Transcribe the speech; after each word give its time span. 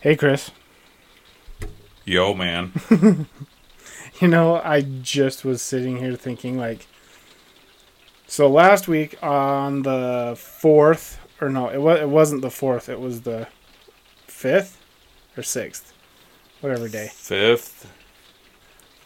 Hey, 0.00 0.16
Chris. 0.16 0.50
Yo, 2.04 2.34
man. 2.34 2.72
You 4.20 4.26
know, 4.26 4.56
I 4.56 4.80
just 4.80 5.44
was 5.44 5.62
sitting 5.62 5.98
here 5.98 6.16
thinking, 6.16 6.58
like, 6.58 6.88
so 8.26 8.48
last 8.48 8.88
week 8.88 9.16
on 9.22 9.82
the 9.82 10.34
fourth, 10.36 11.20
or 11.40 11.48
no, 11.48 11.68
it 11.68 11.78
was 11.78 12.00
it 12.00 12.08
wasn't 12.08 12.42
the 12.42 12.50
fourth. 12.50 12.88
It 12.88 12.98
was 12.98 13.20
the 13.22 13.46
fifth 14.26 14.82
or 15.36 15.44
sixth, 15.44 15.92
whatever 16.60 16.88
day. 16.88 17.10
Fifth. 17.12 17.88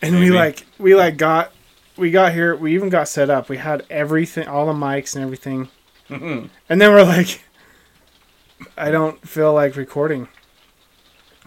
And 0.00 0.18
we 0.18 0.30
like 0.30 0.64
we 0.78 0.94
like 0.94 1.18
got 1.18 1.52
we 1.96 2.10
got 2.10 2.32
here. 2.32 2.56
We 2.56 2.74
even 2.74 2.88
got 2.88 3.06
set 3.06 3.28
up. 3.28 3.50
We 3.50 3.58
had 3.58 3.84
everything, 3.90 4.48
all 4.48 4.66
the 4.66 4.72
mics 4.72 5.14
and 5.14 5.22
everything. 5.22 5.68
and 6.08 6.50
then 6.68 6.90
we're 6.90 7.04
like, 7.04 7.44
I 8.78 8.90
don't 8.90 9.28
feel 9.28 9.52
like 9.52 9.76
recording. 9.76 10.28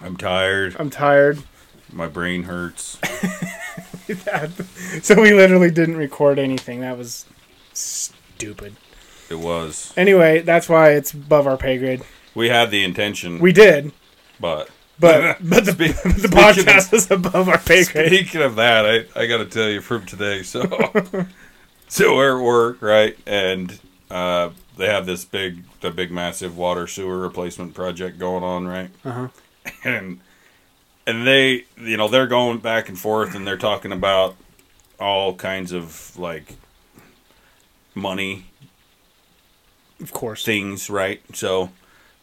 I'm 0.01 0.17
tired. 0.17 0.75
I'm 0.79 0.89
tired. 0.89 1.41
My 1.91 2.07
brain 2.07 2.43
hurts. 2.43 2.97
so 5.01 5.21
we 5.21 5.33
literally 5.33 5.71
didn't 5.71 5.97
record 5.97 6.39
anything. 6.39 6.81
That 6.81 6.97
was 6.97 7.25
stupid. 7.73 8.75
It 9.29 9.39
was. 9.39 9.93
Anyway, 9.97 10.41
that's 10.41 10.69
why 10.69 10.91
it's 10.91 11.13
above 11.13 11.47
our 11.47 11.57
pay 11.57 11.77
grade. 11.77 12.03
We 12.35 12.49
had 12.49 12.69
the 12.69 12.83
intention, 12.83 13.39
We 13.39 13.53
did, 13.53 13.93
but 14.39 14.69
but 14.99 15.37
but 15.49 15.65
the 15.65 15.71
Spe- 15.71 16.21
the 16.21 16.27
podcast 16.27 16.93
is 16.93 17.09
above 17.09 17.47
our 17.49 17.57
pay 17.57 17.85
grade. 17.85 18.07
Speaking 18.07 18.41
of 18.41 18.55
that, 18.55 18.85
I, 18.85 19.19
I 19.19 19.25
got 19.27 19.37
to 19.37 19.45
tell 19.45 19.69
you 19.69 19.81
from 19.81 20.05
today. 20.05 20.43
So, 20.43 20.63
so 21.87 22.15
we're 22.15 22.37
at 22.37 22.43
work, 22.43 22.81
right? 22.81 23.17
And 23.25 23.79
uh, 24.11 24.49
they 24.77 24.87
have 24.87 25.05
this 25.05 25.25
big, 25.25 25.63
the 25.81 25.91
big, 25.91 26.11
massive 26.11 26.57
water 26.57 26.87
sewer 26.87 27.17
replacement 27.19 27.73
project 27.73 28.19
going 28.19 28.43
on, 28.43 28.67
right? 28.67 28.89
Uh-huh. 29.03 29.29
And 29.83 30.19
and 31.07 31.25
they, 31.27 31.65
you 31.79 31.97
know, 31.97 32.07
they're 32.07 32.25
going 32.27 32.57
back 32.59 32.89
and 32.89 32.97
forth, 32.97 33.35
and 33.35 33.45
they're 33.45 33.57
talking 33.57 33.91
about 33.91 34.35
all 34.99 35.35
kinds 35.35 35.71
of 35.71 36.17
like 36.17 36.55
money 37.93 38.45
Of 40.01 40.11
course, 40.11 40.43
things, 40.43 40.89
right? 40.89 41.21
So 41.33 41.69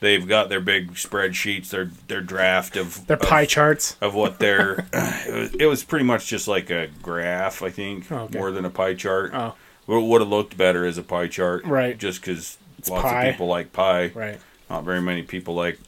they've 0.01 0.27
got 0.27 0.49
their 0.49 0.61
big 0.61 0.95
spreadsheets, 0.95 1.71
their 1.71 1.87
their 2.09 2.21
draft 2.21 2.77
of 2.77 3.07
their 3.07 3.17
of- 3.17 3.23
pie 3.23 3.47
charts. 3.47 3.97
of 4.01 4.15
what 4.15 4.39
their 4.41 4.87
it, 4.93 5.33
was, 5.35 5.55
it 5.61 5.67
was 5.67 5.85
pretty 5.85 6.05
much 6.05 6.27
just 6.27 6.49
like 6.49 6.71
a 6.71 6.89
graph, 7.03 7.63
I 7.63 7.71
think, 7.71 8.11
Oh, 8.11 8.23
okay. 8.25 8.39
more 8.39 8.51
than 8.51 8.65
a 8.65 8.71
pie 8.71 8.95
chart. 8.95 9.31
Oh, 9.35 9.55
What 9.87 10.01
would 10.01 10.21
have 10.21 10.29
looked 10.31 10.57
better 10.57 10.85
as 10.85 10.99
a 10.99 11.03
pie 11.03 11.29
chart, 11.29 11.65
Right. 11.65 11.97
Just 11.97 12.21
because 12.21 12.59
lots 12.89 13.03
pie. 13.03 13.25
of 13.27 13.33
people 13.35 13.47
like 13.47 13.73
pie, 13.73 14.09
right. 14.15 14.41
not 14.69 14.85
very 14.85 15.01
many 15.01 15.23
people 15.23 15.55
like 15.55 15.79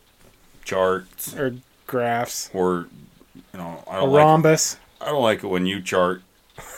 charts 0.64 1.34
Or 1.36 1.54
graphs. 1.86 2.50
or 2.52 2.88
you 3.34 3.58
know 3.58 3.82
I 3.88 3.98
A 3.98 4.00
don't 4.00 4.12
like 4.12 4.18
rhombus. 4.24 4.76
I 5.00 5.06
don't 5.06 5.22
like 5.22 5.44
it 5.44 5.48
when 5.48 5.66
you 5.66 5.80
chart 5.82 6.22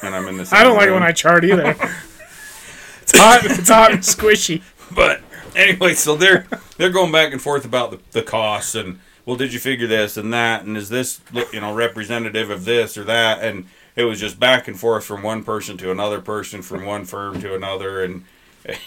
and 0.03 0.15
I'm 0.15 0.27
in 0.29 0.37
the. 0.37 0.49
I 0.53 0.63
don't 0.65 0.77
like 0.77 0.89
it 0.89 0.93
when 0.93 1.03
I 1.03 1.13
chart 1.13 1.45
either. 1.45 1.71
it's 3.03 3.17
hot. 3.17 3.45
It's 3.45 3.69
hot 3.69 3.93
and 3.93 4.01
squishy. 4.01 4.63
But 4.95 5.21
anyway, 5.55 5.95
so 5.95 6.17
they're 6.17 6.47
they're 6.77 6.91
going 6.91 7.13
back 7.13 7.33
and 7.33 7.41
forth 7.41 7.65
about 7.65 7.91
the, 7.91 8.01
the 8.13 8.23
costs 8.23 8.75
and 8.75 9.01
well, 9.25 9.37
did 9.37 9.53
you 9.53 9.59
figure 9.59 9.87
this 9.89 10.17
and 10.17 10.33
that 10.33 10.65
and 10.65 10.77
is 10.77 10.89
this 10.89 11.21
you 11.53 11.61
know 11.61 11.75
representative 11.75 12.51
of 12.51 12.65
this 12.65 12.97
or 12.97 13.05
that 13.05 13.43
and 13.43 13.67
it 13.97 14.05
was 14.05 14.21
just 14.21 14.39
back 14.39 14.69
and 14.69 14.79
forth 14.79 15.05
from 15.05 15.23
one 15.23 15.43
person 15.43 15.77
to 15.79 15.91
another 15.91 16.21
person 16.21 16.63
from 16.63 16.85
one 16.85 17.05
firm 17.05 17.41
to 17.41 17.55
another 17.55 18.05
and 18.05 18.25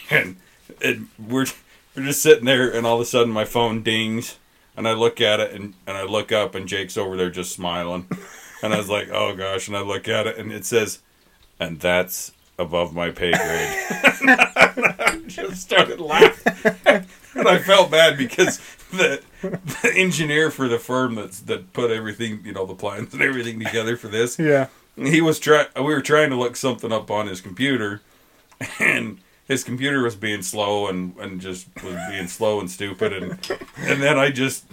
and, 0.09 0.37
and 0.81 1.07
we're 1.17 1.45
we're 1.95 2.05
just 2.05 2.21
sitting 2.21 2.45
there 2.45 2.69
and 2.73 2.85
all 2.85 2.95
of 2.95 3.01
a 3.01 3.05
sudden 3.05 3.33
my 3.33 3.43
phone 3.45 3.81
dings 3.83 4.37
and 4.79 4.87
I 4.87 4.93
look 4.93 5.21
at 5.21 5.39
it 5.39 5.51
and, 5.53 5.75
and 5.85 5.95
I 5.95 6.03
look 6.03 6.31
up 6.31 6.55
and 6.55 6.67
Jake's 6.67 6.97
over 6.97 7.15
there 7.15 7.29
just 7.29 7.51
smiling 7.51 8.07
and 8.63 8.73
I 8.73 8.77
was 8.77 8.89
like 8.89 9.09
oh 9.11 9.35
gosh 9.35 9.67
and 9.67 9.77
I 9.77 9.81
look 9.81 10.07
at 10.07 10.25
it 10.25 10.37
and 10.39 10.51
it 10.51 10.65
says 10.65 10.99
and 11.59 11.79
that's 11.79 12.31
above 12.57 12.95
my 12.95 13.11
pay 13.11 13.31
grade 13.31 13.77
And 14.21 14.85
I 14.99 15.19
just 15.27 15.61
started 15.61 15.99
laughing. 15.99 16.75
and 17.35 17.47
I 17.47 17.59
felt 17.59 17.91
bad 17.91 18.17
because 18.17 18.59
the, 18.91 19.21
the 19.41 19.91
engineer 19.95 20.49
for 20.51 20.67
the 20.67 20.79
firm 20.79 21.15
that's 21.15 21.41
that 21.41 21.73
put 21.73 21.91
everything, 21.91 22.41
you 22.43 22.53
know, 22.53 22.65
the 22.65 22.75
plans 22.75 23.13
and 23.13 23.21
everything 23.21 23.59
together 23.59 23.95
for 23.97 24.07
this, 24.07 24.39
Yeah. 24.39 24.67
he 24.95 25.21
was 25.21 25.39
trying. 25.39 25.67
We 25.75 25.83
were 25.83 26.01
trying 26.01 26.29
to 26.31 26.35
look 26.35 26.55
something 26.55 26.91
up 26.91 27.09
on 27.11 27.27
his 27.27 27.39
computer, 27.41 28.01
and 28.79 29.19
his 29.49 29.65
computer 29.65 30.01
was 30.01 30.15
being 30.15 30.41
slow 30.41 30.87
and 30.87 31.13
and 31.17 31.41
just 31.41 31.67
was 31.83 31.97
being 32.09 32.27
slow 32.27 32.61
and 32.61 32.71
stupid, 32.71 33.11
and 33.11 33.31
and 33.77 34.01
then 34.01 34.17
I 34.17 34.29
just. 34.31 34.63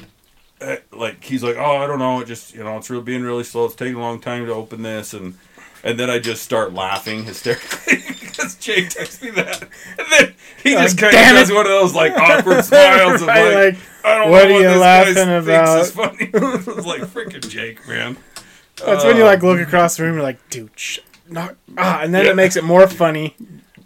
uh, 0.60 0.76
Like 0.92 1.22
he's 1.24 1.42
like, 1.42 1.56
oh, 1.56 1.76
I 1.76 1.86
don't 1.88 1.98
know. 1.98 2.20
It 2.20 2.26
just 2.28 2.54
you 2.54 2.62
know, 2.62 2.76
it's 2.76 2.88
really 2.88 3.02
being 3.02 3.22
really 3.24 3.44
slow. 3.44 3.64
It's 3.66 3.74
taking 3.74 3.96
a 3.96 4.00
long 4.00 4.20
time 4.20 4.46
to 4.46 4.52
open 4.54 4.82
this, 4.82 5.12
and 5.12 5.34
and 5.84 5.98
then 5.98 6.08
I 6.10 6.18
just 6.18 6.42
start 6.42 6.72
laughing 6.72 7.24
hysterically 7.24 8.02
because 8.20 8.54
Jake 8.56 8.88
texts 8.90 9.20
me 9.22 9.30
that, 9.32 9.62
and 9.98 10.06
then 10.10 10.34
he 10.62 10.70
just 10.72 10.96
kind 10.98 11.12
"Damn 11.12 11.34
of 11.34 11.36
it." 11.36 11.40
does 11.40 11.52
one 11.52 11.66
of 11.66 11.72
those 11.72 11.94
like 11.94 12.12
awkward 12.16 12.64
smiles 12.64 13.20
of 13.20 13.28
Right, 13.28 13.44
like, 13.54 13.74
like, 13.74 13.82
I 14.04 14.18
don't 14.18 14.30
"What 14.30 14.48
know 14.48 14.56
are 14.56 14.60
you 14.62 14.68
laughing 14.78 15.28
about?" 15.28 15.80
Is 15.80 15.90
funny. 15.90 16.16
it 16.32 16.66
was 16.66 16.86
like 16.86 17.02
freaking 17.02 17.46
Jake, 17.48 17.86
man. 17.88 18.16
That's 18.84 19.04
when 19.04 19.16
you 19.16 19.22
Oh. 19.22 19.26
like 19.26 19.42
look 19.42 19.60
across 19.60 19.96
the 19.98 20.02
room. 20.04 20.14
You're 20.14 20.22
like, 20.22 20.38
dude, 20.50 20.70
sh- 20.76 20.98
not 21.28 21.56
ah, 21.78 22.00
and 22.02 22.14
then 22.14 22.24
Yeah. 22.24 22.30
it 22.32 22.36
makes 22.36 22.56
it 22.56 22.64
more 22.64 22.86
funny 22.88 23.36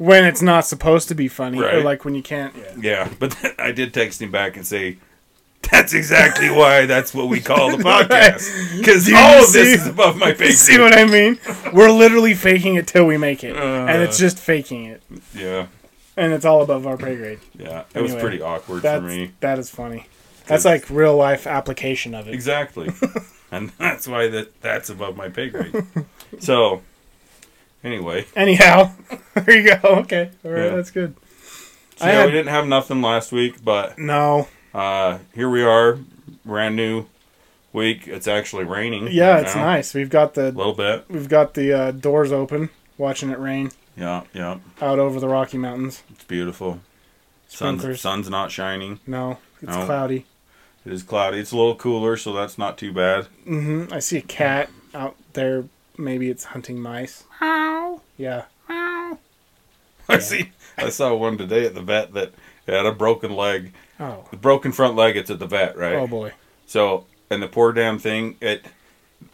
when 0.01 0.25
it's 0.25 0.41
not 0.41 0.65
supposed 0.65 1.09
to 1.09 1.15
be 1.15 1.29
funny, 1.29 1.61
or 1.61 1.83
like 1.83 2.07
when 2.07 2.15
you 2.15 2.23
can't. 2.23 2.55
Yeah. 2.57 2.73
Yeah, 2.81 3.09
but 3.19 3.33
then 3.33 3.53
I 3.59 3.71
did 3.71 3.93
text 3.93 4.23
him 4.23 4.31
back 4.31 4.57
and 4.57 4.67
say, 4.67 4.97
"That's 5.71 5.93
exactly 5.93 6.49
why. 6.49 6.87
That's 6.87 7.13
what 7.13 7.29
we 7.29 7.39
call 7.41 7.77
the 7.77 7.83
podcast 7.91 8.79
because 8.79 9.05
Do 9.05 9.11
you 9.11 9.19
all 9.19 9.41
of 9.43 9.45
see- 9.45 9.59
this 9.63 9.83
is 9.83 9.87
above 9.89 10.17
my 10.17 10.33
pay 10.41 10.53
See 10.53 10.77
grade." 10.77 10.85
what 10.91 10.99
I 10.99 11.05
mean? 11.05 11.39
We're 11.75 11.91
literally 11.91 12.33
faking 12.33 12.77
it 12.77 12.87
till 12.87 13.05
we 13.05 13.19
make 13.19 13.45
it, 13.45 13.55
and 13.55 14.03
it's 14.03 14.17
Uh. 14.17 14.21
just 14.21 14.39
faking 14.39 14.87
it, 14.87 15.03
Yeah, 15.35 15.67
and 16.17 16.33
it's 16.33 16.47
all 16.47 16.63
above 16.63 16.87
our 16.87 16.97
pay 16.97 17.17
grade. 17.17 17.41
yeah. 17.59 17.83
It 17.95 18.01
was 18.01 18.15
pretty 18.15 18.41
awkward 18.41 18.81
That's 18.83 19.03
for 19.03 19.07
me. 19.09 19.33
that 19.41 19.59
is 19.59 19.69
funny. 19.69 20.07
That's 20.47 20.65
like 20.65 20.89
real 20.89 21.15
life 21.15 21.47
application 21.47 22.15
of 22.15 22.27
it. 22.27 22.33
Exactly, 22.33 22.91
and 23.53 23.69
that's 23.79 24.09
why 24.09 24.29
that 24.29 24.61
that's 24.63 24.89
above 24.89 25.15
my 25.17 25.29
pay 25.29 25.51
grade. 25.51 25.75
So, 26.39 26.81
anyway, 27.85 28.27
Anyhow, 28.37 28.93
there 29.35 29.57
you 29.59 29.77
go. 29.77 29.89
Okay, 30.01 30.31
all 30.45 30.51
right, 30.51 30.65
Yeah. 30.67 30.77
that's 30.77 30.91
good. 30.91 31.15
so 31.97 32.07
I 32.07 32.09
yeah, 32.11 32.15
had- 32.21 32.27
we 32.27 32.33
didn't 32.33 32.49
have 32.51 32.67
nothing 32.67 33.03
last 33.03 33.33
week, 33.33 33.65
but 33.65 33.99
No, 33.99 34.49
uh, 34.75 35.19
here 35.35 35.49
we 35.51 35.63
are, 35.63 35.99
brand 36.45 36.77
new 36.77 37.07
week. 37.73 38.07
It's 38.09 38.27
actually 38.29 38.65
raining. 38.65 39.09
yeah, 39.11 39.35
right 39.35 39.45
it's 39.45 39.55
now, 39.55 39.65
nice. 39.65 39.95
We've 39.95 40.11
got 40.11 40.37
A 40.37 40.43
the 40.43 40.53
little 40.53 40.75
bit. 40.75 41.05
we've 41.09 41.29
got 41.29 41.55
the 41.55 41.73
uh, 41.73 41.91
doors 41.93 42.33
open, 42.33 42.71
watching 42.99 43.31
it 43.31 43.39
rain 43.39 43.71
Yeah, 43.97 44.23
yeah. 44.35 44.59
out 44.81 44.99
over 44.99 45.21
the 45.21 45.29
Rocky 45.29 45.59
Mountains. 45.59 46.03
It's 46.11 46.25
beautiful. 46.25 46.81
Sun's, 47.49 47.81
Sprinklers. 47.81 48.01
sun's 48.01 48.31
not 48.31 48.51
shining. 48.53 49.01
No, 49.07 49.39
it's 49.61 49.73
No. 49.73 49.85
cloudy. 49.85 50.27
It 50.87 50.93
is 50.93 51.03
cloudy. 51.03 51.39
It's 51.39 51.51
a 51.53 51.57
little 51.57 51.75
cooler, 51.75 52.17
so 52.17 52.33
that's 52.33 52.57
not 52.57 52.79
too 52.79 52.93
bad. 52.93 53.27
hmm 53.45 53.85
I 53.91 53.99
see 53.99 54.17
a 54.19 54.23
cat 54.23 54.71
out 54.95 55.17
there. 55.35 55.65
Maybe 55.99 56.31
it's 56.31 56.45
hunting 56.45 56.81
mice. 56.81 57.25
Yeah. 57.41 58.45
I 58.69 60.19
see. 60.19 60.51
I 60.77 60.89
saw 60.91 61.15
one 61.15 61.39
today 61.39 61.67
at 61.67 61.75
the 61.75 61.83
vet 61.83 62.13
that 62.15 62.33
had 62.67 62.87
a 62.87 62.93
broken 62.93 63.35
leg, 63.35 63.73
Oh. 63.99 64.25
the 64.31 64.37
broken 64.37 64.73
front 64.73 64.97
leg. 64.97 65.17
It's 65.17 65.31
at 65.31 65.39
the 65.39 65.47
vet, 65.47 65.77
right? 65.77 65.95
Oh 65.95 66.07
boy. 66.07 66.33
So, 66.67 67.07
and 67.31 67.43
the 67.43 67.49
poor 67.49 67.73
damn 67.73 67.99
thing, 67.99 68.37
it. 68.41 68.65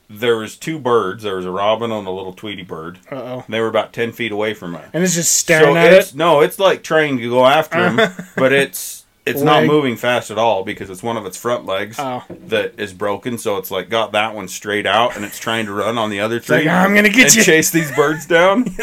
There 0.08 0.36
was 0.36 0.56
two 0.56 0.78
birds. 0.78 1.24
There 1.24 1.36
was 1.36 1.46
a 1.46 1.50
robin 1.50 1.90
and 1.90 2.06
a 2.06 2.10
little 2.10 2.32
Tweety 2.32 2.62
bird. 2.62 2.98
Uh 3.10 3.14
oh. 3.16 3.44
They 3.48 3.60
were 3.60 3.66
about 3.68 3.92
ten 3.92 4.12
feet 4.12 4.30
away 4.32 4.54
from 4.54 4.74
it. 4.76 4.88
And 4.92 5.02
it's 5.02 5.14
just 5.14 5.34
staring 5.34 5.74
so 5.74 5.76
at 5.76 5.92
it's 5.92 6.10
it. 6.12 6.16
no, 6.16 6.40
it's 6.42 6.58
like 6.60 6.82
trying 6.84 7.16
to 7.18 7.28
go 7.28 7.44
after 7.46 7.88
him, 7.90 7.96
but 8.36 8.52
it's 8.52 9.04
it's 9.26 9.42
not 9.42 9.64
moving 9.64 9.96
fast 9.96 10.30
at 10.30 10.38
all 10.38 10.62
because 10.64 10.88
it's 10.88 11.02
one 11.02 11.16
of 11.16 11.26
its 11.26 11.36
front 11.36 11.66
legs 11.66 11.96
Oh. 11.98 12.22
that 12.46 12.78
is 12.78 12.92
broken. 12.92 13.36
So 13.38 13.56
it's 13.56 13.70
like 13.70 13.88
got 13.90 14.12
that 14.12 14.34
one 14.34 14.46
straight 14.48 14.86
out, 14.86 15.16
and 15.16 15.24
it's 15.24 15.38
trying 15.38 15.66
to 15.66 15.72
run 15.72 15.98
on 15.98 16.10
the 16.10 16.20
other 16.20 16.38
tree. 16.40 16.58
like, 16.58 16.66
I'm 16.68 16.94
gonna 16.94 17.08
get 17.08 17.26
and 17.26 17.34
you. 17.36 17.42
chase 17.42 17.70
these 17.70 17.90
birds 17.96 18.26
down. 18.26 18.64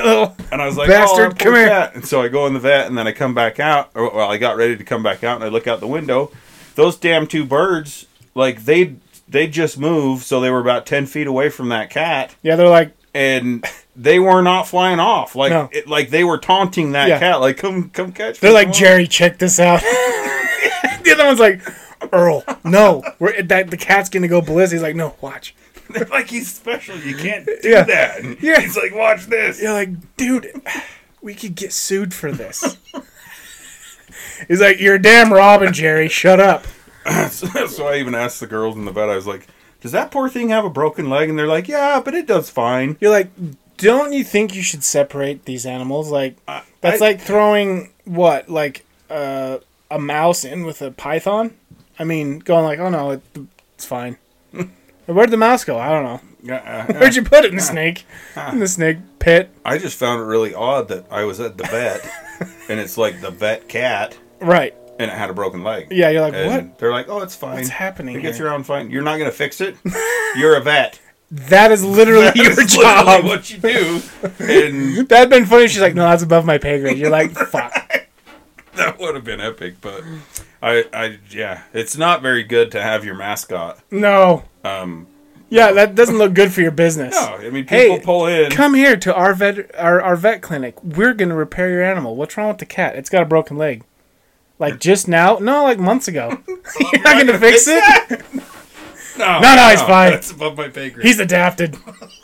And 0.53 0.61
I 0.61 0.65
was 0.67 0.77
like, 0.77 0.87
oh, 0.89 0.91
Bastard, 0.91 1.31
oh, 1.33 1.35
come 1.43 1.55
here." 1.55 1.91
And 1.95 2.05
so 2.05 2.21
I 2.21 2.27
go 2.27 2.45
in 2.45 2.53
the 2.53 2.59
vet, 2.59 2.85
and 2.87 2.95
then 2.97 3.07
I 3.07 3.11
come 3.11 3.33
back 3.33 3.59
out. 3.59 3.89
Or, 3.95 4.13
well, 4.13 4.29
I 4.29 4.37
got 4.37 4.55
ready 4.57 4.75
to 4.77 4.83
come 4.83 5.01
back 5.01 5.23
out, 5.23 5.35
and 5.35 5.43
I 5.43 5.47
look 5.47 5.65
out 5.65 5.79
the 5.79 5.87
window. 5.87 6.31
Those 6.75 6.95
damn 6.97 7.25
two 7.25 7.45
birds, 7.45 8.05
like 8.35 8.65
they 8.65 8.95
they 9.27 9.47
just 9.47 9.79
moved, 9.79 10.23
so 10.23 10.39
they 10.41 10.49
were 10.51 10.59
about 10.59 10.85
ten 10.85 11.05
feet 11.07 11.25
away 11.25 11.49
from 11.49 11.69
that 11.69 11.89
cat, 11.89 12.35
yeah, 12.43 12.55
they're 12.55 12.67
like, 12.69 12.91
and 13.15 13.65
they 13.95 14.19
were 14.19 14.41
not 14.41 14.67
flying 14.67 14.99
off. 14.99 15.35
Like 15.35 15.51
No. 15.51 15.69
it, 15.71 15.87
like 15.87 16.09
they 16.09 16.23
were 16.23 16.37
taunting 16.37 16.93
that 16.93 17.07
Yeah. 17.09 17.19
cat, 17.19 17.39
like 17.41 17.57
come 17.57 17.89
come 17.89 18.11
catch. 18.11 18.39
they're 18.39 18.51
me, 18.51 18.55
like 18.55 18.65
come 18.67 18.73
on." 18.73 18.79
Jerry. 18.79 19.07
Check 19.07 19.37
this 19.39 19.59
out. 19.59 19.81
the 21.03 21.11
other 21.13 21.25
one's 21.25 21.39
like, 21.39 21.61
Earl, 22.11 22.43
no, 22.63 23.01
we're, 23.19 23.41
that 23.43 23.69
the 23.69 23.77
cat's 23.77 24.09
gonna 24.09 24.27
go 24.27 24.41
ballistic. 24.41 24.77
He's 24.77 24.83
like, 24.83 24.95
no, 24.95 25.15
watch. 25.21 25.55
They're 25.89 26.05
like 26.05 26.29
he's 26.29 26.53
special. 26.53 26.97
You 26.97 27.15
can't 27.15 27.45
do 27.45 27.57
Yeah. 27.63 27.83
that. 27.83 28.19
And 28.19 28.41
Yeah. 28.41 28.59
He's 28.59 28.75
like, 28.77 28.93
watch 28.93 29.25
this. 29.27 29.61
You're 29.61 29.73
like, 29.73 29.89
dude, 30.17 30.51
we 31.21 31.33
could 31.35 31.55
get 31.55 31.71
sued 31.73 32.13
for 32.13 32.31
this. 32.31 32.77
He's 34.47 34.59
like, 34.61 34.79
you're 34.79 34.97
damn 34.97 35.31
Robin, 35.31 35.71
Jerry. 35.73 36.09
Shut 36.09 36.39
up. 36.39 36.65
so 37.29 37.87
I 37.87 37.97
even 37.97 38.15
asked 38.15 38.39
the 38.39 38.47
girls 38.47 38.75
in 38.75 38.85
the 38.85 38.91
vet. 38.91 39.09
I 39.09 39.15
was 39.15 39.27
like, 39.27 39.47
"Does 39.81 39.91
that 39.91 40.11
poor 40.11 40.29
thing 40.29 40.49
have 40.49 40.63
a 40.65 40.69
broken 40.69 41.09
leg?" 41.09 41.29
And 41.29 41.37
they're 41.37 41.47
like, 41.47 41.67
"Yeah, 41.67 42.01
but 42.03 42.13
it 42.13 42.27
does 42.27 42.49
fine." 42.49 42.97
You're 43.01 43.11
like, 43.11 43.29
don't 43.83 44.13
you 44.13 44.23
think 44.23 44.55
you 44.55 44.61
should 44.63 44.83
separate 44.83 45.45
these 45.45 45.65
animals? 45.65 46.09
Like, 46.09 46.37
I- 46.47 46.63
that's 46.81 47.01
I- 47.01 47.05
like 47.05 47.21
throwing 47.21 47.91
what, 48.05 48.49
like 48.49 48.85
uh, 49.09 49.57
a 49.91 49.99
mouse 49.99 50.43
in 50.43 50.63
with 50.65 50.81
a 50.81 50.91
python. 50.91 51.55
I 51.99 52.03
mean, 52.03 52.39
going 52.39 52.65
like, 52.65 52.79
oh 52.79 52.89
no, 52.89 53.11
it, 53.11 53.21
it's 53.75 53.85
fine. 53.85 54.17
Where'd 55.05 55.31
the 55.31 55.37
mouse 55.37 55.63
go? 55.63 55.77
I 55.77 55.89
don't 55.89 56.03
know. 56.03 56.55
Uh, 56.55 56.85
Where'd 56.93 57.15
you 57.15 57.23
put 57.23 57.45
it 57.45 57.51
in 57.51 57.55
the 57.57 57.61
snake? 57.61 58.05
In 58.35 58.59
the 58.59 58.67
snake 58.67 58.97
pit, 59.19 59.49
I 59.63 59.77
just 59.77 59.97
found 59.97 60.21
it 60.21 60.25
really 60.25 60.53
odd 60.53 60.87
that 60.89 61.05
I 61.11 61.23
was 61.23 61.39
at 61.39 61.57
the 61.57 61.63
vet, 61.65 62.01
and 62.69 62.79
it's 62.79 62.97
like 62.97 63.21
the 63.21 63.31
vet 63.31 63.69
cat, 63.69 64.17
right? 64.41 64.73
and 64.99 65.09
it 65.09 65.17
had 65.17 65.29
a 65.29 65.33
broken 65.33 65.63
leg. 65.63 65.87
Yeah, 65.91 66.09
you're 66.09 66.21
like, 66.21 66.33
And 66.33 66.67
what? 66.67 66.77
They're 66.79 66.91
like, 66.91 67.07
"Oh, 67.09 67.19
it's 67.21 67.35
fine. 67.35 67.55
What's 67.55 67.69
happening 67.69 68.15
It 68.15 68.21
gets 68.21 68.39
around 68.39 68.65
fine. 68.65 68.91
You're 68.91 69.01
not 69.03 69.17
gonna 69.17 69.31
fix 69.31 69.59
it. 69.61 69.75
You're 70.35 70.55
a 70.57 70.61
vet. 70.61 70.99
That 71.35 71.71
is 71.71 71.83
literally 71.83 72.29
your 72.35 72.53
That's 72.53 72.75
job. 72.75 73.07
literally 73.07 73.27
what 73.27 73.49
you 73.49 73.57
do." 73.57 74.01
And 74.39 75.07
That'd 75.09 75.29
been 75.31 75.45
funny. 75.47 75.67
She's 75.67 75.81
like, 75.81 75.95
no, 75.95 76.03
that's 76.03 76.21
above 76.21 76.45
my 76.45 76.59
pay 76.59 76.79
grade. 76.79 76.97
You're 76.99 77.09
like, 77.09 77.31
fuck. 77.49 77.73
that 78.75 78.99
would 78.99 79.15
have 79.15 79.23
been 79.23 79.41
epic. 79.41 79.75
But 79.81 80.03
I, 80.61 80.85
I, 80.93 81.17
yeah, 81.31 81.63
it's 81.73 81.97
not 81.97 82.21
very 82.21 82.43
good 82.43 82.71
to 82.73 82.81
have 82.81 83.03
your 83.03 83.15
mascot. 83.15 83.79
No. 83.89 84.43
Um, 84.63 85.07
Yeah, 85.49 85.71
that 85.71 85.95
doesn't 85.95 86.17
look 86.19 86.33
good 86.35 86.53
for 86.53 86.61
your 86.61 86.71
business. 86.71 87.13
no, 87.15 87.35
I 87.37 87.49
mean, 87.49 87.65
Hey, 87.67 87.99
pull 87.99 88.27
in. 88.27 88.51
Come 88.51 88.75
here 88.75 88.95
to 88.97 89.15
our 89.15 89.33
vet, 89.33 89.73
our, 89.75 90.01
our 90.01 90.15
vet 90.15 90.41
clinic. 90.43 90.81
We're 90.83 91.13
gonna 91.15 91.35
repair 91.35 91.69
your 91.69 91.83
animal. 91.83 92.15
What's 92.15 92.37
wrong 92.37 92.49
with 92.49 92.59
the 92.59 92.65
cat? 92.67 92.95
It's 92.95 93.09
got 93.09 93.23
a 93.23 93.25
broken 93.25 93.57
leg. 93.57 93.83
Like 94.59 94.79
just 94.79 95.07
now? 95.07 95.37
No, 95.39 95.63
like 95.63 95.79
months 95.79 96.07
ago. 96.07 96.37
You're 96.47 97.01
not 97.01 97.17
gonna 97.17 97.39
fix 97.39 97.65
it. 97.67 98.43
No, 99.17 99.39
No, 99.39 99.55
no, 99.55 99.69
it's 99.71 99.81
fine. 99.81 100.11
That's 100.11 100.31
above 100.31 100.57
my 100.57 100.69
pay 100.69 100.89
grade. 100.89 101.05
He's 101.05 101.19
adapted. 101.19 101.77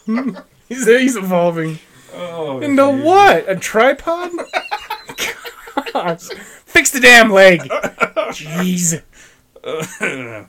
he's 0.68 0.86
he's 0.88 1.16
evolving. 1.16 1.80
oh, 2.14 2.60
Into 2.62 2.92
geez. 2.92 3.04
what? 3.04 3.50
A 3.50 3.56
tripod? 3.56 4.32
Gosh. 5.94 6.28
Fix 6.66 6.92
the 6.92 7.00
damn 7.00 7.32
leg. 7.32 7.62
Jeez. 8.32 9.02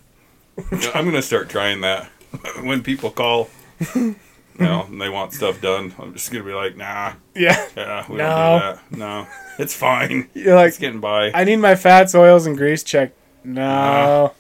I'm 0.95 1.05
gonna 1.05 1.23
start 1.23 1.49
trying 1.49 1.81
that 1.83 2.07
when 2.63 2.83
people 2.83 3.11
call. 3.11 3.49
You 3.95 4.17
know, 4.67 4.83
and 4.83 5.01
they 5.01 5.09
want 5.09 5.33
stuff 5.33 5.61
done. 5.63 5.95
I'm 5.99 6.13
just 6.13 6.31
gonna 6.31 6.45
be 6.45 6.53
like, 6.53 6.77
nah, 6.77 7.15
Yeah. 7.35 7.67
yeah, 7.77 8.05
we 8.11 8.17
No. 8.19 8.27
don't 8.27 8.61
do 8.61 8.67
that. 8.67 8.99
No, 8.99 9.27
it's 9.59 9.75
fine. 9.75 10.29
You're 10.35 10.55
like, 10.55 10.69
It's 10.69 10.79
getting 10.79 11.01
by. 11.01 11.31
I 11.33 11.45
need 11.45 11.57
my 11.57 11.75
fats, 11.77 12.15
oils, 12.15 12.45
and 12.47 12.57
grease 12.59 12.83
checked. 12.83 13.17
No. 13.43 14.35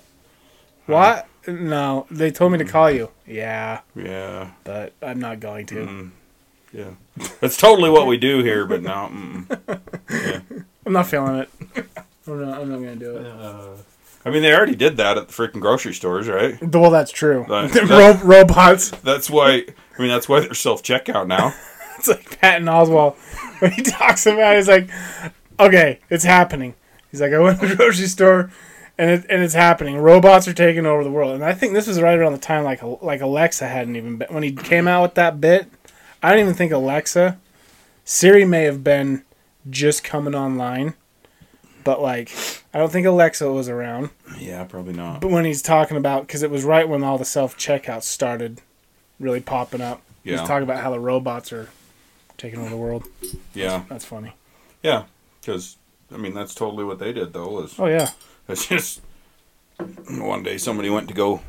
What? 0.87 1.26
No. 1.52 2.06
They 2.11 2.31
told 2.31 2.52
me 2.52 2.58
to 2.58 2.64
call 2.64 2.91
you. 2.91 3.11
Yeah, 3.26 3.81
yeah, 3.94 4.50
but 4.64 4.93
I'm 5.02 5.20
not 5.20 5.41
going 5.41 5.67
to. 5.67 5.75
Mm. 5.75 6.11
yeah. 6.73 6.91
That's 7.41 7.56
totally 7.56 7.91
what 7.91 8.06
we 8.06 8.17
do 8.17 8.43
here, 8.43 8.67
but 8.67 8.82
no. 8.82 9.11
Mm-mm. 9.12 10.64
I'm 10.87 10.93
not 10.93 11.06
feeling 11.06 11.37
it. 11.37 11.50
I'm 12.26 12.41
not, 12.47 12.61
I'm 12.61 12.69
not 12.70 12.76
gonna 12.79 12.97
do 12.97 13.17
it. 13.17 13.26
Uh, 13.26 13.69
I 14.25 14.31
mean, 14.31 14.43
they 14.43 14.52
already 14.55 14.75
did 14.75 14.97
that 14.99 15.17
at 15.17 15.29
the 15.29 15.32
freaking 15.32 15.61
grocery 15.61 15.94
stores, 15.94 16.29
right? 16.29 16.62
Well, 16.62 16.91
that's 16.91 17.11
true. 17.12 17.47
That- 17.49 17.73
that- 17.88 17.88
ro- 17.88 18.20
robots. 18.26 18.91
That's 19.03 19.31
why. 19.31 19.64
I 19.99 20.03
mean, 20.03 20.08
that's 20.08 20.29
why 20.29 20.41
they're 20.41 20.55
self 20.55 20.82
checkout 20.82 21.26
now. 21.26 21.55
It's 21.99 22.08
like 22.08 22.41
Patton 22.41 22.67
Oswalt 22.67 23.17
when 23.61 23.73
he 23.73 23.82
talks 23.82 24.25
about. 24.26 24.55
it, 24.55 24.56
He's 24.56 24.69
like, 24.69 24.88
"Okay, 25.58 25.99
it's 26.08 26.25
happening." 26.25 26.75
He's 27.11 27.20
like, 27.20 27.32
"I 27.32 27.38
went 27.38 27.61
to 27.61 27.67
the 27.67 27.76
grocery 27.76 28.06
store, 28.06 28.50
and 29.00 29.11
it, 29.11 29.26
and 29.31 29.43
it's 29.43 29.55
happening. 29.55 29.99
Robots 29.99 30.47
are 30.47 30.52
taking 30.52 30.87
over 30.87 31.02
the 31.02 31.11
world." 31.11 31.35
And 31.35 31.44
I 31.44 31.52
think 31.55 31.73
this 31.73 31.87
was 31.87 32.00
right 32.00 32.19
around 32.19 32.32
the 32.32 32.38
time 32.38 32.64
like 32.64 32.81
like 33.02 33.20
Alexa 33.20 33.67
hadn't 33.67 33.97
even 33.97 34.19
been 34.19 34.29
when 34.32 34.43
he 34.43 34.52
came 34.52 34.87
out 34.87 35.02
with 35.02 35.14
that 35.14 35.41
bit. 35.41 35.69
I 36.23 36.31
don't 36.31 36.41
even 36.41 36.55
think 36.55 36.70
Alexa, 36.73 37.38
Siri 38.05 38.44
may 38.44 38.64
have 38.64 38.85
been 38.85 39.23
just 39.69 40.05
coming 40.05 40.35
online, 40.35 40.94
but 41.85 42.00
like 42.02 42.31
I 42.75 42.79
don't 42.79 42.93
think 42.93 43.06
Alexa 43.06 43.50
was 43.50 43.69
around. 43.69 44.11
yeah, 44.38 44.64
probably 44.64 44.93
not. 44.93 45.20
But 45.20 45.31
when 45.31 45.44
he's 45.44 45.62
talking 45.62 45.96
about, 45.96 46.26
because 46.26 46.43
it 46.43 46.50
was 46.50 46.64
right 46.64 46.88
when 46.88 47.03
all 47.03 47.19
the 47.19 47.25
self 47.25 47.56
checkouts 47.56 48.03
started 48.05 48.61
really 49.19 49.41
popping 49.41 49.81
up. 49.81 50.03
Yeah. 50.25 50.38
He's 50.38 50.46
talking 50.46 50.62
about 50.64 50.82
how 50.82 50.91
the 50.91 51.00
robots 51.00 51.53
are 51.53 51.69
taking 52.37 52.61
over 52.61 52.69
the 52.70 52.76
world. 52.76 53.05
Yeah, 53.55 53.82
That's 53.88 54.05
funny. 54.05 54.35
yeah. 54.82 55.05
Because 55.41 55.76
I 56.12 56.19
mean, 56.19 56.35
that's 56.35 56.55
totally 56.55 56.85
what 56.85 56.99
they 56.99 57.12
did, 57.12 57.32
though. 57.32 57.49
Was 57.49 57.79
Oh 57.79 57.87
yeah, 57.87 58.11
It's 58.50 58.67
just 58.67 59.00
one 60.08 60.43
day 60.43 60.58
somebody 60.58 60.91
went 60.91 61.08
to 61.08 61.14
go 61.14 61.41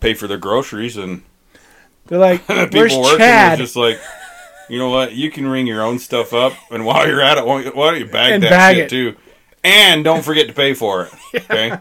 pay 0.00 0.14
for 0.14 0.26
their 0.26 0.38
groceries 0.38 0.96
and 0.96 1.22
they're 2.06 2.18
like, 2.18 2.46
people 2.46 2.68
"Where's 2.72 2.96
working 2.96 3.18
Chad?" 3.18 3.58
just 3.58 3.76
like, 3.76 4.00
you 4.68 4.78
know 4.78 4.90
what? 4.90 5.14
You 5.14 5.30
can 5.30 5.46
ring 5.46 5.66
your 5.66 5.82
own 5.82 5.98
stuff 5.98 6.32
up, 6.32 6.52
and 6.70 6.84
while 6.84 7.06
you're 7.06 7.20
at 7.20 7.38
it, 7.38 7.46
why 7.46 7.62
don't 7.62 7.98
you 7.98 8.06
bag 8.06 8.32
And 8.32 8.42
that 8.42 8.50
bag 8.50 8.76
shit 8.76 8.84
it. 8.86 8.90
too? 8.90 9.16
And 9.64 10.02
don't 10.02 10.24
forget 10.24 10.48
to 10.48 10.52
pay 10.52 10.74
for 10.74 11.04
it. 11.04 11.12
Okay. 11.50 11.76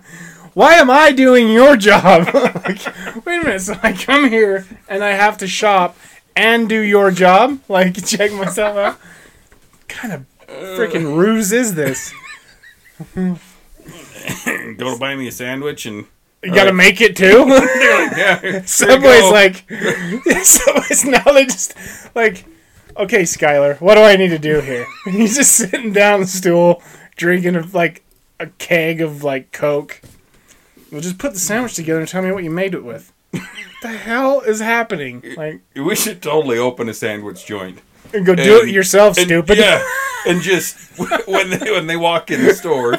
Why 0.54 0.74
am 0.76 0.90
I 0.90 1.14
doing 1.14 1.50
your 1.50 1.78
job? 1.78 2.28
like, 2.34 2.86
wait 3.26 3.42
a 3.42 3.44
minute. 3.44 3.62
So 3.62 3.76
I 3.82 3.94
come 3.94 4.30
here 4.30 4.66
and 4.90 5.02
I 5.02 5.12
have 5.12 5.38
to 5.38 5.48
shop 5.48 5.98
and 6.36 6.68
do 6.68 6.80
your 6.80 7.10
job, 7.10 7.60
like 7.70 8.06
check 8.06 8.34
myself 8.34 8.76
out. 8.78 8.98
What 8.98 9.88
kind 9.88 10.14
of 10.14 10.26
uh. 10.50 10.78
freaking 10.78 11.16
ruse 11.18 11.54
is 11.54 11.76
this? 11.76 12.14
go 14.78 14.94
to 14.94 15.00
buy 15.00 15.16
me 15.16 15.28
a 15.28 15.32
sandwich 15.32 15.86
and 15.86 16.06
You 16.44 16.54
got 16.54 16.64
to 16.64 16.70
Right. 16.70 16.76
make 16.76 17.02
it 17.02 17.16
too. 17.16 17.46
yeah. 17.48 18.40
here 18.40 18.64
Subway's 18.66 19.32
like, 19.32 19.66
Subway's 20.44 21.06
now 21.06 21.24
they 21.24 21.46
just 21.46 21.76
like, 22.16 22.46
okay, 22.98 23.24
Skylar, 23.24 23.80
what 23.82 23.96
do 23.96 24.02
I 24.02 24.16
need 24.16 24.30
to 24.30 24.40
do 24.40 24.60
here? 24.62 24.86
And 25.06 25.16
he's 25.16 25.36
just 25.36 25.52
sitting 25.56 25.94
down 25.94 26.22
the 26.22 26.28
stool, 26.28 26.82
drinking 27.16 27.56
a, 27.56 27.62
like 27.74 28.04
a 28.40 28.48
keg 28.48 29.02
of 29.02 29.24
like 29.24 29.52
Coke. 29.52 30.02
Well, 30.92 31.02
just 31.02 31.18
put 31.18 31.34
the 31.34 31.40
sandwich 31.40 31.76
together 31.76 32.00
and 32.00 32.08
tell 32.10 32.22
me 32.22 32.32
what 32.32 32.44
you 32.44 32.52
made 32.52 32.74
it 32.74 32.84
with. 32.84 33.14
what 33.32 33.44
the 33.82 33.88
hell 33.90 34.42
is 34.42 34.60
happening? 34.60 35.24
Like, 35.38 35.62
we 35.76 35.96
should 35.96 36.22
totally 36.22 36.58
open 36.58 36.90
a 36.90 36.94
sandwich 36.94 37.46
joint. 37.46 37.80
and 38.14 38.26
go 38.26 38.36
do 38.36 38.60
And- 38.60 38.70
it 38.70 38.74
yourself, 38.74 39.18
And- 39.18 39.28
stupid. 39.28 39.58
Yeah, 39.58 39.82
and 40.28 40.42
just 40.42 40.76
when 41.28 41.50
they 41.52 41.72
when 41.72 41.88
they 41.88 41.96
walk 41.96 42.30
in 42.30 42.44
the 42.44 42.54
store, 42.54 42.98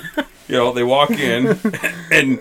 you 0.52 0.58
know, 0.58 0.72
they 0.72 0.82
walk 0.84 1.10
in, 1.10 1.58
and 2.12 2.38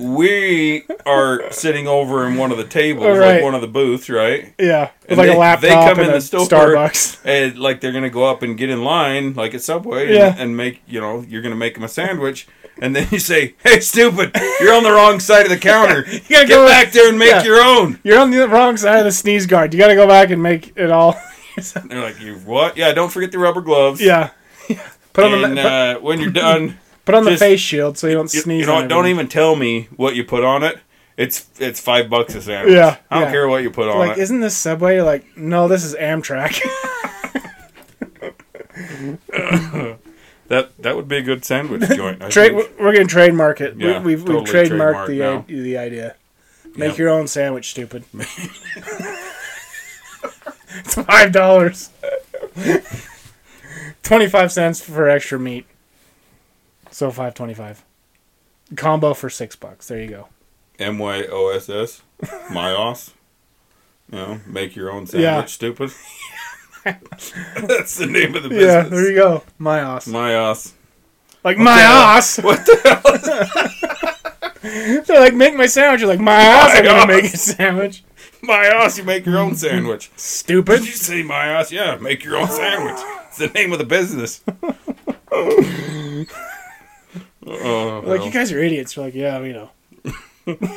we 0.00 0.84
are 1.04 1.50
sitting 1.52 1.86
over 1.86 2.26
in 2.26 2.36
one 2.36 2.50
of 2.50 2.58
the 2.58 2.64
tables, 2.64 3.06
right. 3.06 3.34
like 3.36 3.42
one 3.42 3.54
of 3.54 3.60
the 3.60 3.66
booths, 3.68 4.08
right? 4.08 4.52
Yeah, 4.58 4.90
And 5.08 5.18
like 5.18 5.28
they- 5.28 5.34
a 5.34 5.38
laptop 5.38 5.62
they 5.62 5.68
come 5.94 6.00
in 6.00 6.12
the 6.12 6.20
store 6.20 6.46
Starbucks. 6.46 7.20
and 7.24 7.58
like 7.58 7.80
they're 7.80 7.92
gonna 7.92 8.10
go 8.10 8.24
up 8.24 8.42
and 8.42 8.56
get 8.56 8.70
in 8.70 8.82
line, 8.84 9.34
like 9.34 9.54
at 9.54 9.62
Subway, 9.62 10.14
Yeah. 10.14 10.32
and, 10.32 10.40
and 10.40 10.56
make 10.56 10.82
you 10.86 11.00
know 11.00 11.20
you're 11.28 11.42
gonna 11.42 11.56
make 11.56 11.74
them 11.74 11.84
a 11.84 11.88
sandwich. 11.88 12.46
And 12.78 12.94
then 12.94 13.08
you 13.10 13.18
say, 13.18 13.54
"Hey, 13.64 13.80
stupid! 13.80 14.32
You're 14.60 14.74
on 14.74 14.82
the 14.82 14.92
wrong 14.92 15.18
side 15.18 15.44
of 15.46 15.50
the 15.50 15.56
counter. 15.56 16.04
You 16.10 16.20
gotta 16.28 16.46
Get 16.46 16.48
go- 16.48 16.66
back 16.66 16.92
there 16.92 17.08
and 17.08 17.18
make 17.18 17.30
yeah. 17.30 17.42
your 17.42 17.62
own." 17.62 17.98
You're 18.02 18.18
on 18.18 18.30
the 18.30 18.46
wrong 18.48 18.76
side 18.76 18.98
of 18.98 19.04
the 19.04 19.12
sneeze 19.12 19.46
guard. 19.46 19.72
You 19.72 19.78
got 19.80 19.88
to 19.88 19.94
go 19.94 20.06
back 20.06 20.28
and 20.28 20.42
make 20.42 20.76
it 20.76 20.90
all. 20.90 21.18
They're 21.86 22.02
like, 22.02 22.20
"You 22.20 22.34
what? 22.44 22.76
Yeah, 22.76 22.92
don't 22.92 23.10
forget 23.10 23.32
the 23.32 23.38
rubber 23.38 23.62
gloves. 23.62 24.00
yeah. 24.02 24.30
Put 25.14 25.24
on 25.24 25.42
and 25.44 25.56
the 25.56 25.62
uh, 25.62 25.94
when 26.00 26.20
you're 26.20 26.30
done." 26.30 26.78
Put 27.06 27.14
on 27.14 27.24
the 27.24 27.38
face 27.38 27.60
shield 27.60 27.96
so 27.96 28.06
you 28.06 28.12
don't 28.14 28.32
You, 28.34 28.40
sneeze. 28.40 28.60
you 28.60 28.66
know, 28.66 28.74
what, 28.74 28.88
don't 28.88 29.06
even 29.06 29.28
tell 29.28 29.56
me 29.56 29.88
what 29.96 30.14
you 30.14 30.24
put 30.24 30.44
on 30.44 30.62
it. 30.62 30.78
It's 31.16 31.48
it's 31.58 31.80
five 31.80 32.10
bucks 32.10 32.34
a 32.34 32.42
sandwich. 32.42 32.74
Yeah, 32.74 32.98
I 33.10 33.14
don't 33.14 33.24
yeah. 33.28 33.32
care 33.32 33.48
what 33.48 33.62
you 33.62 33.70
put 33.70 33.88
on 33.88 33.98
like, 33.98 34.18
it. 34.18 34.20
isn't 34.20 34.40
this 34.40 34.54
Subway? 34.54 34.96
You're 34.96 35.04
like, 35.04 35.24
no, 35.34 35.66
this 35.66 35.82
is 35.82 35.94
Amtrak. 35.94 36.60
That 40.48 40.80
that 40.80 40.94
would 40.94 41.08
be 41.08 41.16
a 41.16 41.22
good 41.22 41.44
sandwich 41.44 41.82
joint. 41.96 42.22
I 42.22 42.28
Trade, 42.28 42.54
think. 42.54 42.78
we're 42.78 42.92
gonna 42.92 43.06
trademark 43.06 43.60
it. 43.60 43.74
Yeah, 43.76 43.98
we, 43.98 44.14
we've 44.14 44.24
totally 44.24 44.44
we've 44.44 44.48
trademarked 44.70 45.06
trademarked 45.08 45.46
the 45.48 45.60
the 45.62 45.76
idea. 45.76 46.14
Make 46.76 46.90
Yep. 46.90 46.98
your 46.98 47.08
own 47.08 47.26
sandwich, 47.26 47.68
stupid. 47.70 48.04
it's 48.14 48.30
five 50.94 51.32
dollars. 51.32 51.90
Twenty 54.04 54.28
five 54.28 54.52
cents 54.52 54.80
for 54.80 55.08
extra 55.08 55.40
meat. 55.40 55.66
So 56.96 57.10
five 57.10 57.34
twenty 57.34 57.52
five. 57.52 57.84
Combo 58.74 59.12
for 59.12 59.28
six 59.28 59.54
bucks. 59.54 59.86
There 59.86 60.00
you 60.00 60.08
go. 60.08 60.28
M 60.78 60.98
Y 60.98 61.26
O 61.30 61.48
S 61.48 61.68
S, 61.68 62.00
Myos. 62.48 63.10
You 64.10 64.18
know, 64.18 64.40
make 64.46 64.76
your 64.76 64.90
own 64.90 65.06
sandwich. 65.06 65.24
Yeah. 65.24 65.44
Stupid. 65.44 65.90
That's 66.84 67.96
the 67.96 68.06
name 68.06 68.36
of 68.36 68.44
the 68.44 68.48
business. 68.48 68.64
Yeah, 68.64 68.82
there 68.84 69.10
you 69.10 69.16
go. 69.16 69.42
My 69.58 69.80
ass. 69.80 70.06
Myos. 70.06 70.72
Like 71.44 71.58
my 71.58 71.80
ass. 71.80 72.38
What 72.42 72.64
the 72.64 72.76
hell? 74.62 75.02
They're 75.02 75.20
like, 75.20 75.34
make 75.34 75.54
my 75.54 75.66
sandwich. 75.66 76.00
You're 76.00 76.08
like, 76.08 76.20
my 76.20 76.32
ass. 76.32 76.78
I'm 76.78 76.84
gonna 76.84 77.12
make 77.14 77.24
a 77.24 77.36
sandwich. 77.36 78.04
Myos, 78.42 78.96
you 78.96 79.04
make 79.04 79.26
your 79.26 79.38
own 79.38 79.54
sandwich. 79.56 80.10
Stupid. 80.16 80.78
Did 80.78 80.86
you 80.86 80.92
say 80.92 81.22
Myos? 81.22 81.70
Yeah, 81.72 81.96
make 81.96 82.24
your 82.24 82.38
own 82.38 82.48
sandwich. 82.48 82.98
It's 83.26 83.36
the 83.36 83.48
name 83.48 83.72
of 83.72 83.78
the 83.78 83.84
business. 83.84 84.42
Oh, 87.46 88.02
Like, 88.04 88.18
hell. 88.18 88.26
you 88.26 88.32
guys 88.32 88.50
are 88.52 88.58
idiots. 88.58 88.96
We're 88.96 89.04
like, 89.04 89.14
yeah, 89.14 89.38
you 89.40 89.52
know. 89.52 89.70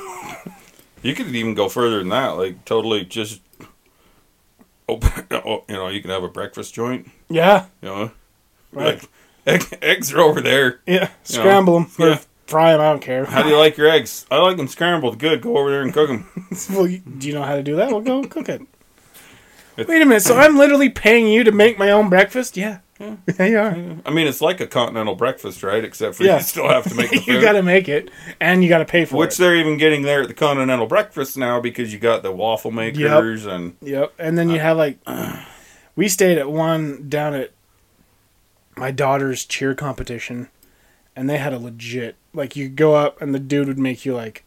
You 1.02 1.16
could 1.16 1.28
even 1.34 1.54
go 1.54 1.70
further 1.70 2.00
than 2.00 2.10
that. 2.10 2.32
Like 2.32 2.66
totally 2.66 3.06
just 3.06 3.42
open. 4.90 5.10
oh, 5.32 5.64
You 5.70 5.76
know, 5.76 5.88
you 5.88 6.02
can 6.02 6.12
have 6.12 6.24
a 6.24 6.28
breakfast 6.28 6.74
joint. 6.74 7.10
Yeah. 7.30 7.68
You 7.82 7.88
know, 7.88 8.12
Right. 8.74 9.02
like 9.02 9.10
egg, 9.72 9.78
eggs 9.82 10.12
are 10.14 10.20
over 10.20 10.42
there. 10.42 10.82
Yeah. 10.86 11.10
Scramble 11.24 11.80
them. 11.80 11.92
Yeah. 11.98 12.20
Fry 12.48 12.74
them. 12.74 12.82
I 12.82 12.90
don't 12.90 13.02
care. 13.02 13.24
How 13.26 13.44
do 13.44 13.50
you 13.50 13.58
like 13.58 13.78
your 13.78 13.88
eggs? 13.90 14.26
I 14.30 14.40
like 14.40 14.58
them 14.58 14.68
scrambled. 14.68 15.20
Good. 15.20 15.42
Go 15.42 15.58
over 15.58 15.70
there 15.72 15.84
and 15.84 15.94
cook 15.94 16.10
them. 16.10 16.28
well, 16.72 16.86
you- 16.88 17.00
do 17.00 17.28
you 17.30 17.34
know 17.34 17.44
how 17.44 17.56
to 17.56 17.64
do 17.64 17.78
that? 17.78 17.92
Well, 17.92 18.02
go 18.02 18.24
cook 18.24 18.50
it. 18.50 18.62
Wait 19.78 20.02
a 20.02 20.06
minute. 20.06 20.24
So 20.24 20.36
I'm 20.38 20.58
literally 20.58 20.90
paying 20.90 21.28
you 21.28 21.46
to 21.46 21.52
make 21.54 21.80
my 21.80 21.92
own 21.92 22.10
breakfast? 22.10 22.58
Yeah. 22.58 22.80
Yeah, 23.40 23.46
you 23.46 23.58
are. 23.60 23.76
I 24.06 24.12
mean, 24.12 24.28
it's 24.28 24.42
like 24.42 24.60
a 24.60 24.68
continental 24.68 25.16
breakfast, 25.16 25.64
right? 25.64 25.84
Except 25.84 26.16
for 26.16 26.24
Yeah. 26.24 26.38
you 26.38 26.44
still 26.44 26.68
have 26.68 26.84
to 26.90 26.96
make 26.96 27.10
the 27.12 27.18
food. 27.20 27.28
you 27.36 27.42
got 27.42 27.54
to 27.54 27.64
make 27.64 27.88
it, 27.88 28.12
and 28.42 28.62
you 28.64 28.68
got 28.70 28.80
to 28.80 28.86
pay 28.86 29.06
for 29.06 29.16
Which 29.16 29.28
it. 29.28 29.30
Which 29.30 29.38
they're 29.38 29.56
even 29.56 29.78
getting 29.78 30.02
there 30.02 30.22
at 30.24 30.28
the 30.28 30.34
continental 30.34 30.86
breakfast 30.86 31.38
now 31.38 31.62
because 31.62 31.94
you 31.94 32.00
got 32.00 32.24
the 32.24 32.32
waffle 32.32 32.72
makers 32.72 33.46
and 33.46 33.76
Yep. 33.82 34.14
And 34.20 34.38
then 34.38 34.50
you 34.50 34.60
have 34.60 34.76
like, 34.78 35.00
we 35.96 36.08
stayed 36.10 36.38
at 36.38 36.52
one 36.52 37.08
down 37.08 37.34
at 37.34 37.52
my 38.76 38.92
daughter's 38.92 39.46
cheer 39.46 39.74
competition, 39.76 40.50
and 41.16 41.30
they 41.30 41.38
had 41.38 41.54
a 41.54 41.60
legit 41.60 42.16
like 42.34 42.56
you 42.56 42.70
go 42.70 42.96
up 42.96 43.22
and 43.22 43.34
the 43.34 43.40
dude 43.40 43.68
would 43.68 43.80
make 43.80 44.06
you 44.06 44.14
like 44.14 44.44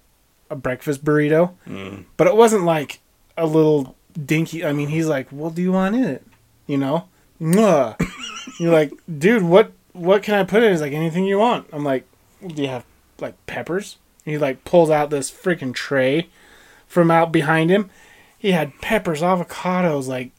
a 0.50 0.56
breakfast 0.56 1.04
burrito, 1.04 1.54
Mm. 1.68 2.04
but 2.16 2.26
it 2.26 2.37
wasn't 2.37 2.64
like 2.64 3.00
a 3.37 3.47
little 3.47 3.97
dinky. 4.26 4.64
I 4.64 4.73
mean, 4.73 4.88
he's 4.88 5.06
like, 5.06 5.30
"What 5.30 5.54
do 5.54 5.62
you 5.62 5.73
want 5.73 5.94
in 5.97 6.04
it?" 6.04 6.26
You 6.66 6.76
know. 6.78 7.09
You're 8.61 8.72
like, 8.72 8.92
dude, 9.18 9.42
what 9.42 9.72
what 9.92 10.22
can 10.22 10.34
I 10.34 10.44
put 10.44 10.62
in? 10.62 10.70
He's 10.70 10.80
like, 10.80 10.92
anything 10.92 11.25
you 11.25 11.38
want. 11.38 11.66
I'm 11.72 11.84
like, 11.84 12.06
do 12.46 12.62
you 12.62 12.68
have 12.68 12.84
like 13.18 13.34
peppers? 13.46 13.99
And 14.25 14.32
he 14.32 14.38
like 14.38 14.64
pulls 14.64 14.90
out 14.90 15.11
this 15.11 15.30
freaking 15.30 15.75
tray 15.75 16.28
from 16.87 17.11
out 17.11 17.32
behind 17.32 17.70
him. 17.70 17.90
He 18.38 18.52
had 18.52 18.80
peppers, 18.80 19.22
avocados, 19.22 20.06
like 20.06 20.30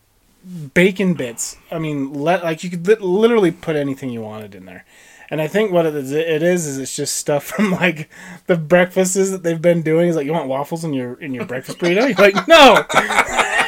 bacon 0.74 1.14
bits. 1.14 1.58
I 1.72 1.80
mean, 1.80 2.14
let 2.14 2.44
like 2.44 2.64
you 2.64 2.70
could 2.70 2.88
li- 2.88 2.96
literally 2.96 3.52
put 3.52 3.76
anything 3.76 4.10
you 4.10 4.22
wanted 4.22 4.56
in 4.56 4.66
there. 4.66 4.86
And 5.30 5.42
I 5.42 5.48
think 5.48 5.72
what 5.72 5.86
it 5.86 5.96
is, 5.96 6.12
it 6.12 6.44
is 6.44 6.68
is 6.68 6.78
it's 6.78 6.96
just 6.96 7.16
stuff 7.18 7.44
from 7.56 7.72
like 7.72 8.10
the 8.48 8.56
breakfasts 8.56 9.32
that 9.32 9.44
they've 9.44 9.62
been 9.62 9.82
doing. 9.82 10.10
Is 10.10 10.16
like, 10.16 10.26
you 10.26 10.32
want 10.32 10.48
waffles 10.48 10.84
in 10.84 10.94
your 10.94 11.16
in 11.16 11.34
your 11.34 11.46
breakfast 11.46 11.80
burrito? 11.80 12.08
You're 12.08 12.32
like, 12.32 12.48
no. 12.48 12.86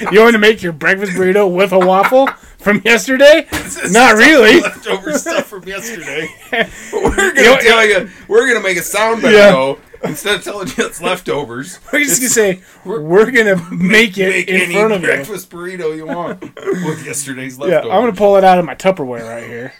you 0.12 0.20
want 0.20 0.32
to 0.34 0.38
make 0.38 0.62
your 0.62 0.72
breakfast 0.72 1.12
burrito 1.12 1.50
with 1.52 1.72
a 1.72 1.78
waffle 1.78 2.26
from 2.58 2.80
yesterday? 2.84 3.46
Not 3.90 4.16
really. 4.16 4.60
leftover 4.60 5.16
stuff 5.18 5.46
from 5.46 5.64
yesterday. 5.64 6.28
we're 6.92 7.10
gonna 7.14 7.32
You 7.34 7.42
know- 7.44 7.58
tell 7.58 7.84
you, 7.86 8.10
we're 8.28 8.46
gonna 8.48 8.62
make 8.66 8.76
a 8.78 8.82
sound 8.82 9.22
bite 9.22 9.32
Yeah. 9.32 9.50
though. 9.50 9.78
Instead 10.04 10.36
of 10.36 10.44
telling 10.44 10.68
you 10.68 10.74
it's 10.86 11.00
leftovers, 11.02 11.80
We're 11.92 12.04
just 12.04 12.20
gonna 12.20 12.28
say 12.30 12.60
we're, 12.84 13.30
gonna 13.32 13.56
make 13.72 14.16
it 14.16 14.28
make 14.28 14.48
in 14.48 14.60
any 14.60 14.74
front 14.74 14.92
of 14.92 15.00
you. 15.00 15.08
breakfast 15.08 15.50
burrito 15.50 15.96
you 15.96 16.06
want 16.06 16.40
with 16.40 17.04
yesterday's 17.04 17.58
Yeah. 17.58 17.80
I'm 17.80 18.02
gonna 18.02 18.12
pull 18.12 18.36
it 18.36 18.44
out 18.44 18.60
of 18.60 18.64
my 18.64 18.76
Tupperware 18.76 19.28
right 19.28 19.42
here, 19.44 19.72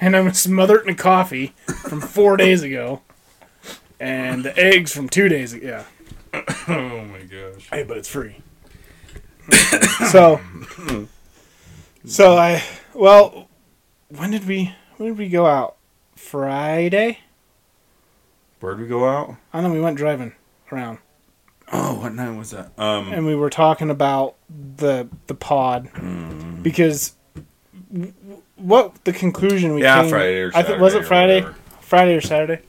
and 0.00 0.16
I'm 0.16 0.22
gonna 0.24 0.34
smother 0.34 0.78
it 0.78 0.88
in 0.88 0.94
coffee 0.94 1.48
from 1.86 2.00
four 2.00 2.38
days 2.38 2.62
ago, 2.62 3.02
and 4.00 4.42
the 4.42 4.58
eggs 4.58 4.90
from 4.94 5.06
two 5.10 5.28
days 5.28 5.52
ago. 5.52 5.84
Yeah, 6.32 6.44
Oh 6.68 7.04
my 7.04 7.18
gosh! 7.20 7.68
hey, 7.70 7.82
but 7.82 7.98
it's 7.98 8.08
free. 8.08 8.36
so, 10.10 10.40
so 12.04 12.36
I 12.36 12.62
well, 12.94 13.48
when 14.08 14.30
did 14.30 14.46
we 14.46 14.74
when 14.96 15.10
did 15.10 15.18
we 15.18 15.28
go 15.28 15.46
out? 15.46 15.76
Friday. 16.16 17.20
Where'd 18.60 18.80
we 18.80 18.86
go 18.88 19.08
out? 19.08 19.36
I 19.52 19.60
know 19.60 19.70
we 19.70 19.80
went 19.80 19.96
driving 19.96 20.32
around, 20.72 20.98
Oh, 21.72 22.00
what 22.00 22.12
night 22.14 22.36
was 22.36 22.50
that? 22.50 22.72
Um, 22.78 23.12
and 23.12 23.24
we 23.24 23.34
were 23.36 23.50
talking 23.50 23.88
about 23.90 24.34
the 24.76 25.08
the 25.28 25.34
pod 25.34 25.88
because 26.62 27.14
w- 27.92 28.12
w- 28.22 28.42
what 28.56 29.04
the 29.04 29.12
conclusion 29.12 29.74
we 29.74 29.82
yeah, 29.82 30.00
came, 30.02 30.10
Friday 30.10 30.40
or 30.40 30.48
I 30.48 30.50
Saturday. 30.52 30.68
think 30.70 30.80
was 30.82 30.94
it 30.94 31.04
Friday. 31.06 31.40
whatever. 31.42 31.58
Friday 31.80 32.14
or 32.16 32.20
Saturday. 32.20 32.62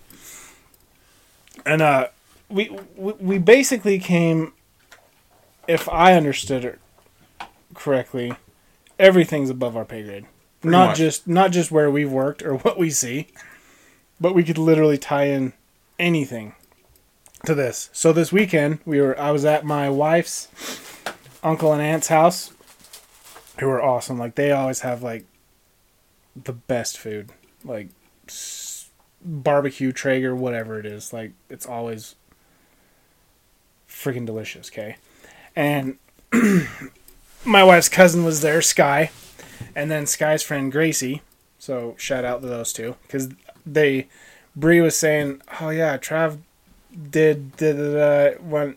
And 1.65 1.81
uh 1.81 2.07
we 2.49 2.69
we, 2.95 3.13
we 3.13 3.37
basically 3.37 3.99
came 3.99 4.53
if 5.69 5.87
I 5.87 6.13
understood 6.15 6.65
it 6.65 6.79
correctly, 7.75 8.33
everything's 8.97 9.49
above 9.49 9.77
our 9.77 9.85
pay 9.85 10.03
grade. 10.03 10.25
Pretty 10.61 10.71
not 10.71 10.87
much. 10.89 10.97
just 10.97 11.27
not 11.27 11.51
just 11.51 11.71
where 11.71 11.89
we've 11.89 12.11
worked 12.11 12.41
or 12.43 12.55
what 12.57 12.77
we 12.77 12.89
see, 12.89 13.27
but 14.19 14.33
we 14.35 14.43
could 14.43 14.57
literally 14.57 14.97
tie 14.97 15.25
in 15.25 15.53
anything 15.97 16.55
to 17.45 17.53
this. 17.55 17.89
So 17.93 18.11
this 18.11 18.31
weekend 18.31 18.79
we 18.85 18.99
were 18.99 19.17
I 19.19 19.31
was 19.31 19.45
at 19.45 19.63
my 19.63 19.89
wife's 19.89 20.47
uncle 21.43 21.71
and 21.71 21.81
aunt's 21.81 22.07
house 22.07 22.51
who 23.59 23.67
were 23.67 23.81
awesome. 23.81 24.17
Like 24.17 24.35
they 24.35 24.51
always 24.51 24.81
have 24.81 25.03
like 25.03 25.25
the 26.35 26.53
best 26.53 26.97
food. 26.97 27.29
Like 27.63 27.89
s- 28.27 28.89
barbecue 29.23 29.91
Traeger, 29.91 30.35
whatever 30.35 30.79
it 30.79 30.85
is. 30.85 31.13
Like 31.13 31.31
it's 31.49 31.65
always 31.65 32.15
freaking 33.87 34.25
delicious. 34.25 34.69
Okay, 34.69 34.97
and 35.55 35.97
my 37.45 37.63
wife's 37.63 37.89
cousin 37.89 38.23
was 38.23 38.41
there, 38.41 38.61
Sky, 38.61 39.11
and 39.75 39.89
then 39.89 40.05
Sky's 40.05 40.43
friend 40.43 40.71
Gracie. 40.71 41.21
So 41.57 41.95
shout 41.97 42.25
out 42.25 42.41
to 42.41 42.47
those 42.47 42.73
two 42.73 42.95
because 43.03 43.29
they. 43.65 44.07
Bree 44.55 44.81
was 44.81 44.97
saying, 44.97 45.41
"Oh 45.61 45.69
yeah, 45.69 45.97
Trav 45.97 46.39
did 47.09 47.55
did 47.55 47.79
uh, 47.79 48.31
when." 48.41 48.75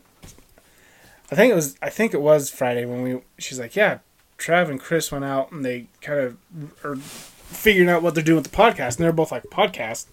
I 1.31 1.35
think 1.35 1.51
it 1.51 1.55
was. 1.55 1.75
I 1.81 1.89
think 1.89 2.13
it 2.13 2.21
was 2.21 2.49
Friday 2.49 2.85
when 2.85 3.01
we. 3.01 3.19
She's 3.37 3.59
like, 3.59 3.75
"Yeah, 3.75 3.99
Trav 4.37 4.69
and 4.69 4.79
Chris 4.79 5.11
went 5.11 5.25
out 5.25 5.51
and 5.51 5.65
they 5.65 5.87
kind 6.01 6.19
of 6.19 6.37
are 6.85 6.95
figuring 6.95 7.89
out 7.89 8.03
what 8.03 8.15
they're 8.15 8.23
doing 8.23 8.41
with 8.41 8.51
the 8.51 8.55
podcast, 8.55 8.95
and 8.95 9.05
they're 9.05 9.11
both 9.11 9.31
like 9.31 9.43
podcast." 9.45 10.05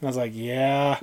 And 0.00 0.06
I 0.06 0.10
was 0.10 0.16
like, 0.16 0.32
"Yeah, 0.34 1.00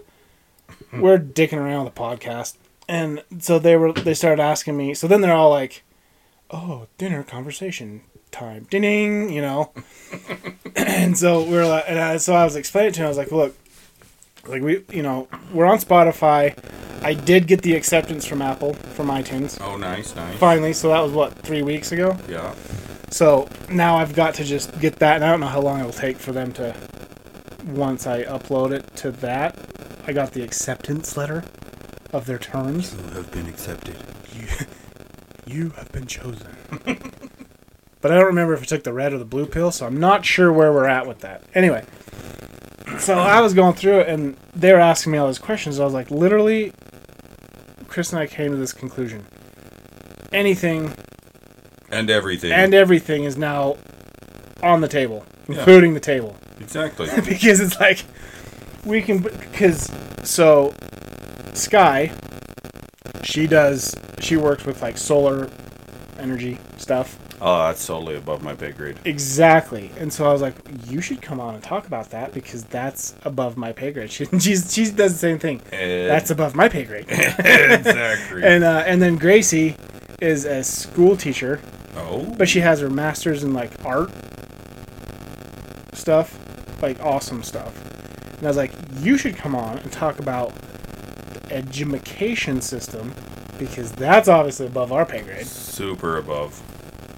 we're 0.94 1.18
dicking 1.18 1.58
around 1.58 1.86
with 1.86 1.96
the 1.96 2.02
podcast." 2.02 2.56
And 2.88 3.24
so 3.40 3.60
they 3.60 3.76
were. 3.76 3.92
They 3.92 4.14
started 4.14 4.42
asking 4.42 4.78
me. 4.78 4.94
So 4.94 5.08
then 5.08 5.22
they're 5.22 5.34
all 5.34 5.50
like, 5.50 5.84
"Oh, 6.50 6.88
dinner 6.98 7.24
conversation 7.24 8.02
time, 8.32 8.66
ding," 8.70 9.30
you 9.30 9.42
know. 9.42 9.72
and 10.76 11.18
so 11.18 11.44
we 11.44 11.58
are 11.58 11.68
like, 11.68 11.86
and 11.88 12.00
I, 12.00 12.18
so 12.18 12.34
I 12.34 12.46
was 12.46 12.56
explaining 12.56 12.94
to 12.94 13.02
him. 13.02 13.06
I 13.06 13.10
was 13.10 13.18
like, 13.18 13.32
"Look, 13.32 13.58
like 14.48 14.62
we, 14.62 14.86
you 14.92 15.04
know, 15.04 15.28
we're 15.52 15.66
on 15.66 15.80
Spotify. 15.80 16.58
I 17.04 17.14
did 17.14 17.46
get 17.48 17.62
the 17.62 17.76
acceptance 17.76 18.26
from 18.26 18.42
Apple 18.42 18.74
from 18.74 19.08
iTunes." 19.08 19.60
Oh, 19.62 19.76
nice, 19.76 20.16
nice. 20.16 20.38
finally. 20.38 20.72
So 20.72 20.88
that 20.90 21.02
was 21.02 21.12
what 21.12 21.38
three 21.40 21.64
weeks 21.64 21.92
ago. 21.92 22.18
Yeah. 22.30 22.56
So 23.10 23.50
now 23.70 23.98
I've 23.98 24.14
got 24.14 24.34
to 24.36 24.46
just 24.46 24.80
get 24.80 25.00
that, 25.00 25.16
and 25.16 25.26
I 25.26 25.32
don't 25.32 25.42
know 25.42 25.48
how 25.48 25.62
long 25.62 25.80
it'll 25.80 25.92
take 25.92 26.18
for 26.18 26.32
them 26.32 26.54
to. 26.54 26.74
Once 27.66 28.08
I 28.08 28.24
upload 28.24 28.72
it 28.72 28.96
to 28.96 29.12
that, 29.12 29.60
I 30.08 30.14
got 30.14 30.32
the 30.32 30.42
acceptance 30.42 31.18
letter 31.18 31.44
of 32.14 32.26
their 32.26 32.38
terms. 32.40 32.94
You 32.96 33.14
have 33.16 33.32
been 33.32 33.48
accepted. 33.48 33.96
You, 34.34 34.48
you 35.46 35.70
have 35.72 35.92
been 35.92 36.06
chosen. 36.08 36.48
but 38.02 38.12
I 38.12 38.16
don't 38.16 38.26
remember 38.26 38.54
if 38.54 38.62
I 38.62 38.66
took 38.66 38.84
the 38.84 38.94
red 38.94 39.14
or 39.14 39.18
the 39.18 39.26
blue 39.26 39.46
pill, 39.46 39.72
so 39.72 39.86
I'm 39.86 40.00
not 40.00 40.26
sure 40.26 40.52
where 40.52 40.72
we're 40.72 40.88
at 40.88 41.08
with 41.08 41.20
that. 41.20 41.44
Anyway, 41.54 41.84
so 43.00 43.16
I 43.18 43.42
was 43.42 43.54
going 43.54 43.74
through 43.76 44.00
it, 44.02 44.10
and 44.10 44.38
they 44.56 44.72
were 44.74 44.80
asking 44.80 45.12
me 45.12 45.18
all 45.18 45.28
these 45.28 45.40
questions. 45.40 45.80
I 45.80 45.86
was 45.86 45.94
like, 45.94 46.10
literally, 46.12 46.72
Chris 47.88 48.12
and 48.14 48.20
I 48.22 48.28
came 48.28 48.52
to 48.52 48.58
this 48.58 48.74
conclusion. 48.74 49.26
Anything 50.34 50.94
And 51.90 52.10
everything. 52.10 52.52
and 52.52 52.74
everything 52.74 53.24
is 53.24 53.38
now 53.38 53.78
on 54.62 54.82
the 54.82 54.88
table, 54.88 55.26
Yeah. 55.48 55.58
including 55.60 55.94
the 55.94 56.00
table, 56.00 56.36
exactly. 56.60 57.08
because 57.28 57.60
it's 57.60 57.80
like 57.80 58.04
we 58.86 59.02
can 59.02 59.20
because 59.20 59.90
so 60.24 60.74
Sky, 61.58 62.12
she 63.24 63.48
does 63.48 63.96
she 64.20 64.38
works 64.38 64.66
with 64.66 64.82
like 64.82 64.98
solar 64.98 65.50
energy 66.18 66.58
stuff 66.78 67.20
oh, 67.42 67.68
that's 67.68 67.86
totally 67.86 68.16
above 68.16 68.42
my 68.42 68.56
pay 68.56 68.72
grade. 68.72 68.98
exactly, 69.06 69.92
and 70.00 70.12
so 70.12 70.28
I 70.28 70.34
was 70.34 70.42
like, 70.42 70.56
you 70.88 71.02
should 71.02 71.22
come 71.22 71.40
on 71.40 71.56
and 71.56 71.64
talk 71.64 71.88
about 71.88 72.10
that 72.12 72.34
because 72.34 72.64
that's 72.64 73.16
above 73.24 73.58
my 73.58 73.72
pay 73.72 73.92
grade. 73.92 74.12
She 74.18 74.26
she's, 74.40 74.74
she 74.74 74.90
does 74.90 75.14
the 75.14 75.20
same 75.20 75.40
thing. 75.40 75.62
That's 75.70 76.32
above 76.32 76.56
my 76.56 76.70
pay 76.70 76.86
grade. 76.86 77.06
exactly. 77.10 78.44
and 78.44 78.64
uh, 78.64 78.84
and 78.86 79.02
then 79.02 79.18
Gracie 79.18 79.76
is 80.20 80.46
a 80.46 80.64
school 80.64 81.16
teacher 81.16 81.62
oh, 81.96 82.34
But 82.38 82.50
she 82.50 82.60
has 82.62 82.80
her 82.80 82.90
master's 82.90 83.44
in 83.44 83.54
like 83.54 83.72
art 83.86 84.12
stuff, 85.94 86.40
like 86.82 87.00
awesome 87.04 87.44
stuff. 87.44 87.84
And 88.38 88.46
I 88.46 88.48
was 88.48 88.58
like, 88.58 88.72
you 89.02 89.18
should 89.18 89.36
come 89.36 89.56
on 89.56 89.78
and 89.80 89.92
talk 89.92 90.20
about 90.20 90.54
the 91.50 91.56
education 91.56 92.62
system 92.62 93.14
because 93.58 93.92
that's 93.94 94.28
obviously 94.28 94.68
above 94.68 94.92
our 94.92 95.06
pay 95.06 95.22
grade. 95.22 95.46
super 95.46 96.18
above. 96.18 96.62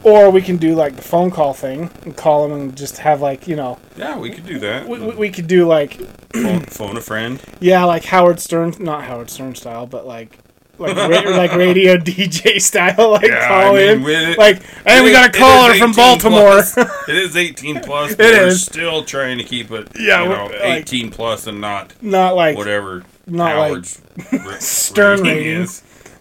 or 0.03 0.29
we 0.29 0.41
can 0.41 0.57
do 0.57 0.73
like 0.75 0.95
the 0.95 1.01
phone 1.01 1.29
call 1.31 1.53
thing 1.53 1.89
and 2.03 2.15
call 2.15 2.47
them 2.47 2.57
and 2.59 2.77
just 2.77 2.97
have 2.99 3.21
like 3.21 3.47
you 3.47 3.55
know 3.55 3.77
Yeah, 3.97 4.17
we 4.17 4.29
could 4.31 4.45
do 4.45 4.59
that. 4.59 4.87
we, 4.87 4.99
we, 4.99 5.15
we 5.15 5.29
could 5.29 5.47
do 5.47 5.67
like 5.67 5.93
phone, 6.33 6.61
phone 6.61 6.97
a 6.97 7.01
friend. 7.01 7.41
yeah 7.59 7.83
like 7.83 8.05
Howard 8.05 8.39
Stern 8.39 8.73
not 8.79 9.03
Howard 9.03 9.29
Stern 9.29 9.55
style 9.55 9.85
but 9.85 10.05
like 10.07 10.37
like 10.79 10.95
ra- 10.95 11.31
like 11.37 11.53
radio 11.55 11.97
DJ 11.97 12.61
style 12.61 13.11
like 13.11 13.25
Yeah, 13.27 13.47
call 13.47 13.75
I 13.75 13.95
mean, 13.95 14.09
in 14.09 14.29
it- 14.31 14.37
like 14.37 14.63
hey 14.87 15.01
we 15.01 15.09
It- 15.09 15.13
got 15.13 15.35
a 15.35 15.37
caller 15.37 15.73
from 15.75 15.91
Baltimore 15.93 16.59
it 17.07 17.15
is 17.15 17.35
18 17.35 17.81
plus. 17.81 18.15
But 18.15 18.25
It 18.27 18.33
we're 18.39 18.47
is. 18.47 18.63
still 18.63 19.03
trying 19.03 19.37
to 19.37 19.43
keep 19.43 19.71
it. 19.71 19.89
Yeah, 19.99 20.23
you 20.23 20.29
know, 20.29 20.45
we're, 20.45 20.59
like- 20.59 20.79
18 20.93 21.11
plus 21.11 21.47
and 21.47 21.59
not 21.61 21.93
not 22.01 22.35
like 22.35 22.57
whatever 22.57 23.03
not 23.27 23.55
like 23.57 23.67
Howard's 23.69 24.01
ra- 24.31 24.55
Stern 24.59 25.21
rating. 25.21 25.67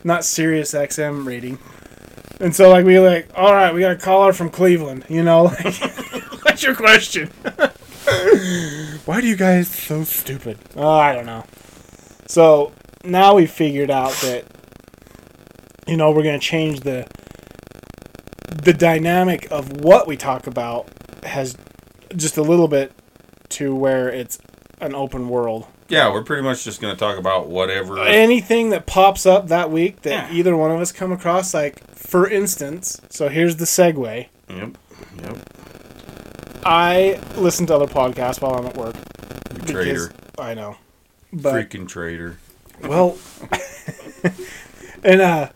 not 0.05 0.25
Sirius 0.25 0.73
XM 0.75 1.25
rating. 1.27 1.59
And 2.41 2.55
so 2.55 2.69
like 2.71 2.85
we 2.85 2.99
like, 3.01 3.29
all 3.35 3.53
right, 3.53 3.73
we 3.75 3.81
got 3.81 3.93
a 3.93 3.97
caller 3.97 4.33
from 4.33 4.51
Cleveland. 4.51 5.05
You 5.09 5.25
know, 5.25 5.45
like, 5.45 5.75
what's 6.45 6.63
your 6.63 6.75
question? 6.77 7.31
Why 9.05 9.21
do 9.21 9.27
you 9.27 9.37
guys 9.37 9.69
so 9.69 10.05
stupid? 10.05 10.59
Oh, 10.77 10.89
I 10.89 11.15
don't 11.15 11.27
know. 11.27 11.45
So 12.27 12.73
now 13.05 13.35
we 13.35 13.47
figured 13.47 13.91
out 13.91 14.13
that 14.23 14.45
you 15.87 15.97
know 15.97 16.11
we're 16.11 16.23
gonna 16.23 16.39
change 16.39 16.81
the 16.81 17.07
the 18.63 18.73
dynamic 18.73 19.47
of 19.51 19.81
what 19.83 20.07
we 20.07 20.17
talk 20.17 20.47
about 20.47 20.89
has 21.25 21.57
just 22.17 22.37
a 22.37 22.43
little 22.43 22.69
bit 22.69 22.93
to 23.51 23.75
where 23.75 24.09
it's 24.09 24.39
an 24.81 24.95
open 24.95 25.29
world 25.29 25.67
Yeah, 25.89 26.11
we're 26.13 26.23
pretty 26.23 26.43
much 26.43 26.65
just 26.65 26.81
going 26.81 26.95
to 26.95 26.99
talk 26.99 27.19
about 27.19 27.49
whatever. 27.49 27.99
anything 28.01 28.71
that 28.71 28.87
pops 28.87 29.27
up 29.27 29.49
that 29.49 29.71
week 29.71 30.03
that 30.03 30.33
either 30.33 30.57
one 30.57 30.71
of 30.71 30.81
us 30.81 30.93
come 30.93 31.13
across 31.13 31.53
like 31.55 31.95
for 31.95 32.29
instance 32.29 33.01
so 33.11 33.29
here's 33.29 33.57
the 33.57 33.65
segue 33.65 34.27
Yep. 34.49 34.79
Yep. 35.23 35.37
i 36.65 37.21
listen 37.37 37.67
to 37.67 37.75
other 37.75 37.87
podcasts 37.87 38.41
while 38.41 38.55
i'm 38.55 38.67
at 38.67 38.77
work 38.77 38.95
because- 39.55 39.71
Trader. 39.71 40.13
i 40.39 40.55
know 40.55 40.77
but 41.33 41.53
Freaking 41.55 41.87
trader. 41.87 42.39
Well 42.83 43.17
and 45.05 45.21
uh 45.21 45.49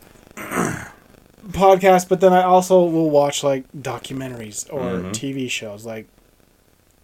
podcast 1.49 2.09
but 2.09 2.21
then 2.21 2.33
i 2.33 2.43
also 2.43 2.83
will 2.85 3.11
watch 3.11 3.43
like 3.43 3.71
documentaries 3.73 4.73
or 4.73 4.81
Mhm. 4.81 5.11
tv 5.13 5.51
shows 5.51 5.85
like 5.85 6.07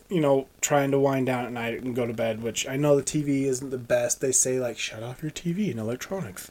you 0.08 0.20
know 0.20 0.46
trying 0.60 0.90
to 0.90 0.98
wind 0.98 1.26
down 1.26 1.44
at 1.44 1.52
night 1.52 1.82
and 1.82 1.94
go 1.94 2.06
to 2.06 2.12
bed 2.14 2.42
which 2.42 2.66
i 2.68 2.76
know 2.76 2.96
the 2.96 3.02
tv 3.02 3.44
isn't 3.44 3.70
the 3.70 3.78
best. 3.78 4.20
They 4.20 4.32
say 4.32 4.58
like 4.58 4.78
shut 4.78 5.02
off 5.02 5.22
your 5.22 5.30
tv 5.30 5.70
and 5.70 5.78
electronics. 5.78 6.50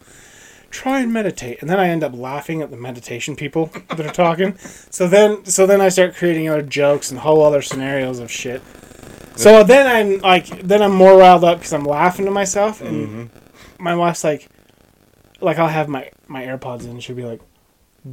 Try 0.69 0.99
and 0.99 1.11
meditate. 1.13 1.59
And 1.61 1.69
then 1.69 1.79
i 1.79 1.87
end 1.89 2.03
up 2.03 2.13
laughing 2.13 2.61
at 2.61 2.69
the 2.69 2.77
meditation 2.77 3.35
people 3.35 3.71
that 3.89 4.01
are 4.05 4.11
talking. 4.11 4.55
So 4.91 5.07
then 5.07 5.45
so 5.45 5.65
then 5.65 5.81
i 5.81 5.89
start 5.89 6.15
creating 6.15 6.49
other 6.49 6.61
jokes 6.61 7.09
and 7.09 7.21
whole 7.21 7.43
other 7.43 7.61
scenarios 7.63 8.19
of 8.19 8.29
shit. 8.29 8.61
So 9.35 9.63
then 9.63 9.87
i'm 9.87 10.19
like 10.21 10.45
then 10.61 10.81
i'm 10.83 10.93
more 10.93 11.17
riled 11.17 11.43
up 11.43 11.57
because 11.59 11.73
i'm 11.73 11.85
laughing 11.85 12.25
to 12.25 12.31
myself 12.31 12.81
and 12.81 13.07
Mm-hmm. 13.07 13.23
My 13.79 13.95
wife's 13.95 14.23
like 14.23 14.49
like 15.41 15.57
i'll 15.57 15.67
have 15.67 15.87
my 15.87 16.09
my 16.27 16.43
airpods 16.43 16.83
in 16.83 16.91
and 16.91 17.03
she'll 17.03 17.15
be 17.15 17.25
like 17.25 17.41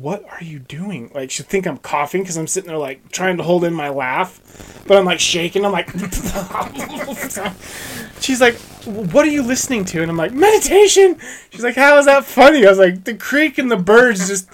what 0.00 0.24
are 0.28 0.42
you 0.42 0.58
doing? 0.58 1.10
Like 1.14 1.30
she'll 1.30 1.46
think 1.46 1.66
i'm 1.66 1.78
coughing 1.78 2.22
because 2.22 2.36
i'm 2.36 2.46
sitting 2.46 2.68
there 2.68 2.78
like 2.78 3.12
trying 3.12 3.36
to 3.36 3.42
hold 3.42 3.64
in 3.64 3.72
my 3.72 3.88
laugh 3.88 4.82
but 4.86 4.98
i'm 4.98 5.04
like 5.04 5.20
shaking. 5.20 5.64
I'm 5.64 5.72
like 5.72 5.90
she's 8.20 8.40
like 8.40 8.56
what 8.84 9.24
are 9.24 9.30
you 9.30 9.42
listening 9.42 9.84
to? 9.86 10.02
And 10.02 10.10
i'm 10.10 10.16
like 10.16 10.32
meditation. 10.32 11.18
She's 11.50 11.62
like 11.62 11.76
how 11.76 11.98
is 11.98 12.06
that 12.06 12.24
funny? 12.24 12.66
I 12.66 12.70
was 12.70 12.78
like 12.78 13.04
the 13.04 13.14
creek 13.14 13.58
and 13.58 13.70
the 13.70 13.76
birds 13.76 14.28
just 14.28 14.48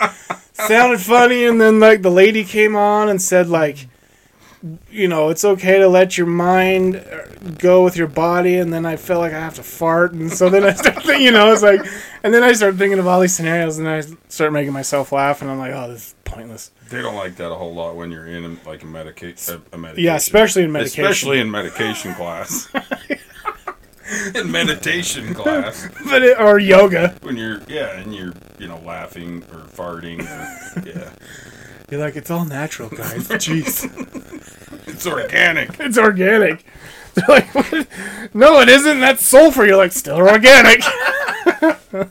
sounded 0.53 1.01
funny 1.01 1.45
and 1.45 1.61
then 1.61 1.81
like 1.81 2.03
the 2.03 2.11
lady 2.11 2.45
came 2.45 2.77
on 2.77 3.09
and 3.09 3.23
said 3.23 3.49
like 3.49 3.89
you 4.91 5.09
know, 5.09 5.31
it's 5.31 5.45
okay 5.45 5.79
to 5.79 5.89
let 5.89 6.19
your 6.19 6.27
mind 6.27 6.97
uh, 6.97 7.27
go 7.59 7.83
with 7.83 7.97
your 7.97 8.07
body, 8.07 8.57
and 8.57 8.73
then 8.73 8.85
I 8.85 8.97
feel 8.97 9.19
like 9.19 9.33
I 9.33 9.41
have 9.41 9.55
to 9.55 9.63
fart, 9.63 10.13
and 10.13 10.31
so 10.33 10.49
then 10.51 10.65
I 10.65 10.75
start 10.75 10.97
thinking, 11.03 11.23
you 11.25 11.33
know, 11.33 11.53
it's 11.53 11.63
like, 11.63 11.81
and 12.23 12.35
then 12.35 12.43
I 12.43 12.53
start 12.53 12.77
thinking 12.77 12.99
of 12.99 13.07
all 13.07 13.21
these 13.21 13.35
scenarios, 13.35 13.79
and 13.79 13.89
I 13.89 14.03
start 14.29 14.53
making 14.53 14.73
myself 14.73 15.13
laugh, 15.13 15.41
and 15.41 15.51
I'm 15.51 15.59
like, 15.59 15.73
oh, 15.73 15.89
this 15.89 16.09
is 16.09 16.15
pointless. 16.25 16.73
They 16.91 17.01
don't 17.01 17.15
like 17.15 17.37
that 17.37 17.51
a 17.51 17.55
whole 17.55 17.75
lot 17.75 17.97
when 17.97 18.11
you're 18.11 18.27
in 18.27 18.45
a, 18.45 18.69
like 18.69 18.83
a, 18.83 18.87
medica- 18.87 19.35
a 19.73 19.79
medication. 19.79 20.05
Yeah, 20.05 20.17
especially 20.17 20.65
in 20.65 20.73
medication. 20.73 21.05
Especially 21.05 21.41
in 21.41 21.51
medication 21.51 22.15
class. 22.15 22.69
in 24.35 24.51
meditation 24.51 25.35
class. 25.35 25.89
But 26.05 26.23
it, 26.23 26.41
or 26.41 26.59
yoga, 26.59 27.17
When 27.23 27.37
you're, 27.37 27.61
yeah, 27.69 27.99
and 27.99 28.15
you're, 28.15 28.33
you 28.59 28.67
know, 28.69 28.81
laughing 28.85 29.43
or 29.53 29.61
farting 29.61 30.21
or, 30.21 30.89
yeah. 30.89 31.11
You're 31.91 32.01
like, 32.01 32.17
it's 32.17 32.31
all 32.31 32.45
natural, 32.45 32.89
guys. 32.89 33.29
Jeez, 33.29 33.85
It's 34.87 35.07
organic. 35.07 35.79
it's 35.81 35.99
organic. 35.99 36.65
They're 37.15 37.25
like, 37.29 37.55
what? 37.55 37.89
no, 38.35 38.61
it 38.61 38.69
isn't. 38.69 39.01
That's 39.01 39.25
sulfur. 39.25 39.67
You're 39.67 39.77
like, 39.77 39.93
still 39.93 40.19
organic. 40.19 40.81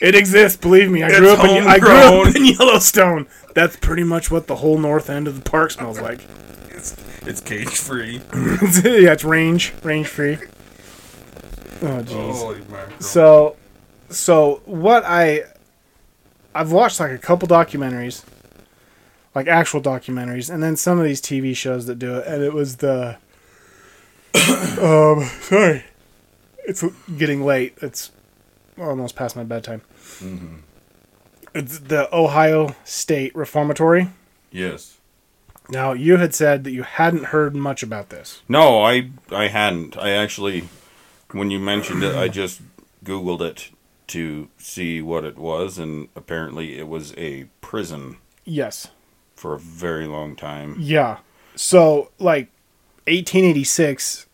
it 0.00 0.14
exists. 0.14 0.58
Believe 0.58 0.90
me. 0.90 1.02
I 1.02 1.08
grew 1.18 1.30
up 1.32 1.44
in 1.44 1.66
I 1.66 1.78
grew 1.78 1.94
up 1.94 2.34
in 2.36 2.44
Yellowstone. 2.44 3.26
That's 3.54 3.76
pretty 3.76 4.04
much 4.04 4.30
what 4.30 4.46
the 4.46 4.56
whole 4.56 4.78
north 4.78 5.08
end 5.08 5.26
of 5.26 5.42
the 5.42 5.50
park 5.50 5.70
smells 5.70 6.00
like. 6.00 6.20
It's, 6.70 6.94
it's 7.22 7.40
cage 7.40 7.68
free. 7.70 8.16
yeah, 8.34 9.12
it's 9.12 9.24
range, 9.24 9.72
range 9.82 10.08
free. 10.08 10.38
Oh 11.82 12.02
jeez. 12.02 13.02
So, 13.02 13.56
so 14.10 14.60
what 14.66 15.04
I, 15.06 15.44
I've 16.54 16.72
watched 16.72 17.00
like 17.00 17.10
a 17.12 17.18
couple 17.18 17.48
documentaries, 17.48 18.24
like 19.34 19.48
actual 19.48 19.80
documentaries, 19.80 20.52
and 20.52 20.62
then 20.62 20.76
some 20.76 20.98
of 20.98 21.04
these 21.04 21.20
TV 21.20 21.54
shows 21.56 21.86
that 21.86 21.98
do 21.98 22.16
it, 22.16 22.26
and 22.26 22.42
it 22.42 22.52
was 22.52 22.76
the, 22.76 23.16
um, 24.80 25.24
sorry, 25.42 25.84
it's 26.66 26.84
getting 27.16 27.44
late. 27.44 27.76
It's 27.82 28.12
almost 28.78 29.16
past 29.16 29.36
my 29.36 29.44
bedtime. 29.44 29.82
It's 31.54 31.78
the 31.78 32.08
Ohio 32.14 32.74
State 32.84 33.34
Reformatory. 33.34 34.08
yes. 34.50 34.90
Now 35.70 35.94
you 35.94 36.18
had 36.18 36.34
said 36.34 36.62
that 36.64 36.72
you 36.72 36.82
hadn't 36.82 37.24
heard 37.26 37.56
much 37.56 37.82
about 37.82 38.10
this. 38.10 38.42
No, 38.50 38.82
I 38.82 39.08
I 39.30 39.48
hadn't. 39.48 39.96
I 39.96 40.10
actually, 40.10 40.68
when 41.30 41.50
you 41.50 41.58
mentioned 41.58 42.02
it, 42.02 42.14
I 42.14 42.28
just 42.28 42.60
Googled 43.02 43.40
it 43.40 43.70
to 44.08 44.48
see 44.58 45.00
what 45.00 45.24
it 45.24 45.36
was, 45.38 45.78
and 45.78 46.08
apparently 46.14 46.78
it 46.78 46.88
was 46.88 47.14
a 47.16 47.44
prison 47.60 48.18
Yes. 48.44 48.88
for 49.34 49.54
a 49.54 49.58
very 49.58 50.06
long 50.06 50.36
time. 50.36 50.76
Yeah. 50.78 51.18
So, 51.56 52.10
like, 52.18 52.48
1886, 53.06 54.26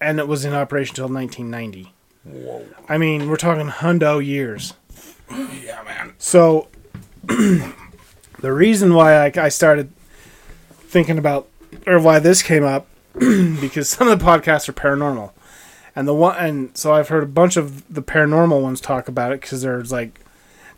and 0.00 0.18
it 0.18 0.28
was 0.28 0.44
in 0.44 0.52
operation 0.52 0.92
until 0.92 1.08
1990. 1.08 1.92
Whoa. 2.24 2.66
I 2.88 2.98
mean, 2.98 3.28
we're 3.28 3.36
talking 3.36 3.68
hundo 3.68 4.24
years. 4.24 4.74
Yeah, 5.30 5.82
man. 5.84 6.14
So, 6.18 6.68
the 7.26 7.72
reason 8.52 8.94
why 8.94 9.26
I, 9.26 9.32
I 9.36 9.48
started 9.48 9.90
thinking 10.70 11.18
about, 11.18 11.48
or 11.86 11.98
why 12.00 12.18
this 12.18 12.42
came 12.42 12.64
up, 12.64 12.86
because 13.14 13.88
some 13.88 14.08
of 14.08 14.18
the 14.18 14.24
podcasts 14.24 14.68
are 14.68 14.72
paranormal. 14.72 15.30
And 15.96 16.06
the 16.06 16.14
one, 16.14 16.36
and 16.36 16.76
so 16.76 16.92
I've 16.92 17.08
heard 17.08 17.22
a 17.22 17.26
bunch 17.26 17.56
of 17.56 17.92
the 17.92 18.02
paranormal 18.02 18.60
ones 18.60 18.82
talk 18.82 19.08
about 19.08 19.32
it 19.32 19.40
because 19.40 19.62
there's 19.62 19.90
like, 19.90 20.20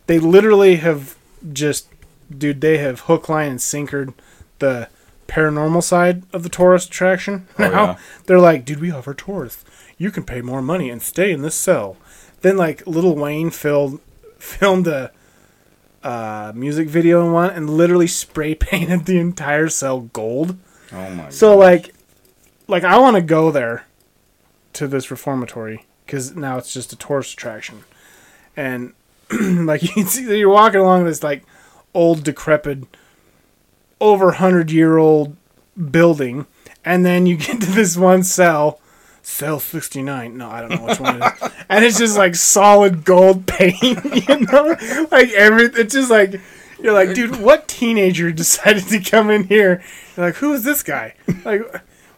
they 0.07 0.17
literally 0.17 0.77
have 0.77 1.17
just, 1.51 1.89
dude, 2.35 2.61
they 2.61 2.77
have 2.77 3.01
hook, 3.01 3.27
line, 3.27 3.51
and 3.51 3.59
sinkered 3.59 4.13
the 4.59 4.87
paranormal 5.27 5.83
side 5.83 6.23
of 6.31 6.43
the 6.43 6.49
tourist 6.49 6.87
attraction. 6.87 7.47
Oh, 7.59 7.63
now 7.63 7.85
yeah. 7.85 7.97
they're 8.25 8.39
like, 8.39 8.63
dude, 8.63 8.79
we 8.79 8.91
offer 8.91 9.13
tourists. 9.13 9.65
You 9.97 10.09
can 10.09 10.23
pay 10.23 10.41
more 10.41 10.61
money 10.61 10.89
and 10.89 11.01
stay 11.01 11.33
in 11.33 11.41
this 11.41 11.55
cell. 11.55 11.97
Then 12.39 12.55
like 12.55 12.87
Little 12.87 13.15
Wayne 13.15 13.49
filled, 13.49 13.99
filmed 14.39 14.87
a 14.87 15.11
uh, 16.01 16.53
music 16.55 16.87
video 16.87 17.25
in 17.25 17.33
one 17.33 17.49
and 17.49 17.69
literally 17.69 18.07
spray 18.07 18.55
painted 18.55 19.05
the 19.05 19.19
entire 19.19 19.67
cell 19.67 19.99
gold. 19.99 20.57
Oh 20.93 21.09
my. 21.09 21.29
So 21.29 21.57
gosh. 21.57 21.59
like, 21.59 21.95
like 22.67 22.83
I 22.85 22.97
want 22.99 23.17
to 23.17 23.21
go 23.21 23.51
there 23.51 23.85
to 24.73 24.87
this 24.87 25.11
reformatory 25.11 25.85
because 26.05 26.35
now 26.35 26.57
it's 26.57 26.73
just 26.73 26.91
a 26.93 26.95
tourist 26.95 27.33
attraction, 27.33 27.83
and 28.57 28.93
like 29.41 29.83
you 29.83 29.89
can 29.89 30.05
see 30.05 30.25
that 30.25 30.37
you're 30.37 30.49
walking 30.49 30.79
along 30.79 31.05
this 31.05 31.23
like 31.23 31.43
old 31.93 32.23
decrepit, 32.23 32.85
over 33.99 34.33
hundred 34.33 34.71
year 34.71 34.97
old 34.97 35.35
building, 35.91 36.45
and 36.83 37.05
then 37.05 37.25
you 37.25 37.37
get 37.37 37.61
to 37.61 37.71
this 37.71 37.97
one 37.97 38.23
cell. 38.23 38.79
Cell 39.21 39.59
69. 39.59 40.37
No, 40.37 40.49
I 40.49 40.61
don't 40.61 40.69
know 40.71 40.87
which 40.87 40.99
one 40.99 41.21
it 41.21 41.33
is. 41.43 41.51
And 41.69 41.85
it's 41.85 41.99
just 41.99 42.17
like 42.17 42.33
solid 42.33 43.05
gold 43.05 43.45
paint, 43.45 43.77
you 43.83 44.39
know? 44.39 44.75
Like 45.11 45.29
every 45.33 45.65
it's 45.65 45.93
just 45.93 46.09
like 46.09 46.41
you're 46.81 46.93
like, 46.93 47.13
dude, 47.13 47.35
what 47.35 47.67
teenager 47.67 48.31
decided 48.31 48.87
to 48.87 48.99
come 48.99 49.29
in 49.29 49.43
here? 49.43 49.83
You're 50.17 50.27
like, 50.27 50.35
who 50.35 50.53
is 50.53 50.63
this 50.63 50.81
guy? 50.81 51.13
Like 51.45 51.61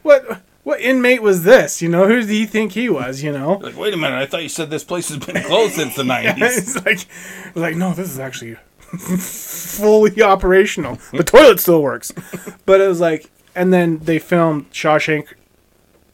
what 0.03 0.41
what 0.63 0.79
inmate 0.79 1.21
was 1.21 1.43
this? 1.43 1.81
You 1.81 1.89
know, 1.89 2.07
who 2.07 2.23
do 2.23 2.35
you 2.35 2.45
think 2.45 2.73
he 2.73 2.89
was, 2.89 3.23
you 3.23 3.31
know? 3.31 3.53
like, 3.53 3.77
wait 3.77 3.93
a 3.93 3.97
minute! 3.97 4.17
I 4.17 4.25
thought 4.25 4.43
you 4.43 4.49
said 4.49 4.69
this 4.69 4.83
place 4.83 5.09
has 5.09 5.17
been 5.17 5.41
closed 5.43 5.73
since 5.73 5.95
the 5.95 6.03
nineties. 6.05 6.57
it's 6.57 6.85
like 6.85 7.07
like, 7.55 7.75
no, 7.75 7.93
this 7.93 8.09
is 8.09 8.19
actually 8.19 8.55
fully 8.81 10.21
operational. 10.21 10.99
The 11.11 11.23
toilet 11.23 11.59
still 11.59 11.81
works, 11.81 12.11
but 12.65 12.81
it 12.81 12.87
was 12.87 12.99
like, 12.99 13.29
and 13.55 13.73
then 13.73 13.99
they 13.99 14.19
filmed 14.19 14.71
Shawshank 14.71 15.33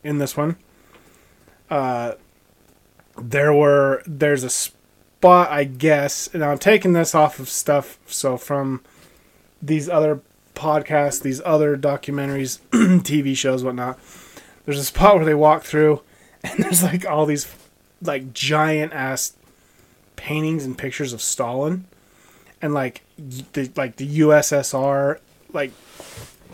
in 0.03 0.19
this 0.19 0.37
one. 0.37 0.55
Uh, 1.69 2.13
there 3.17 3.53
were 3.53 4.01
there's 4.05 4.43
a 4.43 4.49
spot 4.49 5.51
I 5.51 5.65
guess, 5.65 6.29
and 6.33 6.43
I'm 6.43 6.59
taking 6.59 6.93
this 6.93 7.13
off 7.13 7.39
of 7.39 7.49
stuff 7.49 7.99
so 8.05 8.37
from 8.37 8.81
these 9.61 9.89
other 9.89 10.21
podcasts, 10.55 11.21
these 11.21 11.41
other 11.43 11.77
documentaries, 11.77 12.59
TV 12.71 13.35
shows, 13.35 13.63
whatnot. 13.63 13.99
There's 14.67 14.77
a 14.79 14.83
spot 14.83 15.15
where 15.15 15.25
they 15.25 15.33
walk 15.33 15.63
through, 15.63 16.01
and 16.43 16.59
there's 16.63 16.83
like 16.83 17.05
all 17.07 17.25
these 17.25 17.47
like 18.03 18.33
giant 18.33 18.93
ass 18.93 19.33
paintings 20.17 20.65
and 20.65 20.77
pictures 20.77 21.13
of 21.13 21.21
Stalin, 21.21 21.85
and 22.61 22.73
like 22.73 23.01
the 23.17 23.71
like 23.75 23.95
the 23.95 24.19
USSR, 24.19 25.19
like 25.53 25.71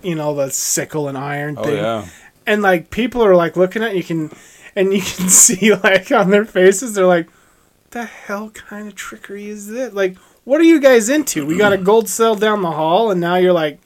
you 0.04 0.15
know 0.15 0.36
the 0.36 0.52
sickle 0.52 1.08
and 1.08 1.17
iron 1.17 1.56
Oh 1.58 1.63
thing. 1.63 1.78
yeah. 1.78 2.08
and 2.45 2.62
like 2.62 2.89
people 2.91 3.23
are 3.26 3.36
like 3.36 3.56
looking 3.58 3.82
at 3.84 3.95
you 3.95 4.04
can 4.04 4.32
and 4.76 4.93
you 4.93 5.02
can 5.02 5.30
see 5.30 5.73
like 5.76 6.12
on 6.12 6.30
their 6.30 6.43
faces 6.45 6.93
they're 6.93 7.08
like 7.08 7.28
the 7.91 8.04
hell 8.04 8.49
kind 8.49 8.88
of 8.88 8.95
trickery 8.95 9.47
is 9.47 9.67
this? 9.69 9.93
Like 9.93 10.17
what 10.43 10.60
are 10.60 10.65
you 10.65 10.80
guys 10.82 11.08
into? 11.10 11.45
We 11.45 11.58
got 11.58 11.71
a 11.73 11.78
gold 11.78 12.10
cell 12.10 12.36
down 12.36 12.62
the 12.62 12.71
hall 12.71 13.12
and 13.12 13.21
now 13.21 13.36
you're 13.36 13.54
like 13.54 13.80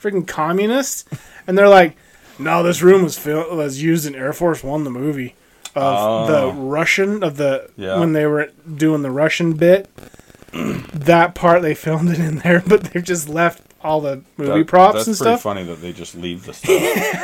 freaking 0.00 0.26
communist 0.26 1.06
and 1.46 1.56
they're 1.58 1.68
like 1.68 1.96
no 2.38 2.62
this 2.62 2.82
room 2.82 3.02
was 3.02 3.18
fil- 3.18 3.54
was 3.56 3.82
used 3.82 4.06
in 4.06 4.14
air 4.14 4.32
force 4.32 4.62
one 4.64 4.84
the 4.84 4.90
movie 4.90 5.34
of 5.74 6.26
the 6.28 6.38
Oh. 6.38 6.50
russian 6.52 7.22
of 7.22 7.36
the 7.36 7.70
Yeah. 7.76 7.98
when 8.00 8.12
they 8.12 8.26
were 8.26 8.50
doing 8.76 9.02
the 9.02 9.10
russian 9.10 9.52
bit 9.54 9.88
that 10.52 11.34
part 11.34 11.62
they 11.62 11.74
filmed 11.74 12.10
it 12.10 12.18
in 12.18 12.38
there 12.38 12.62
but 12.66 12.84
they've 12.84 13.04
just 13.04 13.28
left 13.28 13.62
all 13.82 14.00
the 14.00 14.22
movie 14.36 14.58
That- 14.60 14.66
props 14.66 14.94
that's 14.96 15.06
and 15.08 15.16
stuff 15.16 15.42
funny 15.42 15.62
that 15.64 15.80
they 15.80 15.92
just 15.92 16.14
leave 16.16 16.46
the 16.46 16.52
stuff. 16.54 16.68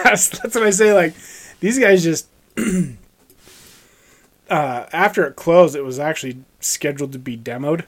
that's, 0.04 0.28
that's 0.28 0.54
what 0.54 0.64
I 0.64 0.70
say. 0.70 0.92
Like 0.92 1.14
these 1.60 1.78
guys 1.80 2.04
just 2.04 2.28
uh, 4.50 4.86
after 4.92 5.24
it 5.26 5.36
closed, 5.36 5.74
it 5.74 5.82
was 5.82 5.98
actually 5.98 6.38
scheduled 6.60 7.12
to 7.12 7.18
be 7.18 7.36
demoed, 7.36 7.84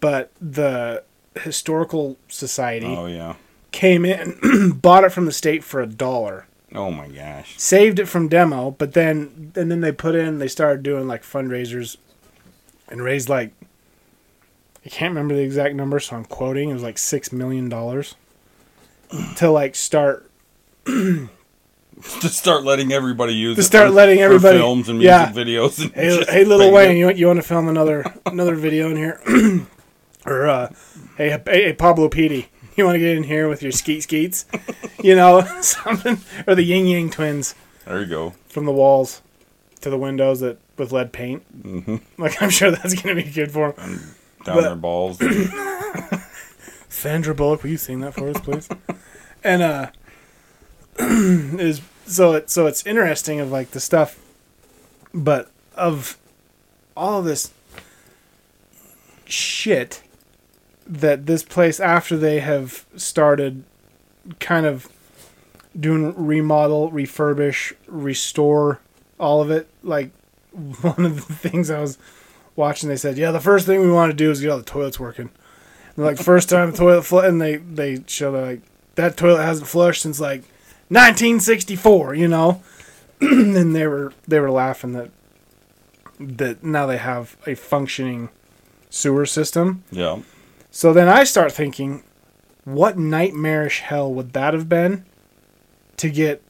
but 0.00 0.30
the 0.40 1.02
historical 1.40 2.16
society 2.28 2.86
oh 2.86 3.06
yeah. 3.06 3.34
Came 3.74 4.04
in, 4.06 4.38
bought 4.80 5.04
it 5.04 5.10
from 5.12 5.26
the 5.26 5.32
state 5.32 5.62
for 5.64 5.80
a 5.82 5.86
dollar, 5.86 6.46
Oh 6.74 6.90
my 6.90 7.08
gosh. 7.08 7.54
saved 7.58 7.98
it 7.98 8.06
from 8.06 8.28
demo, 8.28 8.70
but 8.70 8.94
then 8.94 9.52
and 9.56 9.70
then 9.70 9.80
they 9.82 9.92
put 9.92 10.14
in 10.14 10.38
they 10.38 10.48
started 10.48 10.82
doing 10.82 11.06
like 11.06 11.22
fundraisers 11.22 11.96
and 12.88 13.02
raised 13.02 13.28
like 13.28 13.52
I 14.86 14.88
can't 14.90 15.10
remember 15.10 15.34
the 15.34 15.42
exact 15.42 15.74
number, 15.74 15.98
so 16.00 16.14
I'm 16.16 16.24
quoting. 16.24 16.70
It 16.70 16.74
was 16.74 16.82
like 16.82 16.98
six 16.98 17.32
million 17.32 17.68
dollars 17.68 18.14
to 19.36 19.50
like 19.50 19.74
start 19.74 20.30
To 20.86 22.28
start 22.28 22.64
letting 22.64 22.92
everybody 22.92 23.34
use 23.34 23.56
To 23.56 23.60
it 23.60 23.64
start 23.64 23.88
for- 23.88 23.94
letting 23.94 24.18
everybody- 24.20 24.58
films 24.58 24.88
and 24.88 25.00
yeah. 25.00 25.30
music 25.32 25.46
videos. 25.46 25.82
And 25.84 25.94
Hey, 25.94 26.24
hey, 26.28 26.44
little 26.44 26.70
Wayne, 26.72 26.92
it. 26.92 26.98
you 26.98 27.04
want 27.06 27.16
you 27.18 27.26
want 27.26 27.38
to 27.40 27.46
film 27.46 27.68
another 27.68 28.04
another 28.26 28.54
video 28.56 28.90
in 28.90 28.96
here, 28.96 29.20
or 30.26 30.46
uh, 30.48 30.68
hey, 31.16 31.30
hey, 31.30 31.42
hey, 31.46 31.72
Pablo 31.72 32.08
Petey, 32.08 32.48
you 32.76 32.84
want 32.84 32.94
to 32.96 32.98
get 32.98 33.16
in 33.16 33.22
here 33.24 33.48
with 33.48 33.62
your 33.62 33.72
skeet 33.72 34.02
skeets, 34.02 34.46
you 35.02 35.14
know, 35.14 35.40
something, 35.60 36.18
or 36.46 36.54
the 36.54 36.62
Ying 36.62 36.86
Yang 36.86 37.10
twins 37.10 37.54
There 37.84 38.00
you 38.00 38.06
go. 38.06 38.34
from 38.48 38.64
the 38.66 38.72
walls 38.72 39.22
to 39.80 39.90
the 39.90 39.98
windows 39.98 40.40
that 40.40 40.58
with 40.76 40.90
lead 40.92 41.12
paint. 41.12 41.42
hmm 41.62 41.96
Like 42.18 42.40
I'm 42.42 42.50
sure 42.50 42.70
that's 42.70 42.94
gonna 43.00 43.14
be 43.16 43.22
good 43.24 43.50
for 43.52 43.74
'em. 43.78 44.14
Down 44.44 44.56
But- 44.56 44.62
their 44.62 44.76
balls. 44.76 45.18
Sandra 46.88 47.34
Bullock, 47.34 47.62
will 47.62 47.70
you 47.70 47.76
sing 47.76 48.00
that 48.00 48.14
for 48.14 48.28
us, 48.30 48.40
please? 48.40 48.68
and 49.44 49.62
uh, 49.62 49.90
is 50.98 51.80
so 52.06 52.34
it 52.34 52.50
so 52.50 52.66
it's 52.66 52.86
interesting 52.86 53.40
of 53.40 53.50
like 53.50 53.70
the 53.72 53.80
stuff, 53.80 54.18
but 55.12 55.50
of 55.74 56.16
all 56.96 57.18
of 57.18 57.24
this 57.24 57.50
shit 59.26 60.02
that 60.86 61.26
this 61.26 61.42
place 61.42 61.80
after 61.80 62.16
they 62.16 62.40
have 62.40 62.84
started 62.96 63.64
kind 64.40 64.66
of 64.66 64.88
doing 65.78 66.14
remodel, 66.16 66.90
refurbish, 66.90 67.72
restore 67.86 68.80
all 69.18 69.40
of 69.40 69.50
it. 69.50 69.68
Like 69.82 70.10
one 70.52 71.04
of 71.04 71.26
the 71.26 71.34
things 71.34 71.70
I 71.70 71.80
was 71.80 71.98
watching, 72.56 72.88
they 72.88 72.96
said, 72.96 73.18
"Yeah, 73.18 73.30
the 73.30 73.40
first 73.40 73.66
thing 73.66 73.80
we 73.80 73.90
want 73.90 74.10
to 74.10 74.16
do 74.16 74.30
is 74.30 74.40
get 74.40 74.50
all 74.50 74.58
the 74.58 74.64
toilets 74.64 75.00
working." 75.00 75.30
And 75.96 76.04
like 76.04 76.18
first 76.18 76.48
time 76.48 76.70
the 76.70 76.76
toilet 76.76 77.02
flush, 77.02 77.26
and 77.26 77.40
they 77.40 77.56
they 77.56 78.04
show 78.06 78.32
that 78.32 78.42
like 78.42 78.60
that 78.96 79.16
toilet 79.16 79.44
hasn't 79.44 79.68
flushed 79.68 80.02
since 80.02 80.20
like 80.20 80.42
1964, 80.88 82.14
you 82.14 82.28
know. 82.28 82.62
and 83.20 83.74
they 83.74 83.86
were 83.86 84.12
they 84.26 84.40
were 84.40 84.50
laughing 84.50 84.92
that 84.92 85.10
that 86.18 86.62
now 86.62 86.86
they 86.86 86.96
have 86.96 87.36
a 87.46 87.54
functioning 87.54 88.28
sewer 88.90 89.26
system. 89.26 89.82
Yeah. 89.90 90.20
So 90.74 90.92
then 90.92 91.08
I 91.08 91.22
start 91.22 91.52
thinking, 91.52 92.02
what 92.64 92.98
nightmarish 92.98 93.78
hell 93.78 94.12
would 94.12 94.32
that 94.32 94.54
have 94.54 94.68
been 94.68 95.04
to 95.98 96.10
get 96.10 96.42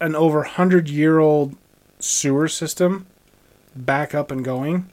an 0.00 0.14
over 0.14 0.38
100 0.38 0.88
year 0.88 1.18
old 1.18 1.56
sewer 1.98 2.46
system 2.46 3.06
back 3.74 4.14
up 4.14 4.30
and 4.30 4.44
going? 4.44 4.88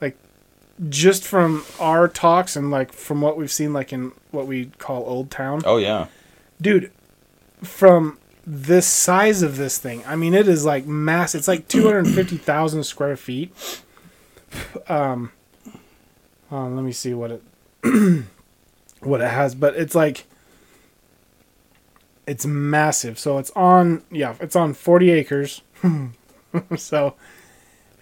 Like, 0.00 0.16
just 0.88 1.24
from 1.24 1.64
our 1.80 2.06
talks 2.06 2.54
and 2.54 2.70
like 2.70 2.92
from 2.92 3.20
what 3.22 3.36
we've 3.36 3.50
seen, 3.50 3.72
like 3.72 3.92
in 3.92 4.12
what 4.30 4.46
we 4.46 4.66
call 4.78 5.02
Old 5.02 5.28
Town, 5.28 5.62
Oh 5.64 5.78
yeah. 5.78 6.06
dude, 6.60 6.92
from 7.64 8.18
this 8.46 8.86
size 8.86 9.42
of 9.42 9.56
this 9.56 9.78
thing, 9.78 10.04
I 10.06 10.14
mean, 10.14 10.32
it 10.32 10.46
is 10.46 10.64
like 10.64 10.86
mass. 10.86 11.34
It's 11.34 11.48
like 11.48 11.66
250,000 11.66 12.84
square 12.84 13.16
feet. 13.16 13.52
Um, 14.86 15.32
uh, 16.52 16.68
let 16.68 16.84
me 16.84 16.92
see 16.92 17.12
what 17.14 17.32
it 17.32 17.42
what 19.00 19.20
it 19.20 19.30
has, 19.30 19.54
but 19.54 19.76
it's 19.76 19.94
like 19.94 20.24
it's 22.26 22.46
massive. 22.46 23.18
So 23.18 23.38
it's 23.38 23.50
on 23.56 24.02
yeah, 24.10 24.34
it's 24.40 24.56
on 24.56 24.74
40 24.74 25.10
acres. 25.10 25.62
so 26.76 27.14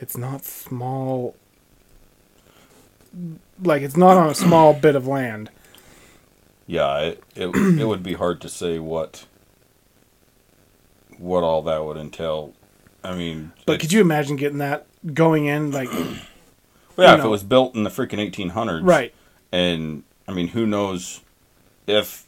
it's 0.01 0.17
not 0.17 0.45
small 0.45 1.37
like 3.63 3.83
it's 3.83 3.97
not 3.97 4.17
on 4.17 4.29
a 4.29 4.35
small 4.35 4.75
bit 4.75 4.97
of 4.97 5.07
land. 5.07 5.51
Yeah. 6.67 6.99
It 6.99 7.25
it, 7.35 7.47
it 7.81 7.87
would 7.87 8.03
be 8.03 8.15
hard 8.15 8.41
to 8.43 8.49
say 8.49 8.79
what 8.79 9.27
what 11.19 11.43
all 11.43 11.63
that 11.63 11.85
would 11.85 11.97
entail. 11.97 12.53
I 13.05 13.15
mean, 13.15 13.53
But 13.65 13.81
could 13.81 13.93
you 13.93 14.01
imagine 14.01 14.37
getting 14.37 14.59
that 14.59 14.87
going 15.15 15.47
in 15.47 15.71
like 15.71 15.89
Well, 16.97 17.07
yeah, 17.09 17.15
if 17.15 17.21
know. 17.21 17.27
it 17.27 17.31
was 17.31 17.43
built 17.45 17.75
in 17.75 17.85
the 17.85 17.91
freaking 17.91 18.19
1800s, 18.33 18.81
right? 18.83 19.15
And 19.57 20.03
I 20.29 20.33
mean, 20.35 20.49
who 20.49 20.67
knows 20.67 21.21
if 21.87 22.27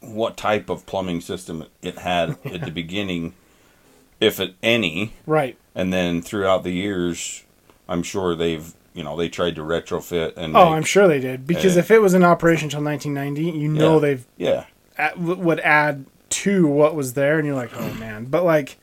what 0.00 0.36
type 0.36 0.68
of 0.68 0.86
plumbing 0.86 1.20
system 1.20 1.64
it 1.82 1.98
had 1.98 2.36
at 2.44 2.60
the 2.64 2.70
beginning, 2.82 3.34
if 4.20 4.38
at 4.38 4.52
any, 4.62 5.12
Right. 5.26 5.56
and 5.74 5.92
then 5.92 6.22
throughout 6.22 6.62
the 6.62 6.70
years, 6.70 7.42
I'm 7.88 8.02
sure 8.04 8.36
they've 8.36 8.72
you 8.92 9.02
know 9.02 9.16
they 9.16 9.28
tried 9.28 9.56
to 9.56 9.62
retrofit 9.62 10.36
and 10.36 10.56
Oh, 10.56 10.66
make- 10.66 10.74
I'm 10.76 10.84
sure 10.84 11.08
they 11.08 11.18
did 11.18 11.48
because 11.48 11.76
Uh, 11.76 11.80
if 11.80 11.90
it 11.90 12.00
was 12.00 12.14
in 12.14 12.22
operation 12.22 12.66
until 12.66 12.80
1990, 12.82 13.58
you 13.58 13.68
know 13.68 13.94
Yeah. 13.94 13.98
they've 14.00 14.26
yeah 14.36 14.64
a- 14.96 15.18
would 15.18 15.58
add 15.60 16.04
to 16.30 16.66
what 16.68 16.94
was 16.94 17.14
there, 17.14 17.38
and 17.38 17.46
you're 17.46 17.56
like, 17.56 17.72
oh 17.76 17.92
man. 17.94 18.26
But 18.26 18.44
like, 18.44 18.76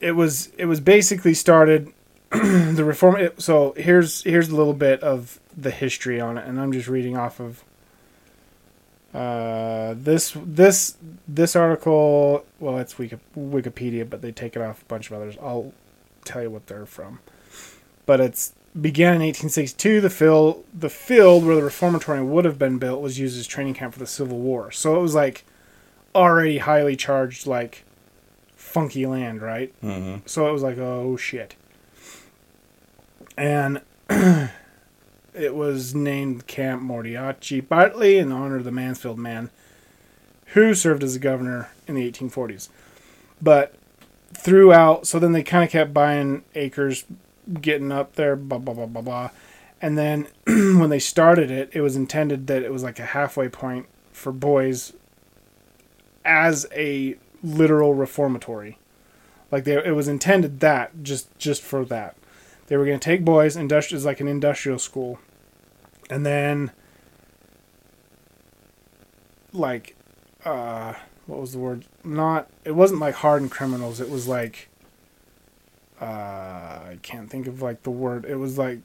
it 0.00 0.12
was 0.12 0.50
it 0.58 0.66
was 0.66 0.78
basically 0.80 1.34
started 1.34 1.92
the 2.74 2.84
reform. 2.84 3.16
It, 3.16 3.42
so 3.42 3.74
here's 3.76 4.22
here's 4.24 4.48
a 4.48 4.56
little 4.56 4.72
bit 4.72 5.02
of 5.02 5.38
the 5.56 5.70
history 5.70 6.20
on 6.20 6.38
it, 6.38 6.46
and 6.46 6.60
I'm 6.60 6.72
just 6.72 6.88
reading 6.88 7.16
off 7.16 7.40
of 7.40 7.62
uh, 9.14 9.94
this 9.96 10.34
this 10.42 10.96
this 11.28 11.54
article. 11.54 12.44
Well, 12.58 12.78
it's 12.78 12.98
Wiki, 12.98 13.18
Wikipedia, 13.36 14.08
but 14.08 14.22
they 14.22 14.32
take 14.32 14.56
it 14.56 14.62
off 14.62 14.82
a 14.82 14.84
bunch 14.86 15.10
of 15.10 15.16
others. 15.16 15.36
I'll 15.42 15.72
tell 16.24 16.42
you 16.42 16.50
what 16.50 16.66
they're 16.68 16.86
from. 16.86 17.18
But 18.06 18.20
it's 18.20 18.54
began 18.80 19.16
in 19.16 19.22
1862. 19.22 20.00
The 20.00 20.08
field 20.08 20.64
the 20.72 20.88
field 20.88 21.44
where 21.44 21.56
the 21.56 21.62
reformatory 21.62 22.22
would 22.22 22.46
have 22.46 22.58
been 22.58 22.78
built 22.78 23.02
was 23.02 23.18
used 23.18 23.38
as 23.38 23.46
training 23.46 23.74
camp 23.74 23.92
for 23.92 24.00
the 24.00 24.06
Civil 24.06 24.38
War. 24.38 24.70
So 24.70 24.96
it 24.96 25.02
was 25.02 25.14
like 25.14 25.44
already 26.14 26.58
highly 26.58 26.96
charged, 26.96 27.46
like 27.46 27.84
funky 28.56 29.04
land, 29.04 29.42
right? 29.42 29.72
hmm 29.82 30.16
So 30.24 30.48
it 30.48 30.52
was 30.52 30.62
like, 30.62 30.78
oh 30.78 31.18
shit. 31.18 31.56
And 33.36 33.80
it 34.10 35.54
was 35.54 35.94
named 35.94 36.46
Camp 36.46 36.82
Mordecai 36.82 37.60
Bartley 37.60 38.18
in 38.18 38.32
honor 38.32 38.56
of 38.56 38.64
the 38.64 38.72
Mansfield 38.72 39.18
man 39.18 39.50
who 40.46 40.74
served 40.74 41.02
as 41.02 41.16
a 41.16 41.18
governor 41.18 41.70
in 41.86 41.94
the 41.94 42.10
1840s. 42.10 42.68
But 43.40 43.74
throughout, 44.34 45.06
so 45.06 45.18
then 45.18 45.32
they 45.32 45.42
kind 45.42 45.64
of 45.64 45.70
kept 45.70 45.94
buying 45.94 46.44
acres, 46.54 47.04
getting 47.60 47.90
up 47.90 48.14
there, 48.14 48.36
blah, 48.36 48.58
blah, 48.58 48.74
blah, 48.74 48.86
blah, 48.86 49.02
blah. 49.02 49.30
And 49.80 49.96
then 49.96 50.28
when 50.46 50.90
they 50.90 50.98
started 50.98 51.50
it, 51.50 51.70
it 51.72 51.80
was 51.80 51.96
intended 51.96 52.46
that 52.46 52.62
it 52.62 52.72
was 52.72 52.82
like 52.82 52.98
a 52.98 53.06
halfway 53.06 53.48
point 53.48 53.86
for 54.12 54.30
boys 54.30 54.92
as 56.24 56.66
a 56.72 57.16
literal 57.42 57.94
reformatory. 57.94 58.78
Like 59.50 59.64
they, 59.64 59.74
it 59.84 59.94
was 59.94 60.08
intended 60.08 60.60
that 60.60 61.02
just 61.02 61.36
just 61.38 61.62
for 61.62 61.84
that. 61.86 62.16
They 62.72 62.78
were 62.78 62.86
going 62.86 62.98
to 62.98 63.04
take 63.04 63.22
boys, 63.22 63.54
industrial 63.54 63.98
is 63.98 64.06
like 64.06 64.20
an 64.20 64.28
industrial 64.28 64.78
school, 64.78 65.18
and 66.08 66.24
then 66.24 66.70
like 69.52 69.94
uh 70.46 70.94
what 71.26 71.38
was 71.38 71.52
the 71.52 71.58
word? 71.58 71.84
Not 72.02 72.48
it 72.64 72.70
wasn't 72.70 73.00
like 73.00 73.16
hardened 73.16 73.50
criminals. 73.50 74.00
It 74.00 74.08
was 74.08 74.26
like 74.26 74.70
uh 76.00 76.04
i 76.04 76.98
can't 77.02 77.28
think 77.28 77.46
of 77.46 77.60
like 77.60 77.82
the 77.82 77.90
word. 77.90 78.24
It 78.24 78.36
was 78.36 78.56
like 78.56 78.78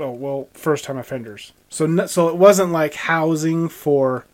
oh 0.00 0.10
well 0.10 0.48
first 0.52 0.82
time 0.82 0.98
offenders. 0.98 1.52
So 1.68 1.86
no, 1.86 2.06
so 2.06 2.28
it 2.30 2.36
wasn't 2.36 2.72
like 2.72 2.94
housing 2.94 3.68
for 3.68 4.26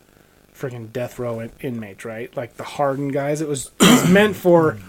freaking 0.55 0.91
death 0.91 1.19
row 1.19 1.39
in, 1.39 1.51
inmates 1.61 2.03
right? 2.03 2.35
Like 2.35 2.57
the 2.57 2.63
hardened 2.63 3.13
guys. 3.13 3.41
It 3.41 3.47
was, 3.47 3.69
it 3.79 3.91
was 3.91 4.09
meant 4.09 4.35
for 4.35 4.79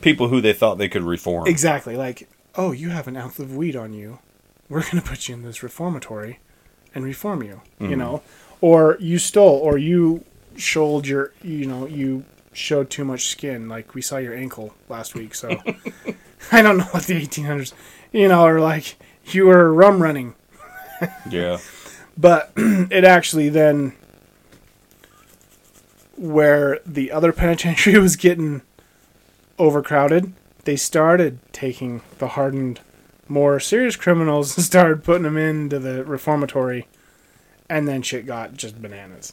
People 0.00 0.26
who 0.28 0.40
they 0.40 0.52
thought 0.52 0.78
they 0.78 0.88
could 0.88 1.04
reform. 1.04 1.46
exactly. 1.46 1.96
Like 1.96 2.28
oh 2.56 2.72
you 2.72 2.90
have 2.90 3.08
an 3.08 3.16
ounce 3.16 3.38
of 3.38 3.56
weed 3.56 3.76
on 3.76 3.92
you. 3.92 4.18
We're 4.68 4.82
going 4.82 5.02
to 5.02 5.02
put 5.02 5.28
you 5.28 5.34
in 5.34 5.42
this 5.42 5.62
reformatory 5.62 6.40
and 6.94 7.04
reform 7.04 7.42
you 7.42 7.60
you 7.78 7.88
mm. 7.88 7.98
know? 7.98 8.22
Or 8.60 8.96
you 9.00 9.18
stole 9.18 9.58
or 9.58 9.76
you 9.76 10.24
showed 10.56 11.06
your 11.06 11.32
you 11.42 11.66
know 11.66 11.86
you 11.86 12.24
showed 12.52 12.90
too 12.90 13.04
much 13.04 13.28
skin. 13.28 13.68
Like 13.68 13.94
we 13.94 14.02
saw 14.02 14.16
your 14.18 14.34
ankle 14.34 14.74
last 14.88 15.14
week 15.14 15.34
so 15.34 15.48
i 16.52 16.62
don't 16.62 16.76
know 16.76 16.84
what 16.84 17.04
the 17.04 17.14
1800s 17.14 17.72
you 18.12 18.28
know 18.28 18.44
or 18.44 18.60
like. 18.60 18.96
You 19.26 19.46
were 19.46 19.72
rum 19.72 20.02
running. 20.02 20.34
Yeah. 21.30 21.58
but 22.16 22.52
it 22.56 23.04
actually 23.04 23.48
then 23.48 23.94
where 26.16 26.80
the 26.86 27.10
other 27.10 27.32
penitentiary 27.32 27.98
was 28.00 28.16
getting 28.16 28.62
overcrowded 29.58 30.32
they 30.64 30.76
started 30.76 31.38
taking 31.52 32.02
the 32.18 32.28
hardened 32.28 32.80
more 33.28 33.58
serious 33.60 33.96
criminals 33.96 34.54
and 34.56 34.64
started 34.64 35.04
putting 35.04 35.22
them 35.22 35.36
into 35.36 35.78
the 35.78 36.04
reformatory 36.04 36.86
and 37.68 37.88
then 37.88 38.02
shit 38.02 38.26
got 38.26 38.54
just 38.54 38.80
bananas. 38.80 39.32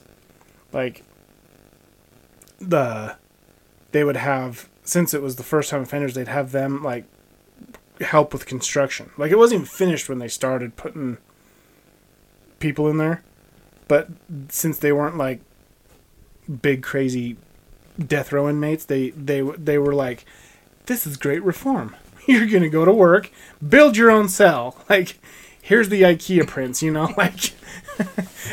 Like 0.72 1.04
the 2.60 3.16
they 3.92 4.04
would 4.04 4.18
have 4.18 4.70
since 4.84 5.14
it 5.14 5.22
was 5.22 5.36
the 5.36 5.44
first 5.44 5.70
time 5.70 5.82
offenders 5.82 6.14
they'd 6.14 6.28
have 6.28 6.52
them 6.52 6.84
like 6.84 7.06
help 8.00 8.34
with 8.34 8.46
construction. 8.46 9.12
Like 9.18 9.32
it 9.32 9.38
wasn't 9.38 9.62
even 9.62 9.66
finished 9.68 10.10
when 10.10 10.20
they 10.20 10.28
started 10.28 10.76
putting 10.76 11.18
people 12.60 12.88
in 12.88 12.98
there 12.98 13.24
but 13.92 14.08
since 14.48 14.78
they 14.78 14.94
weren't 14.94 15.18
like 15.18 15.42
big 16.62 16.82
crazy 16.82 17.36
death 18.00 18.32
row 18.32 18.48
inmates 18.48 18.86
they 18.86 19.10
they 19.10 19.42
they 19.42 19.78
were 19.78 19.94
like 19.94 20.24
this 20.86 21.06
is 21.08 21.18
great 21.18 21.44
reform. 21.44 21.96
You're 22.28 22.48
gonna 22.48 22.70
go 22.70 22.86
to 22.86 22.92
work 22.92 23.32
build 23.68 23.98
your 23.98 24.12
own 24.12 24.30
cell. 24.30 24.78
Like 24.90 25.20
here's 25.62 25.90
the 25.90 26.02
ikea 26.02 26.48
prints 26.48 26.82
you 26.82 26.92
know 26.92 27.14
like 27.18 27.52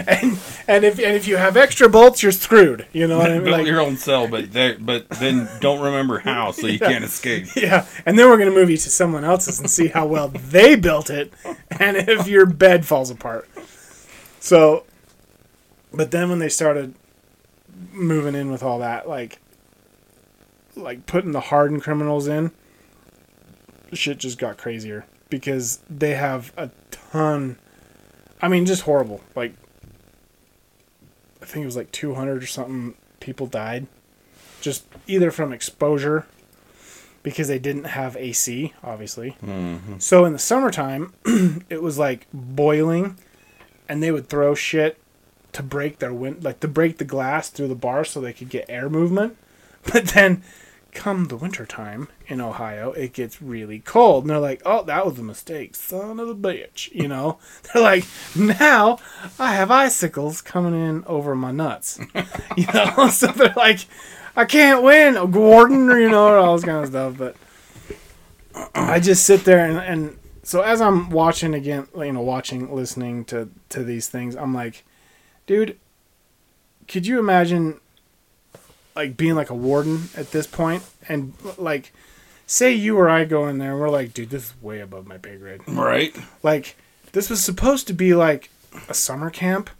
and 0.06 0.38
and 0.68 0.84
if 0.84 0.98
and 0.98 1.16
if 1.16 1.26
you 1.26 1.36
have 1.36 1.56
extra 1.56 1.88
bolts 1.88 2.22
you're 2.22 2.30
screwed 2.30 2.86
you 2.92 3.08
know 3.08 3.18
what 3.18 3.30
i 3.30 3.34
mean? 3.34 3.44
Build 3.44 3.58
like 3.58 3.66
your 3.66 3.80
own 3.80 3.96
cell, 3.96 4.28
but 4.28 4.52
they, 4.52 4.74
but 4.74 5.08
then 5.08 5.48
don't 5.60 5.80
remember 5.80 6.18
how, 6.18 6.52
so 6.52 6.66
you 6.66 6.78
can't 6.78 7.02
escape. 7.02 7.48
yeah 7.56 7.86
and 8.06 8.16
then 8.18 8.28
we're 8.28 8.36
gonna 8.38 8.52
move 8.52 8.70
you 8.70 8.76
to 8.76 8.90
someone 8.90 9.24
else's 9.24 9.58
and 9.58 9.68
see 9.70 9.88
how 9.88 10.06
well 10.06 10.28
they 10.28 10.76
built 10.76 11.10
it 11.10 11.32
and 11.70 11.96
if 11.96 12.28
your 12.28 12.46
bed 12.46 12.86
falls 12.86 13.10
apart. 13.10 13.48
So 14.38 14.84
but 15.92 16.10
then 16.12 16.28
when 16.28 16.38
they 16.38 16.50
started 16.50 16.94
moving 17.92 18.34
in 18.34 18.50
with 18.52 18.62
all 18.62 18.78
that 18.78 19.08
like 19.08 19.40
like 20.78 21.06
putting 21.06 21.32
the 21.32 21.40
hardened 21.40 21.82
criminals 21.82 22.26
in 22.26 22.50
shit 23.92 24.18
just 24.18 24.38
got 24.38 24.56
crazier 24.56 25.06
because 25.30 25.80
they 25.88 26.14
have 26.14 26.52
a 26.56 26.70
ton 26.90 27.58
i 28.42 28.48
mean 28.48 28.66
just 28.66 28.82
horrible 28.82 29.20
like 29.34 29.54
i 31.42 31.44
think 31.44 31.62
it 31.62 31.66
was 31.66 31.76
like 31.76 31.90
200 31.90 32.42
or 32.42 32.46
something 32.46 32.94
people 33.20 33.46
died 33.46 33.86
just 34.60 34.86
either 35.06 35.30
from 35.30 35.52
exposure 35.52 36.26
because 37.22 37.48
they 37.48 37.58
didn't 37.58 37.84
have 37.84 38.16
AC, 38.16 38.72
obviously. 38.82 39.36
Mm-hmm. 39.44 39.98
So 39.98 40.24
in 40.24 40.32
the 40.32 40.38
summertime, 40.38 41.12
it 41.68 41.82
was 41.82 41.98
like 41.98 42.26
boiling, 42.32 43.18
and 43.88 44.02
they 44.02 44.10
would 44.10 44.28
throw 44.28 44.54
shit 44.54 44.98
to 45.52 45.62
break 45.62 45.98
their 45.98 46.12
wind, 46.12 46.44
like 46.44 46.60
to 46.60 46.68
break 46.68 46.98
the 46.98 47.04
glass 47.04 47.50
through 47.50 47.68
the 47.68 47.74
bar 47.74 48.04
so 48.04 48.20
they 48.20 48.32
could 48.32 48.48
get 48.48 48.66
air 48.68 48.88
movement. 48.88 49.36
But 49.92 50.08
then, 50.08 50.42
come 50.92 51.26
the 51.26 51.36
wintertime 51.36 52.08
in 52.26 52.40
Ohio, 52.40 52.92
it 52.92 53.12
gets 53.12 53.40
really 53.42 53.78
cold, 53.80 54.24
and 54.24 54.30
they're 54.30 54.38
like, 54.38 54.62
"Oh, 54.64 54.82
that 54.84 55.06
was 55.06 55.18
a 55.18 55.22
mistake, 55.22 55.76
son 55.76 56.18
of 56.18 56.28
a 56.28 56.34
bitch." 56.34 56.92
You 56.92 57.08
know, 57.08 57.38
they're 57.72 57.82
like, 57.82 58.04
"Now 58.36 58.98
I 59.38 59.54
have 59.54 59.70
icicles 59.70 60.40
coming 60.40 60.74
in 60.74 61.04
over 61.06 61.34
my 61.34 61.52
nuts." 61.52 61.98
you 62.56 62.66
know, 62.72 63.08
so 63.10 63.28
they're 63.28 63.54
like. 63.56 63.80
I 64.36 64.44
can't 64.44 64.84
win, 64.84 65.14
Gordon, 65.32 65.90
or 65.90 65.98
you 65.98 66.08
know, 66.08 66.38
all 66.38 66.54
this 66.54 66.64
kind 66.64 66.84
of 66.84 66.90
stuff. 66.90 67.18
But 67.18 67.36
I 68.76 69.00
just 69.00 69.24
sit 69.24 69.44
there 69.44 69.64
and, 69.64 69.78
and 69.78 70.18
so 70.48 70.62
as 70.62 70.80
I'm 70.80 71.10
watching 71.10 71.52
again, 71.52 71.88
you 71.94 72.10
know, 72.12 72.22
watching, 72.22 72.74
listening 72.74 73.26
to 73.26 73.50
to 73.68 73.84
these 73.84 74.06
things, 74.06 74.34
I'm 74.34 74.54
like, 74.54 74.84
dude, 75.46 75.76
could 76.86 77.06
you 77.06 77.18
imagine 77.18 77.80
like 78.98 79.16
being 79.16 79.36
like 79.36 79.48
a 79.48 79.54
warden 79.54 80.08
at 80.16 80.32
this 80.32 80.44
point 80.44 80.82
and 81.08 81.32
like 81.56 81.92
say 82.48 82.72
you 82.72 82.98
or 82.98 83.08
I 83.08 83.24
go 83.24 83.46
in 83.46 83.58
there 83.58 83.70
and 83.70 83.80
we're 83.80 83.90
like, 83.90 84.12
dude, 84.12 84.30
this 84.30 84.46
is 84.46 84.60
way 84.60 84.80
above 84.80 85.06
my 85.06 85.18
pay 85.18 85.36
grade. 85.36 85.60
Right? 85.68 86.16
Like 86.42 86.76
this 87.12 87.30
was 87.30 87.40
supposed 87.40 87.86
to 87.86 87.92
be 87.92 88.12
like 88.16 88.50
a 88.88 88.94
summer 88.94 89.30
camp, 89.30 89.70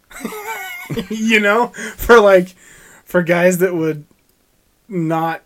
you 1.11 1.41
know, 1.41 1.73
for 1.97 2.21
like 2.21 2.51
for 3.05 3.25
guys 3.25 3.59
that 3.59 3.75
would 3.75 4.05
not 4.87 5.43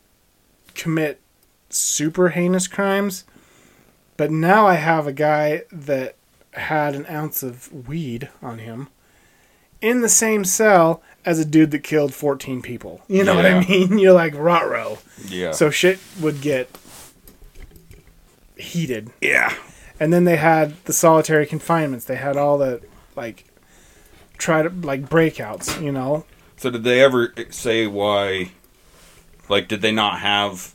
commit 0.74 1.22
super 1.70 2.28
heinous 2.28 2.68
crimes. 2.68 3.24
But 4.18 4.30
now 4.30 4.66
I 4.66 4.74
have 4.74 5.06
a 5.06 5.14
guy 5.14 5.62
that 5.72 6.16
had 6.52 6.94
an 6.94 7.06
ounce 7.06 7.42
of 7.42 7.88
weed 7.88 8.28
on 8.42 8.58
him 8.58 8.88
in 9.80 10.02
the 10.02 10.11
same 10.11 10.44
cell 10.44 11.02
as 11.24 11.38
a 11.38 11.44
dude 11.44 11.70
that 11.70 11.80
killed 11.80 12.14
14 12.14 12.62
people. 12.62 13.00
You 13.08 13.24
know 13.24 13.35
what 13.35 13.46
I 13.46 13.61
mean? 13.61 13.98
You're 13.98 14.12
like, 14.12 14.35
rot 14.35 14.68
row. 14.68 14.98
Yeah. 15.28 15.52
So 15.52 15.70
shit 15.70 15.98
would 16.20 16.40
get 16.40 16.68
heated. 18.56 19.11
yeah. 19.20 19.54
And 20.00 20.12
then 20.12 20.24
they 20.24 20.37
had 20.37 20.74
the 20.85 20.92
solitary 20.92 21.46
confinements. 21.46 22.06
They 22.06 22.16
had 22.16 22.37
all 22.37 22.58
the 22.58 22.80
like 23.14 23.44
try 24.37 24.62
to 24.62 24.68
like 24.68 25.08
breakouts, 25.08 25.80
you 25.80 25.92
know. 25.92 26.24
So 26.56 26.70
did 26.70 26.82
they 26.82 27.00
ever 27.02 27.32
say 27.50 27.87
why? 27.87 28.50
Like, 29.48 29.68
did 29.68 29.80
they 29.80 29.92
not 29.92 30.18
have? 30.20 30.74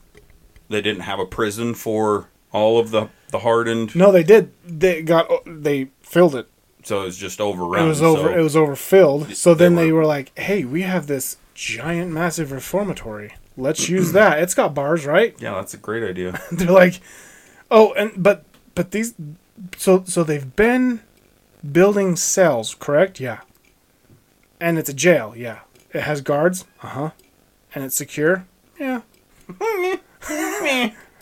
They 0.69 0.81
didn't 0.81 1.01
have 1.01 1.19
a 1.19 1.25
prison 1.25 1.73
for 1.73 2.29
all 2.53 2.79
of 2.79 2.91
the 2.91 3.09
the 3.31 3.39
hardened. 3.39 3.95
No, 3.95 4.13
they 4.13 4.23
did. 4.23 4.53
They 4.63 5.01
got 5.01 5.29
they 5.45 5.89
filled 6.01 6.35
it. 6.35 6.47
So 6.87 7.01
it 7.01 7.05
was 7.05 7.17
just 7.17 7.41
overrun. 7.41 7.83
It 7.85 7.87
was 7.89 8.01
over. 8.01 8.29
so- 8.33 8.37
It 8.39 8.41
was 8.41 8.55
overfilled. 8.55 9.35
So 9.35 9.53
they 9.53 9.65
then 9.65 9.75
they 9.75 9.91
were- 9.91 9.99
were 10.01 10.05
like, 10.05 10.31
"Hey, 10.39 10.63
we 10.63 10.83
have 10.83 11.07
this 11.07 11.37
giant, 11.53 12.11
massive 12.11 12.51
reformatory. 12.51 13.33
Let's 13.57 13.89
use 13.89 14.11
that. 14.13 14.39
It's 14.39 14.53
got 14.53 14.73
bars, 14.73 15.05
right?" 15.05 15.35
yeah, 15.39 15.55
that's 15.55 15.73
a 15.73 15.77
great 15.77 16.03
idea. 16.03 16.39
They're 16.51 16.71
like, 16.71 17.01
"Oh, 17.69 17.91
and 17.93 18.11
but 18.17 18.45
but 18.73 18.91
these, 18.91 19.15
so 19.77 20.03
so 20.07 20.23
they've 20.23 20.55
been 20.55 21.01
building 21.69 22.15
cells, 22.15 22.75
correct? 22.79 23.19
Yeah. 23.19 23.39
And 24.61 24.79
it's 24.79 24.89
a 24.89 24.93
jail. 24.93 25.33
Yeah. 25.35 25.59
It 25.93 26.01
has 26.01 26.21
guards. 26.21 26.65
Uh 26.81 26.87
huh. 26.87 27.09
And 27.75 27.83
it's 27.83 27.95
secure. 27.95 28.45
Yeah. 28.79 29.01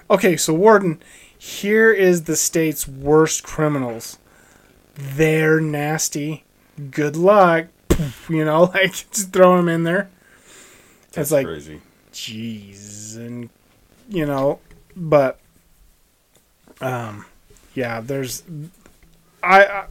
okay, 0.09 0.37
so 0.37 0.53
warden, 0.53 1.01
here 1.37 1.91
is 1.91 2.23
the 2.23 2.35
state's 2.35 2.87
worst 2.87 3.43
criminals. 3.43 4.17
They're 4.95 5.59
nasty. 5.59 6.43
Good 6.91 7.15
luck. 7.15 7.67
You 8.27 8.43
know, 8.43 8.63
like 8.73 8.91
just 8.91 9.31
throw 9.31 9.55
them 9.55 9.69
in 9.69 9.83
there. 9.83 10.09
That's 11.13 11.27
it's 11.27 11.31
like 11.31 11.45
crazy. 11.45 11.79
jeez 12.11 13.15
and 13.15 13.49
you 14.09 14.25
know 14.25 14.59
but 14.97 15.39
um 16.81 17.25
yeah 17.73 18.01
there's 18.01 18.43
I, 19.41 19.65
I 19.65 19.85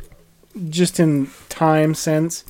just 0.69 1.01
in 1.01 1.31
time 1.49 1.95
sense 1.95 2.45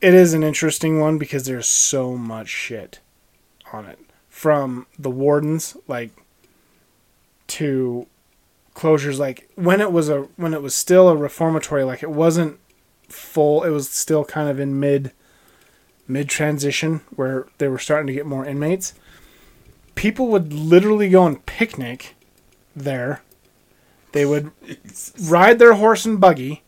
it 0.00 0.14
is 0.14 0.34
an 0.34 0.44
interesting 0.44 1.00
one 1.00 1.18
because 1.18 1.44
there's 1.46 1.66
so 1.66 2.16
much 2.16 2.48
shit 2.48 3.00
on 3.72 3.86
it 3.86 3.98
from 4.28 4.86
the 4.98 5.10
wardens 5.10 5.76
like 5.88 6.10
to 7.48 8.06
closures 8.74 9.18
like 9.18 9.50
when 9.56 9.80
it 9.80 9.92
was 9.92 10.08
a 10.08 10.22
when 10.36 10.54
it 10.54 10.62
was 10.62 10.74
still 10.74 11.08
a 11.08 11.16
reformatory 11.16 11.84
like 11.84 12.02
it 12.02 12.10
wasn't 12.10 12.58
full 13.08 13.64
it 13.64 13.70
was 13.70 13.90
still 13.90 14.24
kind 14.24 14.48
of 14.48 14.60
in 14.60 14.78
mid 14.78 15.12
mid 16.06 16.28
transition 16.28 17.00
where 17.14 17.46
they 17.58 17.68
were 17.68 17.78
starting 17.78 18.06
to 18.06 18.12
get 18.12 18.26
more 18.26 18.44
inmates. 18.44 18.94
People 19.94 20.28
would 20.28 20.52
literally 20.52 21.08
go 21.08 21.26
and 21.26 21.44
picnic 21.46 22.14
there. 22.74 23.22
They 24.12 24.24
would 24.24 24.50
ride 25.20 25.58
their 25.58 25.74
horse 25.74 26.04
and 26.04 26.20
buggy 26.20 26.62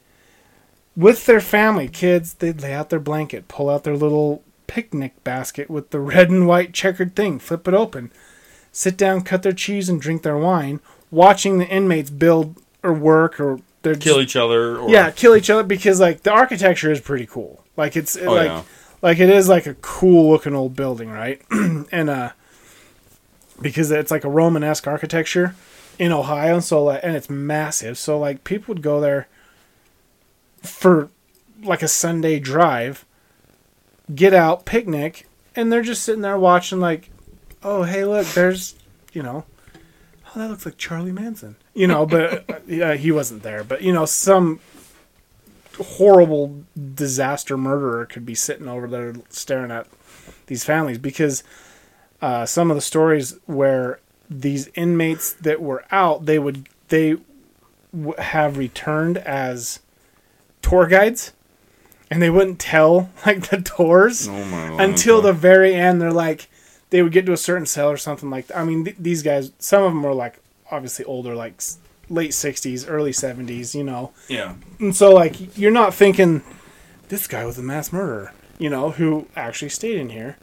with 0.96 1.26
their 1.26 1.40
family 1.40 1.88
kids. 1.88 2.34
They'd 2.34 2.60
lay 2.60 2.72
out 2.72 2.90
their 2.90 3.00
blanket 3.00 3.48
pull 3.48 3.68
out 3.68 3.84
their 3.84 3.96
little 3.96 4.42
picnic 4.66 5.22
basket 5.22 5.68
with 5.68 5.90
the 5.90 6.00
red 6.00 6.30
and 6.30 6.46
white 6.46 6.72
checkered 6.72 7.14
thing 7.14 7.38
flip 7.38 7.68
it 7.68 7.74
open 7.74 8.10
sit 8.70 8.96
down 8.96 9.20
cut 9.20 9.42
their 9.42 9.52
cheese 9.52 9.90
and 9.90 10.00
drink 10.00 10.22
their 10.22 10.38
wine 10.38 10.80
watching 11.12 11.58
the 11.58 11.68
inmates 11.68 12.10
build 12.10 12.56
or 12.82 12.92
work 12.92 13.38
or 13.38 13.60
they're 13.82 13.94
Kill 13.94 14.16
just, 14.16 14.30
each 14.30 14.36
other. 14.36 14.78
Or, 14.78 14.88
yeah 14.90 15.10
kill 15.12 15.36
each 15.36 15.50
other 15.50 15.62
because 15.62 16.00
like 16.00 16.22
the 16.24 16.32
architecture 16.32 16.90
is 16.90 17.00
pretty 17.00 17.26
cool 17.26 17.62
like 17.76 17.96
it's 17.96 18.16
Oh, 18.16 18.32
like 18.32 18.48
yeah. 18.48 18.62
like 19.02 19.18
it 19.20 19.28
is 19.30 19.48
like 19.48 19.66
a 19.66 19.74
cool 19.74 20.30
looking 20.30 20.54
old 20.54 20.74
building 20.74 21.10
right 21.10 21.40
and 21.50 22.10
uh 22.10 22.30
because 23.60 23.90
it's 23.92 24.10
like 24.10 24.24
a 24.24 24.28
romanesque 24.30 24.86
architecture 24.88 25.54
in 25.98 26.10
ohio 26.12 26.54
and 26.54 26.64
so 26.64 26.82
like 26.84 27.00
and 27.04 27.14
it's 27.14 27.28
massive 27.30 27.96
so 27.98 28.18
like 28.18 28.42
people 28.44 28.74
would 28.74 28.82
go 28.82 29.00
there 29.00 29.28
for 30.62 31.08
like 31.62 31.82
a 31.82 31.88
sunday 31.88 32.38
drive 32.40 33.04
get 34.14 34.32
out 34.34 34.64
picnic 34.64 35.28
and 35.54 35.70
they're 35.70 35.82
just 35.82 36.02
sitting 36.02 36.22
there 36.22 36.38
watching 36.38 36.80
like 36.80 37.10
oh 37.62 37.82
hey 37.82 38.04
look 38.04 38.26
there's 38.28 38.74
you 39.12 39.22
know 39.22 39.44
oh 40.34 40.38
that 40.38 40.48
looks 40.50 40.64
like 40.66 40.76
charlie 40.78 41.12
manson. 41.12 41.56
You 41.74 41.86
know 41.86 42.06
but 42.06 42.50
uh, 42.50 42.58
yeah 42.66 42.94
he 42.94 43.12
wasn't 43.12 43.42
there. 43.42 43.64
But 43.64 43.82
you 43.82 43.92
know 43.92 44.04
some 44.04 44.60
horrible 45.78 46.64
disaster 46.94 47.56
murderer 47.56 48.04
could 48.06 48.26
be 48.26 48.34
sitting 48.34 48.68
over 48.68 48.86
there 48.86 49.14
staring 49.30 49.70
at 49.70 49.86
these 50.46 50.64
families 50.64 50.98
because 50.98 51.42
uh, 52.20 52.44
some 52.46 52.70
of 52.70 52.76
the 52.76 52.80
stories 52.82 53.38
where 53.46 53.98
these 54.28 54.68
inmates 54.74 55.32
that 55.32 55.60
were 55.60 55.84
out 55.90 56.26
they 56.26 56.38
would 56.38 56.68
they 56.88 57.16
w- 57.92 58.14
have 58.18 58.58
returned 58.58 59.18
as 59.18 59.80
tour 60.60 60.86
guides 60.86 61.32
and 62.10 62.20
they 62.20 62.30
wouldn't 62.30 62.58
tell 62.58 63.10
like 63.26 63.48
the 63.48 63.60
tours 63.60 64.28
Oh 64.28 64.76
until 64.78 65.22
the 65.22 65.32
very 65.32 65.74
end. 65.74 66.00
They're 66.00 66.12
like 66.12 66.48
they 66.92 67.02
would 67.02 67.10
get 67.12 67.26
to 67.26 67.32
a 67.32 67.36
certain 67.36 67.66
cell 67.66 67.90
or 67.90 67.96
something 67.96 68.30
like 68.30 68.46
that. 68.46 68.56
i 68.58 68.64
mean 68.64 68.84
th- 68.84 68.96
these 69.00 69.22
guys 69.22 69.50
some 69.58 69.82
of 69.82 69.92
them 69.92 70.02
were 70.02 70.14
like 70.14 70.38
obviously 70.70 71.04
older 71.06 71.34
like 71.34 71.54
s- 71.58 71.78
late 72.08 72.30
60s 72.30 72.84
early 72.88 73.10
70s 73.12 73.74
you 73.74 73.82
know 73.84 74.12
Yeah. 74.28 74.54
and 74.78 74.94
so 74.94 75.12
like 75.12 75.56
you're 75.58 75.70
not 75.70 75.92
thinking 75.94 76.42
this 77.08 77.26
guy 77.26 77.44
was 77.44 77.58
a 77.58 77.62
mass 77.62 77.92
murderer 77.92 78.32
you 78.58 78.70
know 78.70 78.90
who 78.90 79.26
actually 79.36 79.70
stayed 79.70 79.96
in 79.98 80.10
here 80.10 80.36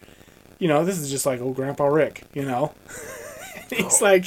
you 0.60 0.68
know 0.68 0.84
this 0.84 0.98
is 1.00 1.10
just 1.10 1.26
like 1.26 1.40
old 1.42 1.56
grandpa 1.56 1.86
rick 1.86 2.24
you 2.34 2.44
know 2.44 2.74
he's 3.70 4.02
oh, 4.02 4.06
like 4.06 4.26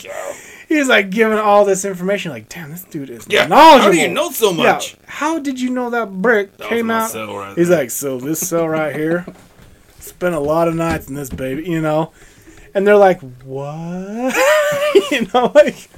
he's 0.68 0.88
like 0.88 1.10
giving 1.10 1.38
all 1.38 1.64
this 1.64 1.84
information 1.84 2.30
like 2.30 2.48
damn 2.48 2.70
this 2.70 2.84
dude 2.84 3.10
is 3.10 3.26
Yeah. 3.28 3.46
knowledgeable 3.46 3.82
How 3.86 3.90
do 3.92 3.98
you 3.98 4.08
know 4.08 4.30
so 4.30 4.52
much? 4.52 4.92
yeah, 4.94 4.98
how 5.06 5.38
did 5.38 5.60
you 5.60 5.70
know 5.70 5.90
that 5.90 6.12
brick 6.22 6.56
That 6.58 6.68
came 6.68 6.90
out 6.90 7.12
right 7.14 7.56
He's 7.56 7.68
there. 7.68 7.78
like, 7.78 7.90
so 7.90 8.18
this 8.18 8.38
cell 8.48 8.68
right 8.68 8.94
here, 8.94 9.26
spent 10.02 10.34
a 10.34 10.40
lot 10.40 10.68
of 10.68 10.74
nights 10.74 11.08
in 11.08 11.14
this 11.14 11.30
baby, 11.30 11.68
you 11.68 11.80
know. 11.80 12.12
And 12.74 12.86
they're 12.86 12.96
like, 12.96 13.20
what? 13.44 14.34
you 15.10 15.26
know, 15.32 15.52
like, 15.54 15.88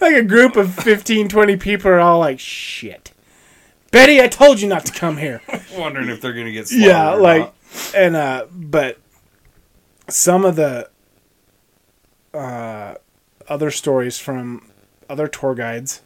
like 0.00 0.14
a 0.14 0.22
group 0.22 0.56
of 0.56 0.74
15, 0.74 1.28
20 1.28 1.56
people 1.56 1.90
are 1.90 2.00
all 2.00 2.20
like, 2.20 2.38
shit. 2.38 3.12
Betty, 3.90 4.20
I 4.20 4.28
told 4.28 4.60
you 4.60 4.68
not 4.68 4.86
to 4.86 4.92
come 4.92 5.16
here. 5.16 5.42
wondering 5.76 6.08
if 6.08 6.20
they're 6.20 6.32
gonna 6.32 6.52
get 6.52 6.70
yeah, 6.70 7.10
like, 7.10 7.42
not. 7.42 7.94
and, 7.96 8.16
uh, 8.16 8.46
but 8.52 8.98
some 10.08 10.44
of 10.44 10.56
the, 10.56 10.88
uh, 12.32 12.94
other 13.48 13.72
stories 13.72 14.16
from 14.18 14.70
other 15.08 15.26
tour 15.26 15.56
guides 15.56 16.02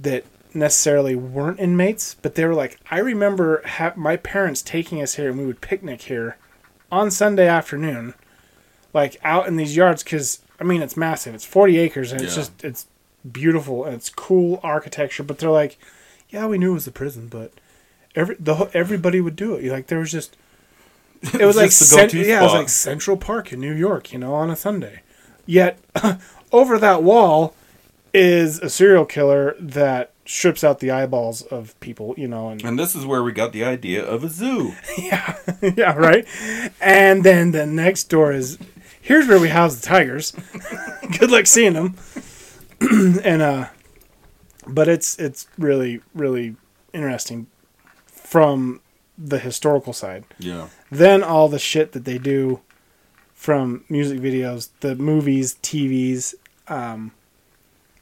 that 0.00 0.24
necessarily 0.54 1.14
weren't 1.14 1.60
inmates, 1.60 2.16
but 2.22 2.34
they 2.34 2.46
were 2.46 2.54
like, 2.54 2.78
I 2.90 3.00
remember 3.00 3.62
ha- 3.66 3.92
my 3.96 4.16
parents 4.16 4.62
taking 4.62 5.02
us 5.02 5.14
here 5.14 5.28
and 5.28 5.38
we 5.38 5.44
would 5.44 5.60
picnic 5.60 6.02
here 6.02 6.38
on 6.90 7.10
Sunday 7.10 7.46
afternoon, 7.46 8.14
like 8.94 9.16
out 9.22 9.46
in 9.46 9.56
these 9.56 9.76
yards, 9.76 10.02
because 10.02 10.40
I 10.60 10.64
mean 10.64 10.82
it's 10.82 10.96
massive. 10.96 11.34
It's 11.34 11.44
forty 11.44 11.78
acres 11.78 12.12
and 12.12 12.20
it's 12.20 12.32
Yeah. 12.36 12.42
just 12.42 12.64
it's 12.64 12.86
beautiful 13.30 13.84
and 13.84 13.94
it's 13.94 14.10
cool 14.10 14.60
architecture. 14.62 15.22
But 15.22 15.38
they're 15.38 15.50
like, 15.50 15.78
yeah, 16.30 16.46
we 16.46 16.58
knew 16.58 16.70
it 16.72 16.74
was 16.74 16.86
a 16.86 16.92
prison, 16.92 17.28
but 17.28 17.52
every 18.14 18.36
the 18.38 18.54
whole- 18.56 18.70
everybody 18.74 19.20
would 19.20 19.36
do 19.36 19.54
it. 19.54 19.70
Like 19.70 19.88
there 19.88 19.98
was 19.98 20.10
just 20.12 20.36
it 21.34 21.44
was 21.44 21.56
like 21.56 21.66
just 21.66 21.80
the 21.80 21.84
cent- 21.86 22.12
go-to 22.12 22.26
yeah, 22.26 22.40
it 22.40 22.42
was 22.42 22.50
spot. 22.52 22.60
like 22.60 22.68
Central 22.68 23.16
Park 23.16 23.52
in 23.52 23.60
New 23.60 23.74
York, 23.74 24.12
you 24.12 24.18
know, 24.18 24.34
on 24.34 24.50
a 24.50 24.56
Sunday. 24.56 25.00
Yet 25.46 25.78
over 26.52 26.78
that 26.78 27.02
wall 27.02 27.54
is 28.14 28.58
a 28.60 28.70
serial 28.70 29.04
killer 29.04 29.54
that 29.60 30.12
strips 30.28 30.62
out 30.62 30.78
the 30.80 30.90
eyeballs 30.90 31.40
of 31.42 31.78
people, 31.80 32.14
you 32.18 32.28
know, 32.28 32.50
and 32.50 32.62
And 32.62 32.78
this 32.78 32.94
is 32.94 33.06
where 33.06 33.22
we 33.22 33.32
got 33.32 33.52
the 33.52 33.64
idea 33.64 34.04
of 34.04 34.22
a 34.22 34.28
zoo. 34.28 34.74
yeah, 34.98 35.36
yeah, 35.76 35.94
right. 35.94 36.26
And 36.80 37.24
then 37.24 37.52
the 37.52 37.66
next 37.66 38.04
door 38.04 38.30
is 38.30 38.58
here's 39.00 39.26
where 39.26 39.40
we 39.40 39.48
house 39.48 39.76
the 39.76 39.86
tigers. 39.86 40.32
Good 41.18 41.30
luck 41.30 41.46
seeing 41.46 41.72
them. 41.72 41.96
and 43.24 43.42
uh, 43.42 43.68
but 44.66 44.86
it's 44.86 45.18
it's 45.18 45.48
really 45.56 46.00
really 46.14 46.56
interesting 46.92 47.46
from 48.06 48.80
the 49.16 49.38
historical 49.38 49.94
side. 49.94 50.24
Yeah. 50.38 50.68
Then 50.90 51.22
all 51.24 51.48
the 51.48 51.58
shit 51.58 51.92
that 51.92 52.04
they 52.04 52.18
do 52.18 52.60
from 53.34 53.84
music 53.88 54.20
videos, 54.20 54.68
the 54.80 54.94
movies, 54.94 55.56
TVs, 55.62 56.34
um, 56.68 57.12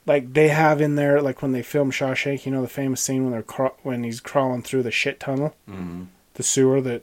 like 0.07 0.33
they 0.35 0.49
have 0.49 0.81
in 0.81 0.95
there, 0.95 1.21
like 1.21 1.43
when 1.43 1.53
they 1.53 1.63
film 1.63 1.91
Shawshank, 1.91 2.47
you 2.47 2.53
know 2.53 2.63
the 2.63 2.69
famous 2.69 3.01
scene 3.01 3.25
when 3.25 3.33
they're 3.33 3.43
craw- 3.43 3.75
when 3.83 4.05
he's 4.05 4.21
crawling 4.21 4.63
through 4.63 4.83
the 4.85 4.91
shit 4.91 5.21
tunnel, 5.21 5.55
hmm 5.67 6.05
the 6.35 6.43
sewer. 6.43 6.81
That 6.81 7.03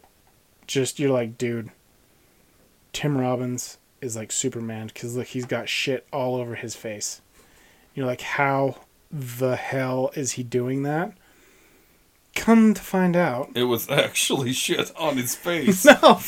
just 0.67 0.99
you're 0.99 1.11
like, 1.11 1.37
dude, 1.37 1.69
Tim 2.93 3.17
Robbins 3.17 3.77
is 4.01 4.15
like 4.15 4.31
Superman 4.31 4.87
because 4.87 5.15
look, 5.15 5.27
he's 5.27 5.45
got 5.45 5.69
shit 5.69 6.05
all 6.13 6.35
over 6.35 6.55
his 6.55 6.75
face. 6.75 7.21
You're 7.95 8.05
like, 8.05 8.21
how 8.21 8.77
the 9.11 9.55
hell 9.55 10.11
is 10.15 10.33
he 10.33 10.43
doing 10.43 10.83
that? 10.83 11.13
Come 12.35 12.73
to 12.73 12.81
find 12.81 13.15
out, 13.15 13.51
It 13.53 13.65
was 13.65 13.87
actually 13.91 14.53
shit 14.53 14.91
on 14.97 15.17
his 15.17 15.35
face. 15.47 15.85
no, 15.85 16.19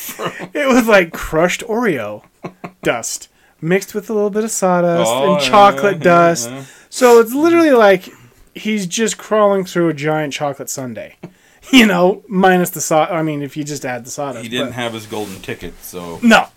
it 0.54 0.68
was 0.68 0.88
like 0.88 1.12
crushed 1.12 1.62
Oreo 1.62 2.24
dust 2.84 3.28
mixed 3.62 3.94
with 3.96 4.10
a 4.10 4.14
little 4.14 4.30
bit 4.30 4.44
of 4.44 4.52
sawdust 4.52 5.10
Oh, 5.14 5.34
and 5.36 5.44
chocolate 5.44 5.98
yeah, 5.98 6.04
dust. 6.04 6.50
yeah. 6.50 6.66
So 6.90 7.20
it's 7.20 7.34
literally 7.34 7.72
like 7.72 8.10
he's 8.54 8.86
just 8.88 9.18
crawling 9.18 9.66
through 9.66 9.90
a 9.90 9.94
giant 9.94 10.34
chocolate 10.34 10.70
sundae. 10.70 11.16
You 11.72 11.88
know, 11.88 12.24
minus 12.28 12.70
the 12.70 12.80
saw. 12.80 13.06
I 13.06 13.24
mean, 13.24 13.42
if 13.42 13.58
you 13.58 13.64
just 13.64 13.86
add 13.86 14.06
the 14.06 14.12
sawdust. 14.12 14.44
He 14.44 14.50
didn't 14.50 14.68
but- 14.68 14.74
have 14.76 14.94
his 14.94 15.08
golden 15.08 15.42
ticket, 15.42 15.74
so 15.84 16.20
no, 16.22 16.48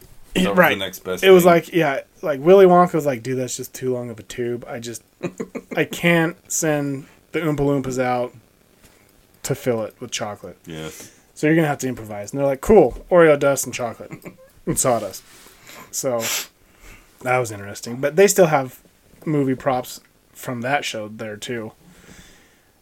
right. 0.52 0.76
next 0.76 0.98
best. 0.98 1.24
It 1.24 1.30
was 1.30 1.46
like 1.46 1.72
yeah, 1.72 2.00
like 2.20 2.40
Willy 2.40 2.66
Wonka 2.66 2.92
was 2.92 3.06
like, 3.06 3.22
dude, 3.22 3.38
that's 3.38 3.56
just 3.56 3.72
too 3.74 3.90
long 3.94 4.10
of 4.10 4.18
a 4.18 4.22
tube. 4.22 4.66
I 4.68 4.80
just, 4.80 5.02
I 5.74 5.84
can't 5.86 6.36
send 6.52 7.06
the 7.32 7.38
Oompa 7.40 7.56
Loompas 7.60 7.98
out 7.98 8.34
to 9.44 9.54
fill 9.54 9.82
it 9.84 9.94
with 9.98 10.10
chocolate. 10.10 10.58
yes. 10.66 11.10
So 11.32 11.46
you're 11.46 11.56
gonna 11.56 11.68
have 11.68 11.78
to 11.78 11.88
improvise. 11.88 12.30
And 12.32 12.38
they're 12.40 12.46
like, 12.46 12.60
cool, 12.60 13.06
Oreo 13.10 13.38
dust 13.38 13.64
and 13.64 13.72
chocolate 13.74 14.12
and 14.66 14.78
sawdust. 14.78 15.22
So 15.90 16.20
that 17.20 17.38
was 17.38 17.50
interesting. 17.50 18.00
But 18.00 18.16
they 18.16 18.26
still 18.26 18.46
have 18.46 18.80
movie 19.26 19.54
props 19.54 20.00
from 20.32 20.60
that 20.62 20.84
show 20.84 21.08
there 21.08 21.36
too, 21.36 21.72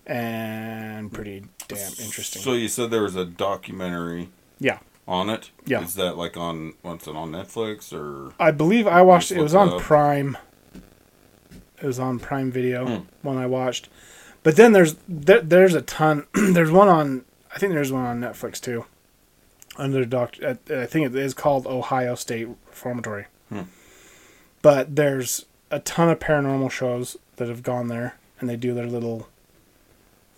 and 0.07 1.13
pretty 1.13 1.45
damn 1.69 1.93
interesting. 1.99 2.43
So 2.43 2.53
you 2.53 2.69
said 2.69 2.91
there 2.91 3.03
was 3.03 3.17
a 3.17 3.25
documentary 3.25 4.29
yeah, 4.59 4.79
on 5.09 5.29
it. 5.31 5.51
Yeah. 5.65 5.83
Is 5.83 5.95
that 5.95 6.17
like 6.17 6.37
on 6.37 6.75
what's 6.83 7.07
it 7.07 7.17
on 7.17 7.33
Netflix 7.33 7.93
or? 7.93 8.33
I 8.39 8.51
believe 8.51 8.87
I 8.87 9.03
watched 9.03 9.31
it. 9.33 9.39
It 9.39 9.43
was 9.43 9.55
on 9.55 9.71
up. 9.71 9.81
Prime. 9.81 10.37
It 11.83 11.87
was 11.87 11.99
on 11.99 12.19
Prime 12.19 12.51
Video 12.51 12.87
Hmm. 12.87 13.05
when 13.23 13.37
I 13.37 13.47
watched. 13.47 13.89
But 14.43 14.57
then 14.57 14.73
there's 14.73 14.95
there, 15.09 15.41
there's 15.43 15.75
a 15.75 15.83
ton. 15.83 16.27
there's 16.35 16.71
one 16.71 16.89
on. 16.89 17.25
I 17.55 17.59
think 17.59 17.73
there's 17.73 17.93
one 17.93 18.05
on 18.05 18.21
Netflix 18.21 18.61
too. 18.61 18.85
Under 19.79 20.05
doctor, 20.07 20.59
I 20.71 20.87
think 20.87 21.07
it 21.07 21.15
is 21.15 21.35
called 21.35 21.67
Ohio 21.67 22.15
State 22.15 22.49
Reformatory. 22.69 23.27
Hmm. 23.51 23.63
But 24.63 24.97
there's 24.97 25.47
a 25.71 25.81
ton 25.81 26.09
of 26.09 26.19
paranormal 26.19 26.71
shows 26.71 27.17
that 27.37 27.49
have 27.49 27.63
gone 27.63 27.89
there, 27.89 28.17
and 28.41 28.49
they 28.49 28.57
do 28.57 28.75
their 28.75 28.87
little 28.87 29.29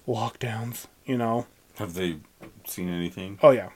lockdowns. 0.06 0.86
You 1.04 1.16
know. 1.16 1.46
Have 1.76 1.94
they 1.94 2.16
seen 2.66 2.88
anything? 2.88 3.38
Oh 3.42 3.50
yeah. 3.50 3.70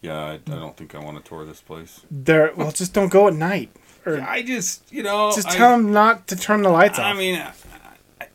Yeah, 0.00 0.22
I, 0.22 0.32
I 0.34 0.38
don't 0.56 0.76
think 0.76 0.94
I 0.94 0.98
want 0.98 1.22
to 1.22 1.26
tour 1.26 1.46
this 1.46 1.62
place. 1.62 2.02
They're 2.10 2.52
well, 2.54 2.70
just 2.72 2.92
don't 2.92 3.08
go 3.08 3.26
at 3.28 3.34
night, 3.34 3.70
or 4.04 4.20
I 4.20 4.42
just, 4.42 4.92
you 4.92 5.02
know, 5.02 5.32
just 5.34 5.48
I, 5.48 5.56
tell 5.56 5.70
them 5.70 5.92
not 5.92 6.26
to 6.28 6.36
turn 6.36 6.60
the 6.60 6.68
lights 6.68 6.98
off. 6.98 7.06
I 7.06 7.14
mean, 7.14 7.42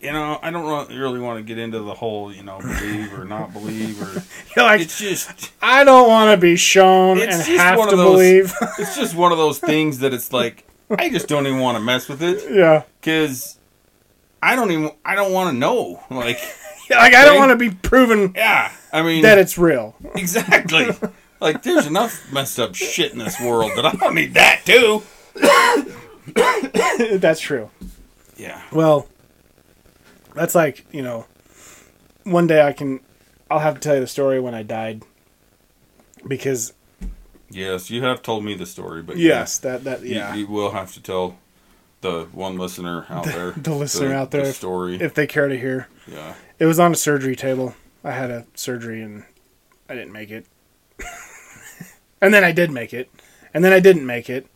you 0.01 0.11
know, 0.13 0.39
I 0.41 0.49
don't 0.49 0.89
really 0.89 1.19
want 1.19 1.37
to 1.37 1.43
get 1.43 1.57
into 1.57 1.79
the 1.79 1.93
whole, 1.93 2.33
you 2.33 2.43
know, 2.43 2.59
believe 2.59 3.13
or 3.17 3.25
not 3.25 3.53
believe, 3.53 4.01
or 4.01 4.23
You're 4.55 4.65
like, 4.65 4.81
it's 4.81 4.97
just, 4.97 5.51
I 5.61 5.83
don't 5.83 6.07
want 6.07 6.31
to 6.31 6.41
be 6.41 6.55
shown 6.55 7.19
and 7.19 7.31
have 7.33 7.89
to 7.89 7.95
those- 7.95 8.11
believe. 8.11 8.53
it's 8.79 8.95
just 8.95 9.15
one 9.15 9.31
of 9.31 9.37
those 9.37 9.59
things 9.59 9.99
that 9.99 10.13
it's 10.13 10.31
like, 10.31 10.65
I 10.97 11.09
just 11.09 11.27
don't 11.27 11.45
even 11.45 11.59
want 11.59 11.77
to 11.77 11.83
mess 11.83 12.09
with 12.09 12.23
it 12.23 12.43
yeah. 12.51 12.83
because 12.99 13.57
I 14.41 14.55
don't 14.55 14.71
even, 14.71 14.91
I 15.05 15.15
don't 15.15 15.31
want 15.31 15.51
to 15.51 15.57
know. 15.57 16.03
Like, 16.09 16.39
Like, 16.89 17.13
I 17.13 17.25
don't 17.25 17.37
want 17.37 17.51
to 17.51 17.55
be 17.55 17.69
proven 17.69 18.33
yeah, 18.35 18.71
I 18.91 19.03
mean, 19.03 19.21
that 19.21 19.37
it's 19.37 19.57
real. 19.57 19.95
exactly. 20.15 20.89
like, 21.39 21.61
there's 21.61 21.85
enough 21.85 22.31
messed 22.31 22.59
up 22.59 22.73
shit 22.75 23.11
in 23.11 23.19
this 23.19 23.39
world 23.39 23.71
that 23.75 23.85
I 23.85 23.91
don't 23.91 24.15
need 24.15 24.33
that 24.33 24.61
too. 24.65 25.03
That's 27.19 27.39
true. 27.39 27.69
Yeah. 28.37 28.61
Well, 28.71 29.07
that's 30.33 30.55
like, 30.55 30.85
you 30.91 31.01
know, 31.01 31.25
one 32.23 32.47
day 32.47 32.61
I 32.61 32.71
can, 32.71 33.01
I'll 33.51 33.59
have 33.59 33.75
to 33.75 33.79
tell 33.79 33.95
you 33.95 34.01
the 34.01 34.07
story 34.07 34.39
when 34.39 34.53
I 34.53 34.63
died. 34.63 35.03
Because, 36.27 36.73
Yes, 37.49 37.89
you 37.89 38.03
have 38.03 38.21
told 38.21 38.43
me 38.43 38.53
the 38.53 38.65
story, 38.65 39.01
but 39.01 39.17
yes, 39.17 39.57
that, 39.59 39.83
that, 39.83 40.03
yeah. 40.03 40.35
you, 40.35 40.47
will 40.47 40.71
have 40.71 40.93
to 40.93 41.01
tell 41.01 41.37
the 42.01 42.27
one 42.31 42.57
listener 42.57 43.05
out 43.09 43.25
there, 43.25 43.51
the 43.51 43.73
listener 43.73 44.13
out 44.13 44.31
there, 44.31 44.43
the 44.43 44.49
if- 44.49 44.55
story. 44.55 44.95
if 45.01 45.13
they 45.13 45.27
care 45.27 45.47
to 45.47 45.57
hear. 45.57 45.87
yeah. 46.07 46.35
It 46.59 46.65
was 46.65 46.79
on 46.79 46.91
a 46.91 46.95
surgery 46.95 47.35
table. 47.37 47.73
I 48.03 48.11
had 48.11 48.29
a 48.29 48.45
surgery 48.53 49.01
and 49.01 49.23
I 49.87 49.95
didn't 49.95 50.11
make 50.11 50.29
it. 50.29 50.45
and 52.21 52.33
then 52.33 52.43
I 52.43 52.51
did 52.51 52.69
make 52.69 52.93
it. 52.93 53.09
And 53.53 53.63
then 53.63 53.71
I 53.71 53.79
didn't 53.79 54.05
make 54.05 54.29
it. 54.29 54.47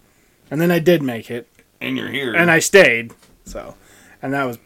And 0.52 0.60
then 0.60 0.70
I 0.70 0.80
did 0.80 1.02
make 1.02 1.32
it. 1.32 1.48
And 1.82 1.98
you're 1.98 2.10
here. 2.10 2.34
And 2.34 2.52
I 2.52 2.60
stayed. 2.60 3.14
So, 3.46 3.76
and 4.22 4.34
that 4.34 4.44
was 4.44 4.60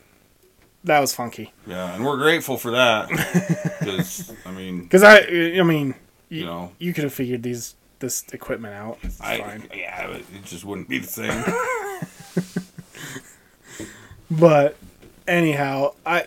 that 0.84 0.99
was 0.99 1.13
funky. 1.13 1.53
Yeah, 1.65 1.93
and 1.93 2.05
we're 2.05 2.17
grateful 2.17 2.57
for 2.57 2.71
that. 2.71 3.09
Because, 3.88 4.34
I 4.45 4.51
mean, 4.51 4.89
Cuz 4.89 5.01
I 5.01 5.19
I 5.19 5.63
mean, 5.63 5.95
you, 6.28 6.39
you 6.39 6.45
know, 6.45 6.73
you 6.78 6.93
could 6.93 7.05
have 7.05 7.13
figured 7.13 7.43
these 7.43 7.75
this 7.99 8.23
equipment 8.33 8.73
out. 8.73 8.97
It's 9.03 9.19
I, 9.21 9.39
fine. 9.39 9.69
yeah, 9.75 10.07
it 10.11 10.25
just 10.45 10.63
wouldn't 10.65 10.89
be 10.89 10.99
the 10.99 11.07
same. 11.07 11.43
But 14.29 14.75
anyhow, 15.27 15.93
I 16.05 16.25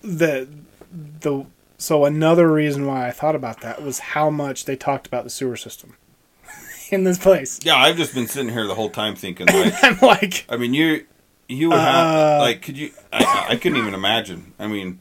the 0.00 0.48
the 0.90 1.44
so 1.78 2.04
another 2.04 2.50
reason 2.50 2.86
why 2.86 3.06
I 3.06 3.10
thought 3.10 3.34
about 3.34 3.60
that 3.60 3.82
was 3.82 3.98
how 3.98 4.30
much 4.30 4.64
they 4.64 4.76
talked 4.76 5.06
about 5.06 5.24
the 5.24 5.30
sewer 5.30 5.56
system 5.56 5.96
in 6.90 7.04
this 7.04 7.18
place. 7.18 7.60
yeah, 7.62 7.76
I've 7.76 7.96
just 7.96 8.14
been 8.14 8.26
sitting 8.26 8.52
here 8.52 8.66
the 8.66 8.74
whole 8.74 8.88
time 8.90 9.16
thinking, 9.16 9.46
like, 9.52 9.74
I'm 9.84 9.98
like, 10.00 10.46
I 10.48 10.56
mean, 10.56 10.72
you, 10.74 11.04
you 11.48 11.70
would 11.70 11.78
have, 11.78 12.06
Uh, 12.06 12.38
like, 12.40 12.62
could 12.62 12.78
you, 12.78 12.92
I, 13.12 13.46
I 13.50 13.56
couldn't 13.56 13.78
even 13.78 13.94
imagine. 13.94 14.52
I 14.58 14.66
mean, 14.68 15.00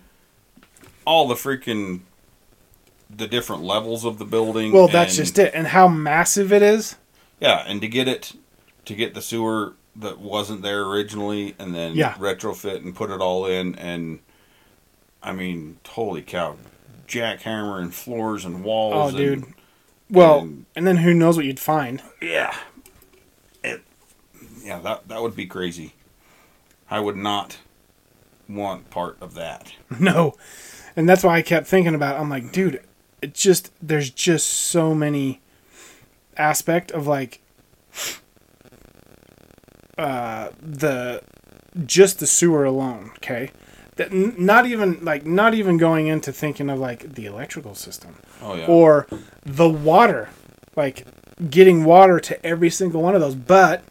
all 1.06 1.28
the 1.28 1.36
freaking, 1.36 2.02
the 3.16 3.28
different 3.28 3.64
levels 3.64 4.06
of 4.06 4.18
the 4.20 4.26
building. 4.26 4.72
well, 4.72 4.88
that's 4.88 5.18
and- 5.18 5.26
just 5.26 5.40
it, 5.40 5.54
and 5.54 5.68
how 5.68 5.88
massive 5.88 6.52
it 6.54 6.62
is. 6.62 6.96
Yeah, 7.40 7.64
and 7.68 7.82
to 7.82 7.88
get 7.88 8.08
it, 8.08 8.34
to 8.86 8.94
get 8.96 9.14
the 9.14 9.22
sewer 9.22 9.74
that 9.96 10.20
wasn't 10.20 10.62
there 10.62 10.84
originally, 10.84 11.56
and 11.60 11.74
then 11.76 11.96
Yeah. 11.96 12.14
retrofit 12.14 12.78
and 12.78 12.96
put 12.96 13.10
it 13.10 13.20
all 13.20 13.46
in, 13.46 13.76
and 13.76 14.20
I 15.24 15.34
mean, 15.34 15.78
holy 15.88 16.22
cow, 16.22 16.56
jackhammering 17.08 17.92
floors 17.92 18.46
and 18.46 18.64
walls. 18.64 19.14
Oh, 19.14 19.18
dude. 19.18 19.40
and- 19.44 19.54
Well, 20.10 20.40
And- 20.40 20.66
and 20.76 20.86
then 20.88 20.98
who 20.98 21.14
knows 21.14 21.36
what 21.38 21.46
you'd 21.46 21.60
find? 21.60 22.02
yeah, 22.22 22.54
it, 23.64 23.82
yeah, 24.64 24.80
that 24.80 25.08
that 25.08 25.22
would 25.22 25.36
be 25.36 25.46
crazy. 25.46 25.94
I 26.90 27.00
would 27.00 27.16
not 27.18 27.58
want 28.50 28.90
part 28.90 29.18
of 29.22 29.34
that. 29.36 29.72
No, 30.00 30.36
and 30.96 31.08
that's 31.08 31.24
why 31.24 31.38
I 31.38 31.42
kept 31.42 31.68
thinking 31.68 31.96
about. 31.96 32.16
It. 32.18 32.20
I'm 32.20 32.30
like, 32.30 32.52
dude, 32.52 32.82
it 33.22 33.34
just 33.34 33.72
there's 33.82 34.10
just 34.10 34.48
so 34.50 34.94
many 34.96 35.42
aspect 36.38 36.92
of 36.92 37.08
like 37.08 37.42
uh 39.98 40.50
the 40.60 41.22
just 41.86 42.20
the 42.20 42.28
sewer 42.28 42.64
alone. 42.66 43.12
Okay, 43.18 43.52
that 43.96 44.12
n- 44.12 44.36
not 44.38 44.66
even 44.66 45.04
like 45.04 45.26
not 45.26 45.54
even 45.54 45.78
going 45.78 46.08
into 46.08 46.32
thinking 46.32 46.70
of 46.70 46.80
like 46.80 47.14
the 47.16 47.26
electrical 47.26 47.76
system 47.76 48.16
Oh 48.42 48.56
yeah, 48.56 48.66
or 48.66 49.08
the 49.46 49.70
water, 49.70 50.30
like 50.76 51.06
getting 51.50 51.84
water 51.86 52.20
to 52.20 52.46
every 52.46 52.70
single 52.70 53.02
one 53.02 53.16
of 53.16 53.22
those, 53.22 53.36
but 53.36 53.84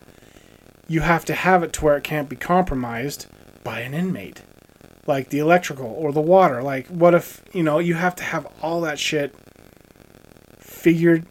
you 0.88 1.00
have 1.00 1.24
to 1.26 1.34
have 1.34 1.62
it 1.62 1.72
to 1.74 1.84
where 1.84 1.96
it 1.96 2.04
can't 2.04 2.28
be 2.28 2.36
compromised 2.36 3.26
by 3.62 3.80
an 3.80 3.94
inmate. 3.94 4.42
Like 5.10 5.30
the 5.30 5.40
electrical 5.40 5.86
or 5.86 6.12
the 6.12 6.20
water. 6.20 6.62
Like, 6.62 6.86
what 6.86 7.14
if, 7.14 7.42
you 7.52 7.62
know, 7.62 7.78
you 7.78 7.94
have 7.94 8.14
to 8.16 8.22
have 8.22 8.46
all 8.62 8.80
that 8.82 8.98
shit 8.98 9.34
figured 10.58 11.26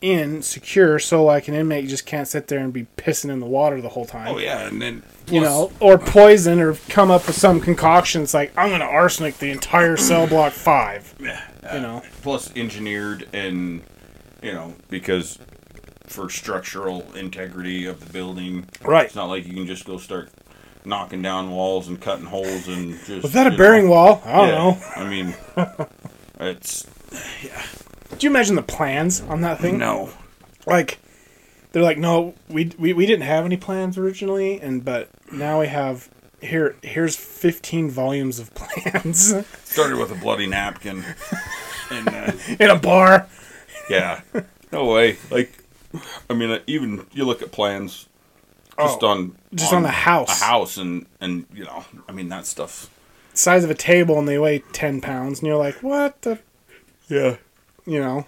in, 0.00 0.40
secure, 0.40 0.98
so 0.98 1.22
like 1.22 1.46
an 1.46 1.54
inmate 1.54 1.86
just 1.86 2.06
can't 2.06 2.26
sit 2.26 2.48
there 2.48 2.60
and 2.60 2.72
be 2.72 2.86
pissing 2.96 3.30
in 3.30 3.38
the 3.38 3.46
water 3.46 3.82
the 3.82 3.90
whole 3.90 4.06
time. 4.06 4.34
oh 4.34 4.38
yeah, 4.38 4.66
and 4.66 4.80
then 4.80 5.02
You 5.28 5.42
know, 5.42 5.70
or 5.78 5.98
poison, 5.98 6.58
or 6.58 6.74
come 6.88 7.10
up 7.10 7.26
with 7.26 7.36
some 7.36 7.60
concoction. 7.60 8.22
It's 8.22 8.32
like, 8.32 8.52
I'm 8.56 8.70
going 8.70 8.80
to 8.80 8.86
arsenic 8.86 9.36
the 9.36 9.50
entire 9.50 9.98
cell 9.98 10.26
block 10.26 10.54
five. 10.54 11.14
yeah, 11.20 11.46
You 11.74 11.80
know, 11.80 11.98
uh, 11.98 12.02
plus 12.22 12.50
engineered 12.56 13.28
and 13.34 13.82
you 14.42 14.52
know 14.52 14.74
because 14.88 15.38
for 16.06 16.28
structural 16.28 17.02
integrity 17.14 17.86
of 17.86 18.00
the 18.04 18.12
building 18.12 18.66
right. 18.82 19.06
it's 19.06 19.14
not 19.14 19.26
like 19.26 19.46
you 19.46 19.54
can 19.54 19.66
just 19.66 19.84
go 19.84 19.96
start 19.96 20.30
knocking 20.84 21.22
down 21.22 21.50
walls 21.50 21.88
and 21.88 22.00
cutting 22.00 22.26
holes 22.26 22.68
and 22.68 22.98
just 23.06 23.22
Was 23.22 23.32
that 23.32 23.52
a 23.52 23.56
bearing 23.56 23.84
know, 23.86 23.90
wall? 23.92 24.22
I 24.24 24.32
don't 24.32 24.48
yeah, 24.48 24.54
know. 24.54 24.78
i 24.96 25.08
mean 25.08 25.34
it's 26.40 26.86
Yeah. 27.42 27.62
Do 28.18 28.26
you 28.26 28.30
imagine 28.30 28.56
the 28.56 28.62
plans 28.62 29.20
on 29.22 29.40
that 29.42 29.60
thing? 29.60 29.78
no 29.78 30.10
Like, 30.66 30.98
they're 31.72 31.82
like, 31.82 31.98
no, 31.98 32.34
we, 32.48 32.72
we 32.78 32.92
we 32.92 33.06
didn't 33.06 33.22
have 33.26 33.44
any 33.44 33.56
plans 33.56 33.96
originally, 33.96 34.60
and 34.60 34.84
but 34.84 35.08
now 35.32 35.60
we 35.60 35.68
have 35.68 36.08
here. 36.42 36.74
Here's 36.82 37.14
15 37.16 37.90
volumes 37.90 38.38
of 38.40 38.52
plans 38.54 39.34
started 39.64 39.96
with 39.98 40.10
a 40.10 40.16
bloody 40.16 40.46
napkin 40.46 41.04
and 41.90 42.08
uh, 42.08 42.32
in 42.58 42.70
a 42.70 42.76
bar. 42.78 43.28
yeah 43.88 44.20
no 44.72 44.84
way 44.86 45.16
like 45.30 45.52
i 46.28 46.34
mean 46.34 46.50
uh, 46.50 46.58
even 46.66 47.04
you 47.12 47.24
look 47.24 47.42
at 47.42 47.50
plans 47.52 48.06
just 48.78 49.02
Oh, 49.02 49.08
on 49.08 49.36
just 49.54 49.72
on 49.72 49.82
the 49.82 49.88
house. 49.90 50.40
a 50.40 50.44
house 50.44 50.76
and 50.76 51.06
and 51.20 51.46
you 51.52 51.64
know 51.64 51.84
i 52.08 52.12
mean 52.12 52.28
that 52.28 52.46
stuff 52.46 52.88
Size 53.32 53.62
of 53.62 53.70
a 53.70 53.74
table, 53.74 54.18
and 54.18 54.26
they 54.28 54.38
weigh 54.38 54.58
10 54.72 55.00
pounds, 55.00 55.38
and 55.38 55.46
you're 55.46 55.56
like, 55.56 55.76
what 55.84 56.20
the, 56.22 56.38
yeah 57.08 57.36
you 57.86 58.00
know. 58.00 58.26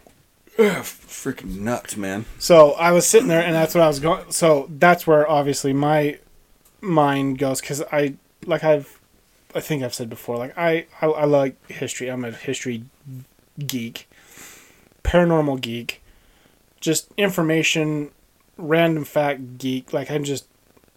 freaking 0.57 1.59
nuts 1.61 1.97
man 1.97 2.24
So 2.38 2.72
I 2.74 2.93
was 2.93 3.07
sitting 3.07 3.28
there, 3.28 3.43
and 3.43 3.55
that's 3.55 3.74
what 3.74 3.82
I 3.82 3.88
was 3.88 3.99
going. 4.01 4.30
So 4.30 4.68
that's 4.70 5.07
where 5.07 5.28
obviously 5.28 5.72
my 5.72 6.18
mind 6.80 7.38
goes 7.38 7.61
because 7.61 7.82
I 7.93 8.14
like 8.47 8.62
I've 8.64 8.99
I 9.55 9.61
think 9.61 9.82
I've 9.82 9.93
said 9.95 10.09
before 10.09 10.36
like 10.38 10.57
I, 10.57 10.86
I 11.01 11.07
I 11.07 11.24
like 11.24 11.57
history. 11.70 12.09
I'm 12.09 12.24
a 12.24 12.30
history 12.30 12.84
geek, 13.66 14.09
paranormal 15.05 15.61
geek, 15.61 16.01
just 16.80 17.09
information, 17.16 18.11
random 18.57 19.05
fact 19.05 19.59
geek. 19.59 19.92
Like 19.92 20.11
I'm 20.11 20.24
just 20.24 20.46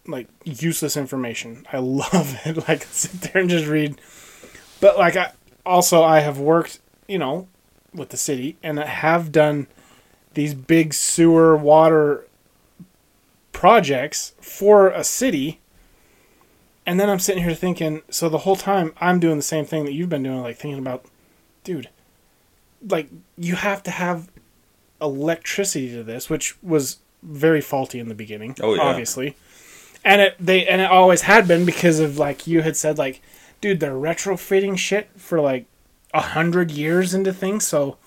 like 0.08 0.28
useless 0.44 0.98
information. 0.98 1.66
I 1.72 1.78
love 1.80 2.40
it. 2.46 2.68
Like 2.68 2.84
sit 2.92 3.34
there 3.34 3.42
and 3.42 3.50
just 3.50 3.68
read. 3.68 4.00
But 4.80 4.98
like 4.98 5.16
I 5.16 5.32
also 5.66 6.04
I 6.04 6.20
have 6.20 6.40
worked 6.40 6.80
you 7.08 7.18
know 7.18 7.48
with 7.94 8.10
the 8.10 8.18
city 8.18 8.58
and 8.62 8.80
I 8.80 8.86
have 8.86 9.32
done 9.32 9.68
these 10.34 10.54
big 10.54 10.94
sewer 10.94 11.56
water 11.56 12.28
projects 13.52 14.34
for 14.40 14.90
a 14.90 15.04
city. 15.04 15.60
And 16.86 17.00
then 17.00 17.10
I'm 17.10 17.20
sitting 17.20 17.44
here 17.44 17.56
thinking, 17.56 18.04
so 18.10 18.30
the 18.30 18.40
whole 18.40 18.58
time 18.58 18.94
I'm 19.02 19.20
doing 19.20 19.38
the 19.38 19.44
same 19.44 19.66
thing 19.66 19.86
that 19.86 19.94
you've 19.94 20.10
been 20.10 20.24
doing, 20.24 20.42
like 20.42 20.58
thinking 20.58 20.80
about, 20.80 21.06
dude, 21.64 21.90
like 22.88 23.10
you 23.38 23.56
have 23.56 23.82
to 23.84 23.92
have 23.92 24.30
electricity 25.02 25.90
to 25.94 26.04
this, 26.04 26.30
which 26.30 26.62
was 26.62 26.98
very 27.24 27.62
faulty 27.62 28.00
in 28.00 28.08
the 28.10 28.16
beginning, 28.16 28.56
Oh, 28.62 28.74
yeah. 28.76 28.82
obviously. 28.82 29.36
And 30.04 30.22
it 30.22 30.36
they 30.40 30.68
and 30.68 30.82
it 30.82 30.90
always 30.92 31.22
had 31.22 31.48
been 31.48 31.66
because 31.66 32.00
of 32.00 32.18
like 32.20 32.46
you 32.48 32.62
had 32.62 32.78
said, 32.78 32.98
like, 32.98 33.22
dude, 33.62 33.80
they're 33.80 33.94
retrofitting 33.94 34.78
shit 34.78 35.10
for 35.18 35.42
like 35.42 35.66
a 36.14 36.22
hundred 36.22 36.70
years 36.72 37.14
into 37.14 37.34
things, 37.34 37.66
so 37.68 37.98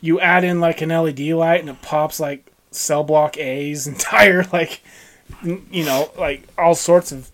you 0.00 0.18
add 0.18 0.44
in 0.44 0.60
like 0.60 0.80
an 0.80 0.88
LED 0.88 1.20
light 1.20 1.60
and 1.60 1.68
it 1.68 1.82
pops 1.82 2.18
like 2.18 2.50
cell 2.70 3.04
block 3.04 3.36
A's 3.36 3.86
entire 3.86 4.44
like 4.52 4.80
you 5.44 5.84
know 5.84 6.10
like 6.18 6.44
all 6.56 6.74
sorts 6.74 7.12
of 7.12 7.30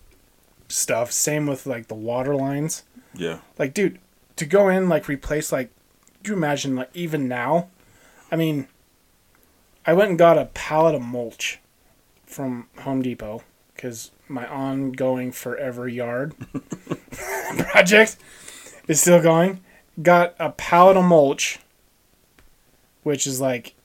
stuff. 0.67 1.11
Same 1.13 1.47
with 1.47 1.65
like 1.65 1.87
the 1.87 1.95
water 1.95 2.35
lines. 2.35 2.83
yeah 3.15 3.39
Like, 3.57 3.73
dude, 3.73 3.99
to 4.35 4.45
go 4.45 4.67
in 4.67 4.89
like 4.89 5.07
replace 5.07 5.51
like, 5.53 5.69
do 6.23 6.31
you 6.31 6.37
imagine 6.37 6.75
like 6.75 6.89
even 6.93 7.29
now? 7.29 7.69
I 8.29 8.35
mean, 8.35 8.67
I 9.87 9.93
went 9.93 10.09
and 10.09 10.19
got 10.19 10.37
a 10.37 10.45
pallet 10.53 10.95
of 10.95 11.01
mulch 11.01 11.59
from 12.25 12.67
Home 12.79 13.01
Depot, 13.01 13.41
because 13.73 14.11
my 14.27 14.45
ongoing 14.45 15.31
forever 15.31 15.87
yard 15.87 16.35
project 17.57 18.17
is 18.89 18.99
still 18.99 19.21
going. 19.21 19.61
Got 20.01 20.35
a 20.39 20.49
pallet 20.49 20.97
of 20.97 21.05
mulch, 21.05 21.59
which 23.03 23.25
is 23.25 23.39
like 23.39 23.75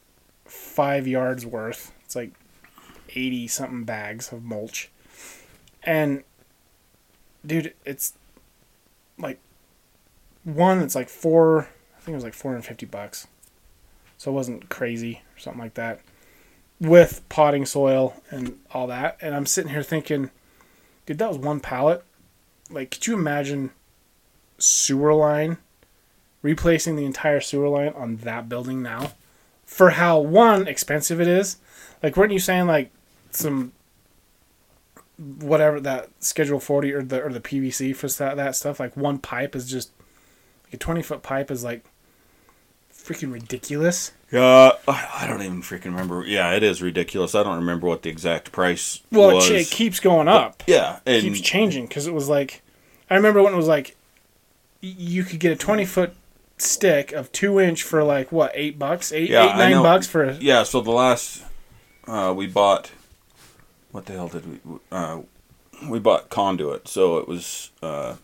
five 0.44 1.06
yards 1.06 1.46
worth. 1.46 1.92
It's 2.04 2.16
like 2.16 2.32
80 3.10 3.46
something 3.46 3.84
bags 3.84 4.32
of 4.32 4.42
mulch. 4.42 4.90
And, 5.84 6.24
dude, 7.46 7.74
it's 7.84 8.14
like 9.18 9.38
one, 10.42 10.80
it's 10.80 10.96
like 10.96 11.08
four, 11.08 11.68
I 11.96 12.00
think 12.00 12.14
it 12.14 12.16
was 12.16 12.24
like 12.24 12.34
450 12.34 12.86
bucks. 12.86 13.28
So 14.22 14.30
it 14.30 14.34
wasn't 14.34 14.68
crazy 14.68 15.20
or 15.34 15.40
something 15.40 15.60
like 15.60 15.74
that. 15.74 15.98
With 16.78 17.28
potting 17.28 17.66
soil 17.66 18.22
and 18.30 18.56
all 18.70 18.86
that. 18.86 19.18
And 19.20 19.34
I'm 19.34 19.46
sitting 19.46 19.72
here 19.72 19.82
thinking, 19.82 20.30
dude, 21.06 21.18
that 21.18 21.28
was 21.28 21.38
one 21.38 21.58
pallet. 21.58 22.04
Like, 22.70 22.92
could 22.92 23.08
you 23.08 23.14
imagine 23.14 23.72
sewer 24.58 25.12
line 25.12 25.56
replacing 26.40 26.94
the 26.94 27.04
entire 27.04 27.40
sewer 27.40 27.68
line 27.68 27.94
on 27.96 28.18
that 28.18 28.48
building 28.48 28.80
now? 28.80 29.10
For 29.64 29.90
how, 29.90 30.20
one, 30.20 30.68
expensive 30.68 31.20
it 31.20 31.26
is. 31.26 31.56
Like, 32.00 32.16
weren't 32.16 32.32
you 32.32 32.38
saying, 32.38 32.68
like, 32.68 32.92
some 33.32 33.72
whatever 35.18 35.80
that 35.80 36.10
schedule 36.20 36.60
40 36.60 36.92
or 36.92 37.02
the 37.02 37.20
or 37.22 37.32
the 37.32 37.40
PVC 37.40 37.94
for 37.94 38.06
that 38.06 38.36
that 38.36 38.56
stuff 38.56 38.78
like 38.80 38.96
one 38.96 39.18
pipe 39.18 39.54
is 39.54 39.68
just 39.68 39.90
like 40.64 40.74
a 40.74 40.76
20 40.76 41.02
foot 41.02 41.22
pipe 41.22 41.50
is 41.50 41.62
like 41.62 41.84
freaking 43.02 43.32
ridiculous 43.32 44.12
Yeah, 44.30 44.72
I 44.88 45.08
I 45.22 45.26
don't 45.26 45.42
even 45.42 45.62
freaking 45.62 45.86
remember. 45.86 46.24
Yeah, 46.24 46.52
it 46.54 46.62
is 46.62 46.80
ridiculous. 46.80 47.34
I 47.34 47.42
don't 47.42 47.56
remember 47.56 47.86
what 47.86 48.02
the 48.02 48.10
exact 48.10 48.52
price 48.52 49.00
well 49.10 49.34
was. 49.34 49.50
it, 49.50 49.62
it 49.62 49.70
keeps 49.70 50.00
going 50.00 50.28
up 50.28 50.62
yeah, 50.66 51.00
it 51.04 51.20
keeps 51.22 51.40
changing 51.40 51.86
because 51.86 52.06
it 52.06 52.14
was 52.14 52.28
like 52.28 52.62
i 53.10 53.14
remember 53.14 53.42
when 53.42 53.52
it 53.52 53.56
was 53.56 53.66
like 53.66 53.96
you 54.80 55.22
could 55.24 55.38
get 55.38 55.52
a 55.52 55.56
20 55.56 55.84
foot 55.84 56.14
stick 56.58 57.12
of 57.12 57.30
two 57.32 57.60
inch 57.60 57.82
for 57.82 58.02
like 58.04 58.30
what 58.32 58.50
eight 58.54 58.78
bucks 58.78 59.12
eight 59.12 59.30
Yeah, 59.30 59.52
eight 59.54 59.58
nine 59.58 59.82
bucks 59.82 60.06
for 60.06 60.24
a, 60.24 60.34
yeah. 60.34 60.62
So 60.62 60.80
the 60.80 60.90
last 60.92 61.44
uh, 62.06 62.32
we 62.36 62.46
bought, 62.46 62.90
what 63.90 64.06
the 64.06 64.12
hell 64.14 64.28
did 64.28 64.44
we? 64.64 64.78
Uh, 64.90 65.20
we 65.88 65.98
bought 65.98 66.30
conduit, 66.30 66.88
so 66.88 67.18
it 67.18 67.28
was 67.28 67.70
uh, 67.82 68.16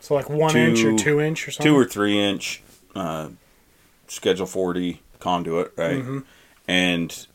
so 0.00 0.14
like 0.14 0.28
one 0.28 0.52
Two- 0.52 0.58
inch 0.58 0.84
or 0.84 0.96
two 0.96 1.20
inch 1.20 1.48
or 1.48 1.50
something 1.50 1.72
two 1.72 1.78
or 1.78 1.84
three 1.84 2.18
inch 2.18 2.62
uh, 2.94 3.28
schedule 4.08 4.46
40 4.46 5.00
conduit 5.18 5.72
right? 5.76 5.96
Mm-hmm. 5.96 6.18
and 6.68 7.26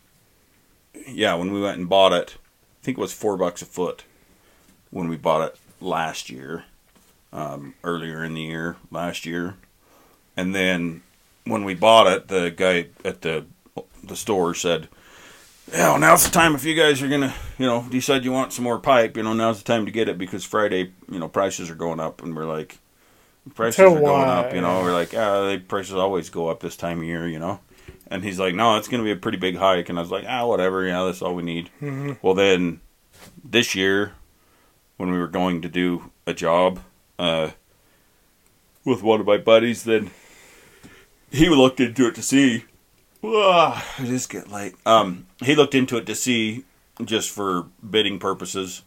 yeah 1.06 1.34
when 1.34 1.52
we 1.52 1.60
went 1.60 1.78
and 1.78 1.88
bought 1.88 2.12
it 2.12 2.36
i 2.80 2.84
think 2.84 2.98
it 2.98 3.00
was 3.00 3.12
four 3.12 3.36
bucks 3.36 3.62
a 3.62 3.66
foot 3.66 4.04
when 4.90 5.08
we 5.08 5.16
bought 5.16 5.42
it 5.42 5.56
last 5.80 6.30
year 6.30 6.64
um, 7.32 7.74
earlier 7.82 8.22
in 8.24 8.34
the 8.34 8.42
year 8.42 8.76
last 8.90 9.26
year. 9.26 9.56
And 10.36 10.54
then 10.54 11.02
when 11.44 11.64
we 11.64 11.74
bought 11.74 12.06
it 12.06 12.28
the 12.28 12.50
guy 12.50 12.86
at 13.04 13.22
the 13.22 13.46
the 14.04 14.16
store 14.16 14.54
said 14.54 14.88
yeah 15.72 15.90
well, 15.90 15.98
now's 15.98 16.24
the 16.24 16.30
time 16.30 16.54
if 16.54 16.64
you 16.64 16.74
guys 16.74 17.02
are 17.02 17.08
gonna 17.08 17.32
you 17.58 17.66
know 17.66 17.86
decide 17.90 18.24
you 18.24 18.32
want 18.32 18.52
some 18.52 18.64
more 18.64 18.78
pipe 18.78 19.16
you 19.16 19.22
know 19.22 19.32
now's 19.32 19.58
the 19.58 19.64
time 19.64 19.84
to 19.86 19.92
get 19.92 20.08
it 20.08 20.18
because 20.18 20.44
friday 20.44 20.92
you 21.10 21.18
know 21.18 21.28
prices 21.28 21.70
are 21.70 21.74
going 21.74 22.00
up. 22.00 22.22
And 22.22 22.36
we're 22.36 22.46
like 22.46 22.78
prices 23.54 23.80
are 23.80 24.00
going 24.00 24.28
up 24.28 24.54
you 24.54 24.60
know 24.60 24.82
we're 24.82 24.92
like 24.92 25.12
ah 25.14 25.48
the 25.48 25.58
prices 25.58 25.94
always 25.94 26.30
go 26.30 26.48
up 26.48 26.60
this 26.60 26.76
time 26.76 26.98
of 26.98 27.04
year 27.04 27.26
you 27.28 27.38
know 27.38 27.58
and 28.08 28.22
he's 28.22 28.38
like 28.38 28.54
no 28.54 28.76
it's 28.76 28.86
gonna 28.88 29.02
be 29.02 29.10
a 29.10 29.16
pretty 29.16 29.38
big 29.38 29.56
hike 29.56 29.88
and 29.88 29.98
i 29.98 30.02
was 30.02 30.10
like 30.12 30.24
ah 30.28 30.46
whatever 30.46 30.84
yeah 30.84 31.02
that's 31.04 31.20
all 31.22 31.34
we 31.34 31.42
need 31.42 31.68
Mhm. 31.80 32.18
well 32.22 32.34
then 32.34 32.80
this 33.44 33.74
year 33.74 34.12
when 34.96 35.10
we 35.10 35.18
were 35.18 35.26
going 35.28 35.60
to 35.62 35.68
do 35.68 36.10
a 36.26 36.32
job 36.34 36.80
uh 37.18 37.50
with 38.84 39.02
one 39.02 39.20
of 39.20 39.26
my 39.26 39.38
buddies 39.38 39.84
then 39.84 40.10
he 41.30 41.48
looked 41.48 41.80
into 41.80 42.06
it 42.08 42.14
to 42.14 42.22
see 42.22 42.64
Ah, 43.24 43.86
I 44.00 44.04
just 44.06 44.28
get 44.30 44.50
late. 44.50 44.74
Um, 44.84 45.26
he 45.44 45.54
looked 45.54 45.76
into 45.76 45.96
it 45.96 46.06
to 46.06 46.14
see 46.16 46.64
just 47.04 47.30
for 47.30 47.66
bidding 47.88 48.18
purposes, 48.18 48.82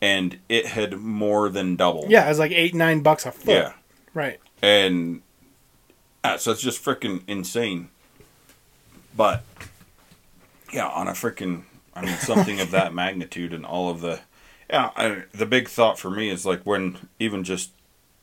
and 0.00 0.38
it 0.48 0.64
had 0.64 0.94
more 0.98 1.50
than 1.50 1.76
doubled. 1.76 2.10
yeah 2.10 2.24
it 2.24 2.28
was 2.30 2.38
like 2.38 2.50
eight 2.52 2.74
nine 2.74 3.02
bucks 3.02 3.26
a 3.26 3.30
foot 3.30 3.52
yeah, 3.52 3.72
right 4.14 4.40
and 4.62 5.20
ah, 6.24 6.36
so 6.36 6.50
it's 6.50 6.62
just 6.62 6.82
freaking 6.82 7.22
insane. 7.28 7.90
But 9.16 9.44
yeah, 10.72 10.88
on 10.88 11.06
a 11.06 11.12
freaking, 11.12 11.64
I 11.94 12.04
mean, 12.04 12.16
something 12.16 12.58
of 12.60 12.70
that 12.72 12.92
magnitude 13.02 13.52
and 13.52 13.64
all 13.64 13.90
of 13.90 14.00
the, 14.00 14.20
yeah, 14.68 14.90
I, 14.96 15.24
the 15.32 15.46
big 15.46 15.68
thought 15.68 15.98
for 15.98 16.10
me 16.10 16.30
is 16.30 16.44
like 16.46 16.62
when 16.62 17.08
even 17.20 17.44
just 17.44 17.70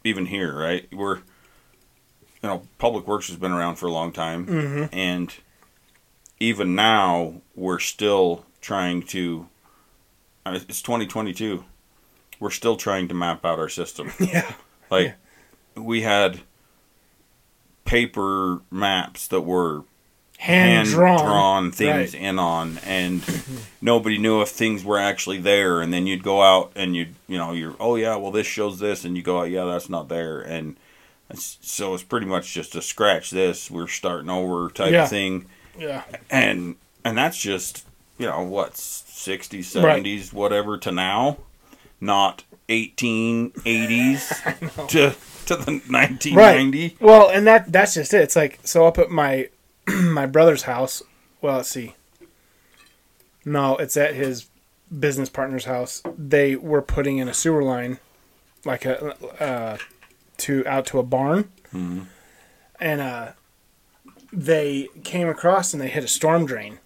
even 0.04 0.26
here, 0.26 0.58
right? 0.58 0.92
We're, 0.92 1.18
you 1.18 2.50
know, 2.50 2.64
Public 2.80 3.08
Works 3.08 3.28
has 3.28 3.38
been 3.38 3.52
around 3.52 3.76
for 3.76 3.86
a 3.86 3.92
long 3.92 4.12
time, 4.12 4.48
mm-hmm. 4.48 4.86
and 4.92 5.34
even 6.40 6.74
now 6.74 7.36
we're 7.56 7.80
still 7.80 8.46
trying 8.60 9.04
to 9.04 9.48
I 10.46 10.52
mean, 10.52 10.62
it's 10.68 10.82
2022 10.82 11.64
we're 12.40 12.50
still 12.50 12.76
trying 12.76 13.08
to 13.08 13.14
map 13.14 13.46
out 13.46 13.60
our 13.60 13.70
system 13.70 14.12
yeah 14.20 14.54
like 14.90 15.16
we 15.76 16.02
had 16.02 16.42
paper 17.86 18.60
maps 18.70 19.28
that 19.28 19.42
were 19.42 19.84
hand, 20.38 20.90
drawn, 20.90 21.72
things 21.72 22.14
Right. 22.14 22.22
in 22.22 22.40
on 22.40 22.80
and 22.86 23.22
nobody 23.82 24.18
knew 24.18 24.42
if 24.42 24.50
things 24.50 24.84
were 24.84 24.98
actually 24.98 25.38
there 25.40 25.82
and 25.82 25.94
then 25.94 26.08
you'd 26.08 26.24
go 26.24 26.42
out 26.42 26.72
and 26.76 26.96
you'd 26.96 27.16
you 27.28 27.38
know 27.38 27.52
you're 27.54 27.76
oh 27.80 27.96
yeah 27.96 28.16
well 28.16 28.32
this 28.32 28.48
shows 28.48 28.80
this 28.80 29.06
and 29.06 29.16
you 29.16 29.24
go 29.24 29.42
out 29.42 29.50
yeah 29.52 29.66
that's 29.66 29.90
not 29.90 30.10
there 30.10 30.42
and 30.42 30.78
it's, 31.30 31.58
so 31.62 31.94
it's 31.94 32.04
pretty 32.04 32.26
much 32.26 32.54
just 32.54 32.76
a 32.76 32.82
scratch 32.82 33.30
this 33.30 33.70
we're 33.70 33.88
starting 33.88 34.30
over 34.30 34.70
type 34.70 34.92
Yeah. 34.92 35.04
of 35.04 35.10
thing 35.10 35.46
yeah 35.78 36.04
and 36.30 36.76
and 37.06 37.18
that's 37.18 37.40
just 37.40 37.86
you 38.18 38.26
know 38.26 38.42
what 38.44 38.74
60s 38.74 39.82
Right. 39.84 40.04
70s 40.04 40.34
whatever 40.34 40.78
to 40.80 40.92
now 40.92 41.38
not 42.00 42.44
1880s 42.68 44.88
to 44.88 45.14
to 45.58 45.64
the 45.66 45.72
1990 45.72 46.98
Well, 47.00 47.30
and 47.30 47.46
that 47.48 47.72
that's 47.72 47.94
just 47.96 48.14
it. 48.14 48.22
It's 48.22 48.36
like 48.36 48.60
so 48.64 48.86
up 48.86 48.98
at 48.98 49.10
my 49.10 49.50
my 49.88 50.26
brother's 50.26 50.64
house. 50.64 51.04
Well, 51.42 51.58
let's 51.58 51.70
see. 51.70 51.96
No, 53.44 53.76
it's 53.78 53.98
at 53.98 54.14
his 54.16 54.48
business 54.98 55.30
partner's 55.30 55.66
house. 55.66 56.04
They 56.18 56.56
were 56.56 56.82
putting 56.82 57.18
in 57.18 57.28
a 57.28 57.34
sewer 57.34 57.64
line, 57.64 57.98
like 58.66 58.86
a 58.86 59.16
uh, 59.44 59.78
to 60.38 60.64
out 60.68 60.86
to 60.88 61.00
a 61.00 61.04
barn, 61.04 61.50
Mhm. 61.74 62.06
and 62.80 63.02
uh, 63.02 63.28
they 64.32 64.88
came 65.04 65.28
across 65.28 65.74
and 65.74 65.82
they 65.82 65.88
hit 65.88 66.04
a 66.04 66.08
storm 66.08 66.46
drain, 66.46 66.78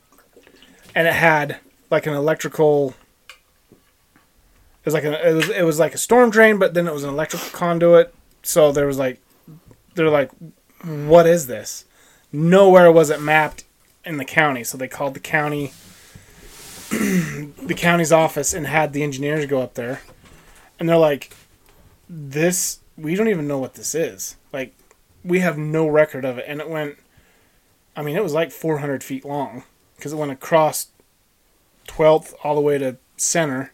and 0.96 1.08
it 1.08 1.14
had 1.14 1.58
like 1.92 2.06
an 2.08 2.14
electrical. 2.14 2.94
It 3.72 4.86
was 4.86 4.94
like 4.94 5.04
a, 5.04 5.30
it 5.30 5.34
was 5.34 5.50
it 5.50 5.64
was 5.64 5.78
like 5.80 5.94
a 5.94 5.98
storm 5.98 6.30
drain, 6.30 6.58
but 6.58 6.74
then 6.74 6.88
it 6.88 6.94
was 6.94 7.04
an 7.04 7.10
electrical 7.10 7.50
conduit. 7.50 8.15
So 8.46 8.72
there 8.72 8.86
was 8.86 9.00
like, 9.00 9.20
they're 9.96 10.10
like, 10.10 10.30
what 10.84 11.26
is 11.26 11.48
this? 11.48 11.86
Nowhere 12.32 12.92
was 12.92 13.10
it 13.10 13.20
mapped 13.20 13.64
in 14.06 14.18
the 14.18 14.26
county, 14.26 14.64
so 14.64 14.78
they 14.78 14.88
called 14.88 15.16
the 15.16 15.20
county, 15.20 15.74
the 16.92 17.76
county's 17.76 18.12
office, 18.12 18.54
and 18.54 18.68
had 18.68 18.94
the 18.94 19.02
engineers 19.02 19.48
go 19.48 19.62
up 19.62 19.74
there, 19.74 20.02
and 20.80 20.88
they're 20.88 20.96
like, 20.96 21.34
this 22.08 22.80
we 22.98 23.16
don't 23.16 23.30
even 23.30 23.48
know 23.48 23.58
what 23.58 23.74
this 23.74 23.96
is. 23.96 24.38
Like, 24.54 24.74
we 25.24 25.40
have 25.40 25.58
no 25.58 25.88
record 25.88 26.24
of 26.24 26.38
it, 26.38 26.46
and 26.48 26.62
it 26.62 26.70
went. 26.70 26.98
I 27.96 28.04
mean, 28.04 28.16
it 28.16 28.24
was 28.24 28.34
like 28.34 28.52
400 28.52 29.04
feet 29.04 29.26
long 29.26 29.64
because 29.96 30.14
it 30.14 30.18
went 30.18 30.32
across 30.32 30.88
12th 31.88 32.34
all 32.44 32.54
the 32.54 32.62
way 32.62 32.78
to 32.78 32.98
center 33.18 33.72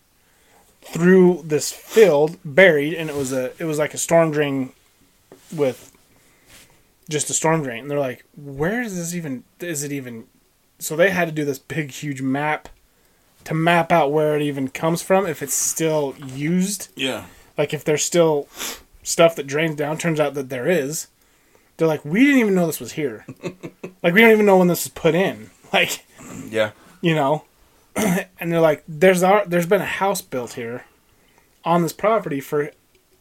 through 0.91 1.41
this 1.45 1.71
field 1.71 2.37
buried 2.43 2.93
and 2.93 3.09
it 3.09 3.15
was 3.15 3.31
a 3.31 3.51
it 3.59 3.65
was 3.65 3.79
like 3.79 3.93
a 3.93 3.97
storm 3.97 4.31
drain 4.31 4.73
with 5.55 5.95
just 7.09 7.29
a 7.29 7.33
storm 7.33 7.63
drain. 7.63 7.81
And 7.81 7.91
they're 7.91 7.99
like 7.99 8.25
where 8.35 8.81
is 8.81 8.95
this 8.95 9.15
even 9.15 9.43
is 9.59 9.83
it 9.83 9.91
even? 9.91 10.25
So 10.79 10.95
they 10.95 11.11
had 11.11 11.27
to 11.27 11.31
do 11.31 11.45
this 11.45 11.59
big 11.59 11.91
huge 11.91 12.21
map 12.21 12.69
to 13.45 13.53
map 13.53 13.91
out 13.91 14.11
where 14.11 14.35
it 14.35 14.41
even 14.41 14.67
comes 14.67 15.01
from 15.01 15.25
if 15.25 15.41
it's 15.41 15.53
still 15.53 16.15
used. 16.17 16.89
Yeah. 16.95 17.25
Like 17.57 17.73
if 17.73 17.83
there's 17.83 18.03
still 18.03 18.47
stuff 19.03 19.35
that 19.35 19.47
drains 19.47 19.75
down 19.75 19.97
turns 19.97 20.19
out 20.19 20.33
that 20.33 20.49
there 20.49 20.67
is. 20.67 21.07
They're 21.77 21.87
like 21.87 22.03
we 22.03 22.25
didn't 22.25 22.39
even 22.39 22.55
know 22.55 22.67
this 22.67 22.79
was 22.79 22.93
here. 22.93 23.25
Like 24.03 24.15
we 24.15 24.21
don't 24.21 24.31
even 24.31 24.47
know 24.47 24.57
when 24.57 24.67
this 24.67 24.85
was 24.85 24.91
put 24.93 25.13
in. 25.15 25.51
Like 25.71 26.05
yeah. 26.49 26.71
you 26.99 27.15
know 27.15 27.45
and 27.95 28.51
they're 28.51 28.59
like 28.59 28.83
there's 28.87 29.23
our, 29.23 29.45
there's 29.45 29.65
been 29.65 29.81
a 29.81 29.85
house 29.85 30.21
built 30.21 30.53
here 30.53 30.85
on 31.63 31.81
this 31.81 31.93
property 31.93 32.39
for 32.39 32.71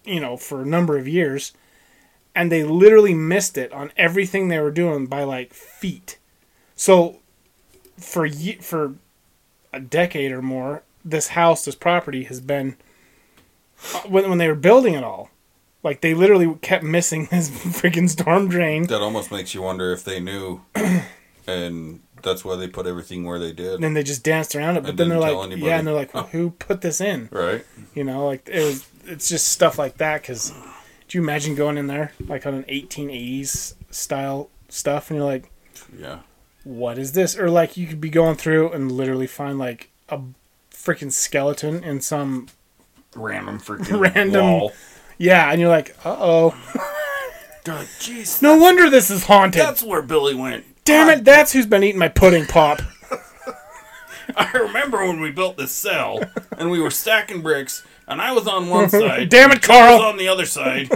you 0.05 0.21
know 0.21 0.37
for 0.37 0.63
a 0.63 0.67
number 0.67 0.97
of 0.97 1.07
years 1.09 1.53
and 2.35 2.51
they 2.51 2.65
literally 2.65 3.15
missed 3.15 3.59
it 3.59 3.73
on 3.73 3.93
everything 3.97 4.49
they 4.49 4.59
were 4.59 4.71
doing 4.71 5.07
by 5.07 5.25
like 5.25 5.53
feet 5.53 6.19
so 6.77 7.19
for 7.99 8.25
ye- 8.25 8.57
for 8.57 8.95
a 9.73 9.81
decade 9.81 10.33
or 10.33 10.43
more 10.43 10.83
this 11.05 11.29
house, 11.29 11.65
this 11.65 11.75
property 11.75 12.25
has 12.25 12.41
been 12.41 12.77
uh, 13.95 14.01
when 14.01 14.29
when 14.29 14.39
they 14.39 14.49
were 14.49 14.55
building 14.55 14.95
it 14.95 15.05
all. 15.05 15.31
Like 15.83 16.03
they 16.03 16.13
literally 16.13 16.55
kept 16.61 16.85
missing 16.85 17.27
this 17.31 17.51
freaking 17.51 18.09
storm 18.09 18.49
drain. 18.49 18.87
That 18.87 19.01
almost 19.01 19.31
makes 19.31 19.55
you 19.55 19.63
wonder 19.63 19.93
if 19.93 20.05
they 20.05 20.21
knew, 20.21 20.63
and 21.47 22.01
that's 22.23 22.45
why 22.45 22.57
they 22.57 22.69
put 22.69 22.87
everything 22.87 23.25
where 23.25 23.39
they 23.39 23.53
did. 23.53 23.75
And 23.75 23.85
then 23.85 23.95
they 23.95 24.03
just 24.03 24.23
danced 24.25 24.55
around 24.55 24.77
it, 24.77 24.83
but 24.83 24.91
And 24.91 24.99
then 24.99 25.09
they're 25.11 25.21
tell 25.21 25.37
like, 25.39 25.47
anybody. 25.47 25.67
yeah, 25.71 25.79
and 25.79 25.87
they're 25.87 25.95
like, 25.95 26.15
well, 26.15 26.25
who 26.33 26.51
put 26.51 26.81
this 26.81 27.01
in? 27.01 27.29
Right? 27.33 27.65
You 27.95 28.05
know, 28.05 28.27
like 28.27 28.49
it 28.49 28.63
was. 28.65 28.87
It's 29.07 29.29
just 29.29 29.49
stuff 29.49 29.79
like 29.79 29.97
that. 29.97 30.23
Because, 30.23 30.51
do 31.09 31.19
you 31.19 31.23
imagine 31.23 31.55
going 31.55 31.77
in 31.79 31.87
there 31.87 32.13
like 32.29 32.47
on 32.47 32.55
an 32.55 32.65
1880s 32.65 33.75
style 33.91 34.51
stuff, 34.69 35.11
and 35.11 35.19
you're 35.19 35.27
like, 35.27 35.51
Yeah. 35.99 36.21
what 36.65 36.99
is 36.99 37.13
this? 37.13 37.37
Or 37.37 37.51
like 37.51 37.77
you 37.77 37.87
could 37.87 38.01
be 38.01 38.11
going 38.11 38.37
through 38.37 38.71
and 38.73 38.93
literally 38.93 39.27
find 39.27 39.59
like 39.59 39.91
a 40.09 40.21
freaking 40.73 41.11
skeleton 41.13 41.83
in 41.83 42.01
some 42.01 42.47
Random 43.17 43.59
freaking 43.61 43.99
Random- 44.15 44.43
wall. 44.45 44.73
yeah, 45.19 45.51
and 45.51 45.61
you're 45.61 45.71
like, 45.71 45.97
uh 46.05 46.17
oh. 46.19 46.55
Jeez. 47.65 48.41
No 48.43 48.57
wonder 48.57 48.89
this 48.89 49.11
is 49.11 49.25
haunted. 49.25 49.61
That's 49.61 49.83
where 49.83 50.03
Billy 50.03 50.35
went. 50.35 50.65
Damn 50.85 51.09
it, 51.11 51.25
that's 51.25 51.53
who's 51.53 51.67
been 51.67 51.85
eating 51.85 51.99
my 51.99 52.09
pudding 52.09 52.47
pop. 52.47 52.81
I 54.37 54.51
remember 54.53 54.99
when 55.07 55.21
we 55.21 55.31
built 55.31 55.57
this 55.57 55.73
cell 55.73 56.21
and 56.57 56.71
we 56.71 56.81
were 56.81 56.91
stacking 56.91 57.43
bricks, 57.43 57.85
and 58.09 58.21
I 58.21 58.33
was 58.33 58.47
on 58.47 58.69
one 58.69 58.89
side. 58.91 59.29
Damn 59.29 59.51
it, 59.51 59.55
and 59.55 59.63
Joe 59.63 59.73
was 59.73 59.99
Carl. 59.99 60.03
on 60.03 60.17
the 60.17 60.29
other 60.29 60.47
side, 60.47 60.91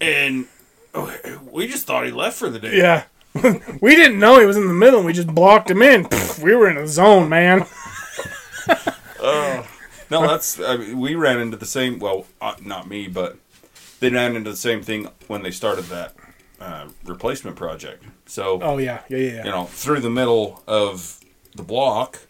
and 0.00 0.46
we 1.50 1.66
just 1.66 1.86
thought 1.86 2.06
he 2.06 2.12
left 2.12 2.38
for 2.38 2.50
the 2.50 2.58
day. 2.58 2.78
Yeah. 2.78 3.04
we 3.82 3.94
didn't 3.94 4.18
know 4.18 4.40
he 4.40 4.46
was 4.46 4.56
in 4.56 4.66
the 4.66 4.74
middle. 4.74 5.02
We 5.02 5.12
just 5.12 5.28
blocked 5.28 5.70
him 5.70 5.82
in. 5.82 6.04
Pff, 6.04 6.42
we 6.42 6.54
were 6.54 6.70
in 6.70 6.78
a 6.78 6.86
zone, 6.86 7.28
man. 7.28 7.66
No, 10.10 10.26
that's 10.26 10.60
I 10.60 10.76
mean, 10.76 10.98
we 10.98 11.14
ran 11.14 11.40
into 11.40 11.56
the 11.56 11.66
same. 11.66 11.98
Well, 11.98 12.26
uh, 12.40 12.54
not 12.62 12.88
me, 12.88 13.08
but 13.08 13.36
they 14.00 14.10
ran 14.10 14.36
into 14.36 14.50
the 14.50 14.56
same 14.56 14.82
thing 14.82 15.08
when 15.26 15.42
they 15.42 15.50
started 15.50 15.86
that 15.86 16.14
uh, 16.60 16.88
replacement 17.04 17.56
project. 17.56 18.04
So 18.26 18.60
Oh 18.62 18.78
yeah, 18.78 19.02
yeah, 19.08 19.18
yeah. 19.18 19.32
yeah. 19.32 19.44
you 19.44 19.50
know, 19.50 19.64
through 19.64 20.00
the 20.00 20.10
middle 20.10 20.62
of 20.66 21.20
the 21.54 21.62
block, 21.62 22.20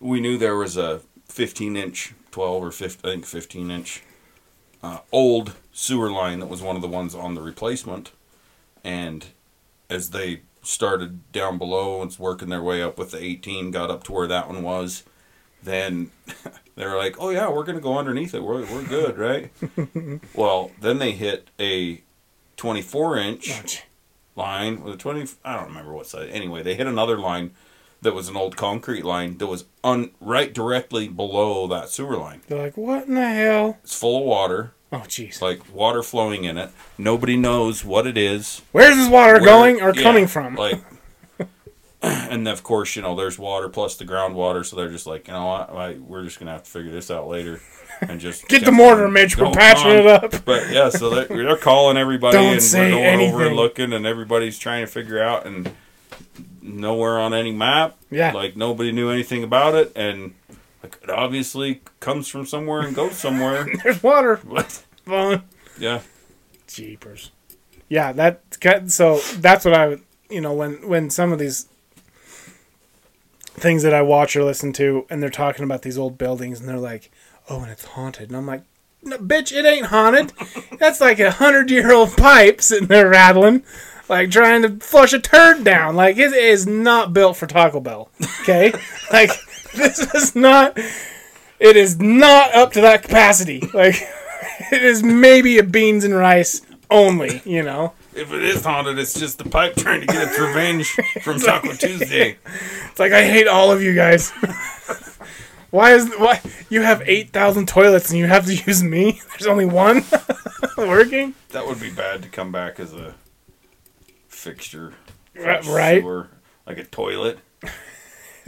we 0.00 0.20
knew 0.20 0.36
there 0.38 0.56
was 0.56 0.76
a 0.76 1.00
15 1.28 1.76
inch, 1.76 2.14
12 2.30 2.64
or 2.64 2.70
15, 2.70 3.08
I 3.08 3.14
think 3.14 3.26
15 3.26 3.70
inch 3.70 4.02
uh, 4.82 4.98
old 5.10 5.54
sewer 5.72 6.10
line 6.10 6.40
that 6.40 6.46
was 6.46 6.62
one 6.62 6.76
of 6.76 6.82
the 6.82 6.88
ones 6.88 7.14
on 7.14 7.34
the 7.34 7.40
replacement. 7.40 8.12
And 8.84 9.26
as 9.90 10.10
they 10.10 10.42
started 10.62 11.32
down 11.32 11.58
below 11.58 12.02
and 12.02 12.16
working 12.18 12.48
their 12.48 12.62
way 12.62 12.82
up 12.82 12.98
with 12.98 13.12
the 13.12 13.22
18, 13.22 13.70
got 13.70 13.90
up 13.90 14.04
to 14.04 14.12
where 14.12 14.26
that 14.26 14.48
one 14.48 14.62
was, 14.62 15.02
then 15.62 16.10
they 16.76 16.86
were 16.86 16.96
like, 16.96 17.16
oh 17.18 17.30
yeah, 17.30 17.48
we're 17.48 17.64
going 17.64 17.76
to 17.76 17.82
go 17.82 17.98
underneath 17.98 18.34
it. 18.34 18.42
We're, 18.42 18.64
we're 18.66 18.84
good, 18.84 19.18
right? 19.18 19.50
well, 20.34 20.70
then 20.80 20.98
they 20.98 21.12
hit 21.12 21.50
a 21.58 22.02
24 22.56 23.16
inch 23.18 23.82
line 24.34 24.82
with 24.82 24.94
a 24.94 24.96
20 24.96 25.26
I 25.44 25.56
don't 25.56 25.68
remember 25.68 25.92
what 25.92 26.06
size. 26.06 26.28
Anyway, 26.32 26.62
they 26.62 26.74
hit 26.74 26.86
another 26.86 27.18
line 27.18 27.52
that 28.02 28.14
was 28.14 28.28
an 28.28 28.36
old 28.36 28.56
concrete 28.56 29.04
line 29.04 29.38
that 29.38 29.46
was 29.46 29.64
un, 29.82 30.10
right 30.20 30.52
directly 30.52 31.08
below 31.08 31.66
that 31.68 31.88
sewer 31.88 32.16
line. 32.16 32.42
They're 32.46 32.62
like, 32.62 32.76
what 32.76 33.06
in 33.08 33.14
the 33.14 33.28
hell? 33.28 33.78
It's 33.82 33.98
full 33.98 34.18
of 34.18 34.24
water, 34.24 34.72
Oh 34.92 34.98
jeez. 35.06 35.40
like 35.40 35.60
water 35.74 36.02
flowing 36.02 36.44
in 36.44 36.58
it. 36.58 36.70
Nobody 36.98 37.36
knows 37.36 37.84
what 37.84 38.06
it 38.06 38.16
is. 38.18 38.62
Where's 38.72 38.96
this 38.96 39.08
water 39.08 39.34
where- 39.34 39.44
going 39.44 39.80
or 39.80 39.94
yeah, 39.94 40.02
coming 40.02 40.26
from? 40.26 40.54
Like 40.56 40.80
and 42.02 42.46
of 42.46 42.62
course, 42.62 42.94
you 42.96 43.02
know, 43.02 43.16
there's 43.16 43.38
water 43.38 43.68
plus 43.68 43.96
the 43.96 44.04
groundwater, 44.04 44.64
so 44.64 44.76
they're 44.76 44.90
just 44.90 45.06
like, 45.06 45.26
you 45.28 45.32
know 45.34 45.46
what, 45.46 45.98
we're 46.00 46.24
just 46.24 46.38
gonna 46.38 46.52
have 46.52 46.62
to 46.64 46.70
figure 46.70 46.92
this 46.92 47.10
out 47.10 47.26
later, 47.28 47.60
and 48.00 48.20
just 48.20 48.48
Get 48.48 48.64
the 48.64 48.72
mortar, 48.72 49.06
on 49.06 49.12
Mitch. 49.12 49.36
We're 49.36 49.50
patching 49.52 49.90
on. 49.90 49.96
it 49.96 50.06
up. 50.06 50.44
But 50.44 50.70
yeah, 50.70 50.88
so 50.88 51.10
they're, 51.10 51.26
they're 51.26 51.56
calling 51.56 51.96
everybody 51.96 52.36
and 52.38 52.60
we're 52.60 52.90
going 52.90 53.20
over 53.20 53.46
and 53.46 53.56
looking, 53.56 53.92
and 53.92 54.06
everybody's 54.06 54.58
trying 54.58 54.84
to 54.84 54.90
figure 54.90 55.22
out, 55.22 55.46
and 55.46 55.70
nowhere 56.62 57.18
on 57.18 57.32
any 57.34 57.52
map. 57.52 57.96
Yeah. 58.10 58.32
like 58.32 58.56
nobody 58.56 58.92
knew 58.92 59.10
anything 59.10 59.42
about 59.42 59.74
it, 59.74 59.92
and 59.96 60.34
like 60.82 60.98
it 61.02 61.10
obviously 61.10 61.82
comes 62.00 62.28
from 62.28 62.46
somewhere 62.46 62.80
and 62.82 62.94
goes 62.94 63.16
somewhere. 63.16 63.66
There's 63.82 64.02
water. 64.02 64.36
Fun. 65.04 65.42
yeah, 65.78 66.00
Jeepers. 66.66 67.30
Yeah, 67.88 68.12
that 68.12 68.42
so 68.88 69.18
that's 69.36 69.64
what 69.64 69.74
I 69.74 69.88
would 69.88 70.02
you 70.28 70.40
know 70.40 70.52
when 70.52 70.86
when 70.88 71.10
some 71.10 71.32
of 71.32 71.38
these 71.38 71.68
things 73.56 73.82
that 73.82 73.94
I 73.94 74.02
watch 74.02 74.36
or 74.36 74.44
listen 74.44 74.72
to 74.74 75.06
and 75.08 75.22
they're 75.22 75.30
talking 75.30 75.64
about 75.64 75.82
these 75.82 75.96
old 75.96 76.18
buildings 76.18 76.60
and 76.60 76.68
they're 76.68 76.78
like, 76.78 77.10
"Oh, 77.48 77.60
and 77.60 77.70
it's 77.70 77.84
haunted." 77.84 78.28
And 78.28 78.36
I'm 78.36 78.46
like, 78.46 78.62
no, 79.02 79.18
"Bitch, 79.18 79.52
it 79.52 79.64
ain't 79.64 79.86
haunted. 79.86 80.32
That's 80.78 81.00
like 81.00 81.18
a 81.18 81.30
100-year-old 81.30 82.16
pipe 82.16 82.60
sitting 82.60 82.88
there 82.88 83.08
rattling." 83.08 83.62
Like 84.08 84.30
trying 84.30 84.62
to 84.62 84.84
flush 84.84 85.12
a 85.12 85.18
turd 85.18 85.64
down. 85.64 85.96
Like 85.96 86.16
it 86.16 86.32
is 86.32 86.66
not 86.66 87.12
built 87.12 87.36
for 87.36 87.46
Taco 87.46 87.80
Bell. 87.80 88.08
Okay? 88.42 88.72
like 89.12 89.30
this 89.74 89.98
is 90.14 90.36
not 90.36 90.78
it 91.58 91.76
is 91.76 91.98
not 91.98 92.54
up 92.54 92.72
to 92.74 92.80
that 92.82 93.02
capacity. 93.02 93.60
Like 93.74 93.96
it 94.72 94.82
is 94.82 95.02
maybe 95.02 95.58
a 95.58 95.64
beans 95.64 96.04
and 96.04 96.14
rice 96.14 96.62
only, 96.88 97.42
you 97.44 97.64
know. 97.64 97.94
if 98.14 98.32
it 98.32 98.44
is 98.44 98.64
haunted, 98.64 98.96
it's 98.96 99.18
just 99.18 99.38
the 99.38 99.48
pipe 99.48 99.74
trying 99.74 100.00
to 100.00 100.06
get 100.06 100.28
its 100.28 100.38
revenge 100.38 100.92
from 101.22 101.40
Taco 101.40 101.72
Tuesday. 101.72 102.38
It's 102.90 103.00
like 103.00 103.12
I 103.12 103.26
hate 103.26 103.48
all 103.48 103.72
of 103.72 103.82
you 103.82 103.92
guys. 103.94 104.32
Why 105.76 105.92
is 105.92 106.08
why 106.18 106.40
you 106.70 106.82
have 106.82 107.02
eight 107.06 107.30
thousand 107.30 107.68
toilets 107.68 108.10
and 108.10 108.18
you 108.18 108.26
have 108.26 108.46
to 108.46 108.54
use 108.66 108.82
me? 108.82 109.20
There's 109.30 109.46
only 109.46 109.66
one 109.66 110.02
working. 110.78 111.34
That 111.50 111.66
would 111.66 111.80
be 111.80 111.90
bad 111.90 112.22
to 112.22 112.28
come 112.28 112.50
back 112.50 112.80
as 112.80 112.92
a 112.92 113.14
fixture, 114.28 114.94
Right- 115.38 115.62
sewer, 115.64 116.28
like 116.66 116.78
a 116.78 116.84
toilet. 116.84 117.38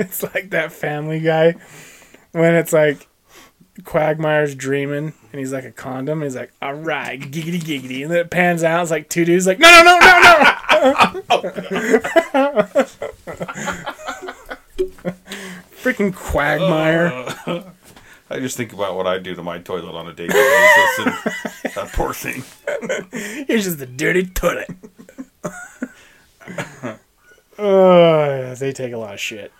It's 0.00 0.22
like 0.22 0.50
that 0.50 0.70
Family 0.70 1.18
Guy 1.18 1.56
when 2.30 2.54
it's 2.54 2.72
like 2.72 3.08
Quagmire's 3.82 4.54
dreaming 4.54 5.12
and 5.32 5.38
he's 5.40 5.52
like 5.52 5.64
a 5.64 5.72
condom. 5.72 6.22
He's 6.22 6.36
like, 6.36 6.52
"All 6.62 6.74
right, 6.74 7.18
giggity 7.20 7.58
giggity," 7.60 8.02
and 8.02 8.10
then 8.12 8.18
it 8.20 8.30
pans 8.30 8.62
out. 8.62 8.82
It's 8.82 8.92
like 8.92 9.08
two 9.08 9.24
dudes 9.24 9.44
like, 9.48 9.58
"No, 9.58 9.68
no, 9.82 9.98
no, 9.98 10.20
no, 10.22 10.38
no!" 10.38 11.22
Oh, 11.30 12.88
Freaking 15.82 16.14
Quagmire. 16.14 17.06
Uh, 17.46 17.62
I 18.30 18.40
just 18.40 18.56
think 18.56 18.72
about 18.74 18.94
what 18.96 19.06
I 19.06 19.18
do 19.18 19.34
to 19.34 19.42
my 19.42 19.58
toilet 19.58 19.94
on 19.94 20.06
a 20.08 20.12
daily 20.12 20.28
basis, 20.28 20.98
and 20.98 21.72
that 21.74 21.90
poor 21.94 22.12
thing. 22.12 22.42
Here's 23.46 23.64
just 23.64 23.78
the 23.78 23.86
dirty 23.86 24.26
toilet. 24.26 24.68
Oh, 27.58 28.54
they 28.54 28.72
take 28.72 28.92
a 28.92 28.98
lot 28.98 29.14
of 29.14 29.20
shit. 29.20 29.50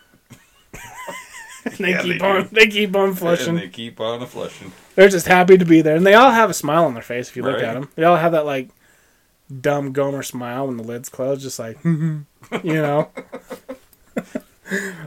they 1.79 1.91
Yeah, 1.91 2.03
keep 2.03 2.21
they 2.21 2.27
on. 2.27 2.43
do. 2.43 2.49
They 2.53 2.67
keep 2.69 2.95
on 2.95 3.15
flushing. 3.15 3.49
And 3.51 3.59
they 3.59 3.69
keep 3.69 4.01
on 4.01 4.25
flushing. 4.27 4.73
They're 4.95 5.09
just 5.09 5.27
happy 5.27 5.57
to 5.59 5.65
be 5.65 5.81
there, 5.81 5.97
and 5.97 6.07
they 6.07 6.15
all 6.15 6.31
have 6.31 6.51
a 6.51 6.55
smile 6.55 6.85
on 6.85 6.95
their 6.95 7.03
face. 7.03 7.29
If 7.31 7.37
you 7.37 7.43
look 7.43 7.55
Right. 7.57 7.65
at 7.65 7.75
them, 7.75 7.89
they 7.97 8.05
all 8.05 8.17
have 8.17 8.33
that 8.33 8.47
like 8.47 8.69
dumb 9.61 9.93
Gomer 9.93 10.23
smile 10.23 10.67
when 10.67 10.77
the 10.77 10.83
lid's 10.85 11.09
closed, 11.09 11.41
just 11.43 11.59
like 11.59 11.83
you 11.85 12.25
know. 12.65 13.11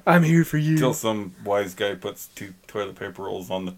I'm 0.07 0.23
here 0.23 0.43
for 0.45 0.57
you. 0.57 0.73
Until 0.73 0.93
some 0.93 1.33
wise 1.43 1.73
guy 1.73 1.95
puts 1.95 2.27
two 2.27 2.53
toilet 2.67 2.95
paper 2.95 3.23
rolls 3.23 3.49
on 3.49 3.65
the 3.65 3.73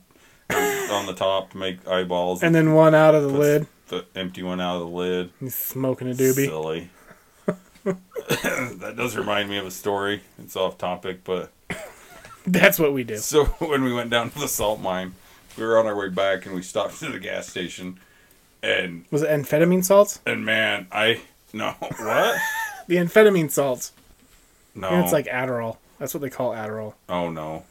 on 0.91 1.05
the 1.05 1.13
top 1.15 1.51
to 1.51 1.57
make 1.57 1.87
eyeballs, 1.87 2.43
and 2.43 2.53
then 2.53 2.73
one 2.73 2.93
out 2.95 3.15
of 3.15 3.23
the 3.23 3.29
lid. 3.29 3.67
the 3.87 4.05
empty 4.15 4.43
one 4.43 4.61
out 4.61 4.75
of 4.75 4.81
the 4.81 4.87
lid. 4.95 5.31
He's 5.39 5.55
smoking 5.55 6.09
a 6.09 6.13
doobie. 6.13 6.45
Silly. 6.45 6.89
that 7.85 8.93
does 8.95 9.15
remind 9.17 9.49
me 9.49 9.57
of 9.57 9.65
a 9.65 9.71
story. 9.71 10.21
It's 10.39 10.55
off 10.55 10.77
topic, 10.77 11.23
but 11.23 11.51
That's 12.45 12.79
what 12.79 12.93
we 12.93 13.03
do. 13.03 13.17
So 13.17 13.45
when 13.59 13.83
we 13.83 13.93
went 13.93 14.09
down 14.09 14.29
to 14.31 14.39
the 14.39 14.47
salt 14.47 14.79
mine, 14.79 15.13
we 15.57 15.63
were 15.65 15.77
on 15.79 15.85
our 15.87 15.95
way 15.95 16.09
back 16.09 16.45
and 16.45 16.55
we 16.55 16.61
stopped 16.61 17.01
at 17.03 17.11
the 17.11 17.19
gas 17.19 17.47
station, 17.47 17.99
and 18.61 19.05
Was 19.11 19.21
it 19.23 19.29
amphetamine 19.29 19.83
salts? 19.83 20.19
and 20.25 20.45
man, 20.45 20.87
I 20.91 21.21
no 21.51 21.71
what 21.79 22.35
The 22.87 22.95
amphetamine 22.97 23.51
salts. 23.51 23.91
No 24.75 24.89
And 24.89 25.03
it's 25.03 25.13
like 25.13 25.25
Adderall. 25.27 25.77
That's 25.99 26.13
what 26.13 26.21
they 26.21 26.29
call 26.29 26.51
Adderall, 26.51 26.93
oh 27.09 27.29
no 27.29 27.63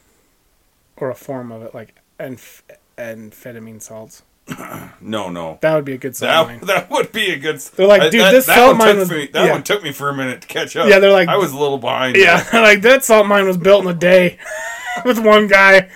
or 0.97 1.09
a 1.09 1.15
form 1.15 1.51
of 1.51 1.63
it, 1.63 1.73
like 1.73 1.95
amph- 2.19 2.61
amphetamine 2.97 3.81
salts. 3.81 4.23
no 5.01 5.29
no 5.29 5.57
That 5.61 5.73
would 5.75 5.85
be 5.85 5.93
a 5.93 5.97
good 5.97 6.15
salt 6.15 6.47
mine. 6.49 6.59
that 6.61 6.65
that 6.67 6.89
would 6.91 7.11
be 7.11 7.31
a 7.31 7.37
good. 7.37 7.59
They're 7.59 7.87
like, 7.87 8.01
I- 8.03 8.09
dude, 8.09 8.21
that, 8.21 8.31
this 8.31 8.45
that 8.47 8.55
salt 8.57 8.77
mine 8.77 8.89
took 8.89 8.99
was- 8.99 9.09
me, 9.11 9.27
that 9.27 9.45
yeah. 9.45 9.51
one 9.51 9.63
took 9.63 9.83
me 9.83 9.91
for 9.91 10.09
a 10.09 10.13
minute 10.13 10.41
to 10.41 10.47
catch 10.47 10.75
up. 10.75 10.87
Yeah, 10.89 10.99
they're 10.99 11.11
like- 11.11 11.29
I 11.29 11.37
was 11.37 11.51
a 11.51 11.57
little 11.57 11.77
behind. 11.77 12.15
Yeah, 12.17 12.45
like 12.53 12.81
that 12.83 13.03
salt 13.03 13.25
mine 13.27 13.45
was 13.45 13.57
built 13.57 13.83
in 13.85 13.91
a 13.91 13.93
day 13.93 14.37
with 15.05 15.19
one 15.19 15.47
guy. 15.47 15.89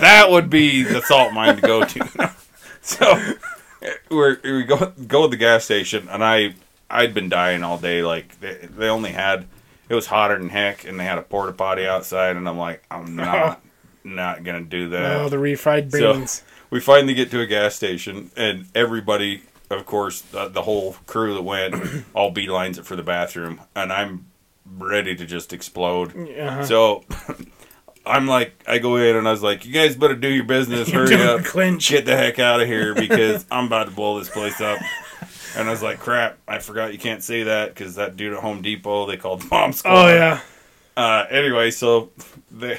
that 0.00 0.30
would 0.30 0.50
be 0.50 0.82
the 0.82 1.00
salt 1.02 1.32
mine 1.32 1.56
to 1.56 1.62
go 1.62 1.84
to. 1.84 2.32
so 2.82 3.20
we're, 4.10 4.38
we 4.42 4.64
go 4.64 4.92
go 5.06 5.22
to 5.22 5.28
the 5.30 5.36
gas 5.36 5.64
station, 5.64 6.08
and 6.08 6.22
I 6.24 6.54
I'd 6.90 7.14
been 7.14 7.28
dying 7.28 7.62
all 7.62 7.78
day. 7.78 8.02
Like 8.02 8.38
they, 8.40 8.54
they 8.76 8.88
only 8.88 9.12
had 9.12 9.46
it 9.88 9.94
was 9.94 10.06
hotter 10.06 10.38
than 10.38 10.48
heck, 10.48 10.86
and 10.86 10.98
they 10.98 11.04
had 11.04 11.18
a 11.18 11.22
porta 11.22 11.52
potty 11.52 11.86
outside, 11.86 12.36
and 12.36 12.48
I'm 12.48 12.58
like, 12.58 12.82
I'm 12.90 13.16
not 13.16 13.62
not 14.04 14.44
gonna 14.44 14.62
do 14.62 14.90
that. 14.90 15.20
Oh, 15.20 15.28
the 15.28 15.36
refried 15.36 15.90
beans. 15.92 16.30
So- 16.30 16.44
we 16.70 16.80
finally 16.80 17.14
get 17.14 17.30
to 17.30 17.40
a 17.40 17.46
gas 17.46 17.74
station, 17.74 18.30
and 18.36 18.66
everybody, 18.74 19.42
of 19.70 19.86
course, 19.86 20.20
the, 20.20 20.48
the 20.48 20.62
whole 20.62 20.96
crew 21.06 21.32
that 21.34 21.42
went, 21.42 22.04
all 22.14 22.32
beelines 22.32 22.78
it 22.78 22.84
for 22.84 22.94
the 22.94 23.02
bathroom, 23.02 23.60
and 23.74 23.90
I'm 23.92 24.26
ready 24.76 25.14
to 25.16 25.24
just 25.24 25.52
explode. 25.54 26.14
Uh-huh. 26.14 26.64
So 26.66 27.04
I'm 28.06 28.26
like, 28.26 28.62
I 28.66 28.78
go 28.78 28.96
in 28.96 29.16
and 29.16 29.26
I 29.26 29.30
was 29.30 29.42
like, 29.42 29.64
you 29.64 29.72
guys 29.72 29.96
better 29.96 30.14
do 30.14 30.28
your 30.28 30.44
business, 30.44 30.88
hurry 30.92 31.14
up, 31.14 31.44
clinch. 31.44 31.88
get 31.88 32.04
the 32.04 32.16
heck 32.16 32.38
out 32.38 32.60
of 32.60 32.66
here 32.66 32.94
because 32.94 33.46
I'm 33.50 33.66
about 33.66 33.84
to 33.88 33.90
blow 33.92 34.18
this 34.18 34.28
place 34.28 34.60
up. 34.60 34.78
And 35.56 35.68
I 35.68 35.70
was 35.70 35.82
like, 35.82 35.98
crap, 35.98 36.38
I 36.46 36.58
forgot 36.58 36.92
you 36.92 36.98
can't 36.98 37.22
say 37.22 37.44
that 37.44 37.68
because 37.74 37.94
that 37.96 38.16
dude 38.16 38.34
at 38.34 38.40
Home 38.40 38.62
Depot, 38.62 39.06
they 39.06 39.16
called 39.16 39.42
the 39.42 39.48
bomb 39.48 39.72
squad. 39.72 39.92
Oh 39.92 40.08
yeah. 40.14 40.40
Uh, 40.96 41.26
anyway, 41.30 41.70
so 41.70 42.10
they, 42.50 42.78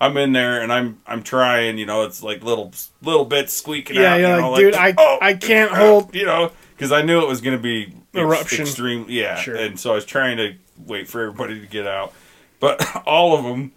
I'm 0.00 0.16
in 0.16 0.32
there 0.32 0.60
and 0.62 0.72
I'm 0.72 1.00
I'm 1.06 1.22
trying. 1.22 1.78
You 1.78 1.86
know, 1.86 2.02
it's 2.04 2.22
like 2.22 2.42
little 2.42 2.72
little 3.02 3.24
bits 3.24 3.52
squeaking 3.52 3.96
Yeah, 3.96 4.14
out. 4.14 4.16
you 4.20 4.22
know, 4.28 4.50
like, 4.50 4.60
dude, 4.60 4.74
I 4.74 4.94
oh, 4.96 5.18
I 5.20 5.34
can't 5.34 5.70
crap," 5.70 5.82
hold. 5.82 6.14
You 6.14 6.26
know, 6.26 6.52
because 6.76 6.92
I 6.92 7.02
knew 7.02 7.20
it 7.22 7.28
was 7.28 7.40
going 7.40 7.56
to 7.56 7.62
be 7.62 7.94
Eruption. 8.14 8.62
Extreme, 8.62 9.06
yeah. 9.08 9.36
Sure. 9.36 9.56
And 9.56 9.78
so 9.80 9.92
I 9.92 9.94
was 9.96 10.04
trying 10.04 10.36
to 10.36 10.54
wait 10.78 11.08
for 11.08 11.22
everybody 11.22 11.60
to 11.60 11.66
get 11.66 11.86
out, 11.86 12.12
but 12.60 12.84
all 13.06 13.36
of 13.36 13.44
them, 13.44 13.72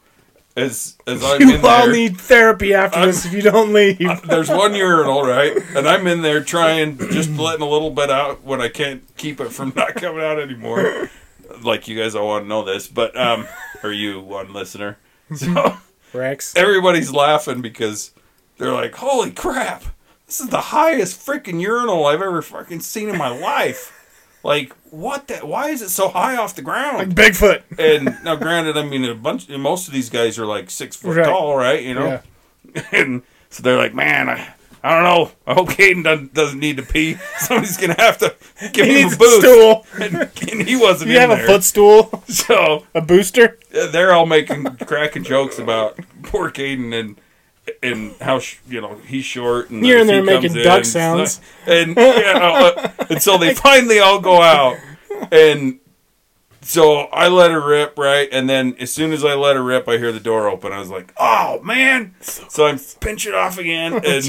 as 0.58 0.98
as 1.06 1.24
I'm 1.24 1.40
You 1.42 1.56
in 1.56 1.66
all 1.66 1.86
there, 1.86 1.94
need 1.94 2.20
therapy 2.20 2.74
after 2.74 3.06
this 3.06 3.26
if 3.26 3.32
you 3.34 3.42
don't 3.42 3.72
leave. 3.72 3.98
there's 4.24 4.50
one 4.50 4.74
urinal, 4.74 5.22
right? 5.24 5.56
And 5.76 5.88
I'm 5.88 6.08
in 6.08 6.24
there 6.24 6.44
trying, 6.44 6.98
just 6.98 7.30
letting 7.30 7.62
a 7.62 7.70
little 7.70 7.92
bit 7.92 8.10
out 8.10 8.44
when 8.44 8.60
I 8.60 8.68
can't 8.68 9.04
keep 9.18 9.40
it 9.40 9.50
from 9.54 9.72
not 9.76 9.96
coming 9.96 10.24
out 10.24 10.40
anymore. 10.40 11.10
Like 11.62 11.88
you 11.88 11.98
guys 11.98 12.16
all 12.16 12.28
want 12.28 12.46
to 12.46 12.50
know 12.50 12.66
this, 12.66 12.88
but 12.88 13.16
um, 13.16 13.48
or 13.84 13.92
you 13.94 14.20
one 14.20 14.52
listener. 14.52 14.98
So 15.36 15.78
Rex. 16.14 16.56
everybody's 16.56 17.12
laughing 17.12 17.62
because 17.62 18.12
they're 18.58 18.72
like, 18.74 18.96
"Holy 18.96 19.30
crap! 19.32 19.84
This 20.26 20.40
is 20.40 20.48
the 20.48 20.62
highest 20.62 21.20
freaking 21.26 21.62
urinal 21.62 22.06
I've 22.06 22.22
ever 22.22 22.42
fucking 22.42 22.80
seen 22.80 23.10
in 23.10 23.18
my 23.18 23.28
life." 23.30 23.94
Like, 24.44 24.74
what? 24.92 25.28
The, 25.28 25.38
why 25.40 25.70
is 25.70 25.82
it 25.82 25.90
so 25.90 26.10
high 26.10 26.38
off 26.38 26.56
the 26.56 26.62
ground? 26.62 26.98
Like 26.98 27.10
Bigfoot. 27.10 27.64
and 27.80 28.18
now, 28.24 28.36
granted, 28.36 28.78
I 28.78 28.84
mean, 28.84 29.04
a 29.06 29.14
bunch. 29.16 29.50
Most 29.50 29.88
of 29.88 29.94
these 29.94 30.10
guys 30.10 30.38
are 30.40 30.46
like 30.46 30.70
six 30.70 30.96
foot 30.96 31.18
Right. 31.18 31.26
tall, 31.26 31.56
right? 31.58 31.82
You 31.84 31.94
know, 31.96 32.22
Yeah. 32.74 32.84
and 32.92 33.24
so 33.50 33.64
they're 33.64 33.78
like, 33.78 33.94
man, 33.94 34.30
I, 34.30 34.54
I 34.84 34.94
don't 34.94 35.04
know. 35.04 35.32
I 35.48 35.54
hope 35.56 35.70
Caden 35.70 36.04
doesn't, 36.04 36.34
doesn't 36.34 36.60
need 36.60 36.78
to 36.78 36.84
pee. 36.84 37.16
Somebody's 37.40 37.76
gonna 37.78 37.96
have 38.00 38.18
to 38.20 38.36
give 38.72 38.86
He 38.86 39.02
him 39.02 39.10
a 39.10 39.14
a 39.14 39.18
boost. 39.18 39.40
stool. 39.42 39.86
And, 40.00 40.16
and 40.52 40.68
he 40.68 40.76
wasn't 40.78 41.12
You 41.12 41.20
have 41.20 41.32
a 41.32 41.36
there. 41.36 41.48
footstool, 41.48 42.24
So 42.28 42.86
a 42.96 43.02
booster. 43.02 43.58
they're 43.72 44.14
all 44.14 44.26
making 44.28 44.64
cracking 44.86 45.24
jokes 45.24 45.60
about 45.60 46.00
poor 46.24 46.52
Caden 46.52 46.94
and 46.98 47.20
and 47.84 48.16
how 48.22 48.40
sh- 48.40 48.58
you 48.68 48.82
know 48.82 48.96
he's 49.06 49.26
short 49.26 49.70
and 49.70 49.86
You're 49.86 50.00
in 50.00 50.08
there 50.08 50.22
he 50.22 50.26
making 50.26 50.54
duck 50.54 50.80
in, 50.80 50.84
sounds. 50.86 51.42
and 51.68 51.90
you 51.90 51.96
know, 51.96 52.74
uh, 52.78 52.92
and 53.10 53.22
so 53.22 53.38
they 53.38 53.54
finally 53.70 54.00
all 54.00 54.20
go 54.20 54.42
out 54.42 54.78
and 55.32 55.80
so 56.62 57.02
I 57.14 57.28
let 57.28 57.52
her 57.52 57.66
rip 57.66 57.98
right 57.98 58.30
and 58.32 58.50
then 58.50 58.76
as 58.80 58.92
soon 58.92 59.12
as 59.14 59.24
I 59.26 59.34
let 59.36 59.56
her 59.56 59.64
rip 59.64 59.88
I 59.88 59.98
hear 59.98 60.12
the 60.12 60.20
door 60.20 60.48
open 60.50 60.72
I 60.72 60.80
was 60.80 60.90
like 60.90 61.14
oh 61.18 61.60
man 61.62 62.14
so 62.22 62.66
I'm 62.68 62.80
pinching 63.00 63.34
off 63.34 63.58
again 63.58 63.94
Oh, 64.06 64.22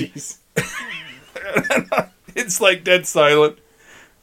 and 1.71 2.11
it's 2.35 2.61
like 2.61 2.85
dead 2.85 3.07
silent. 3.07 3.59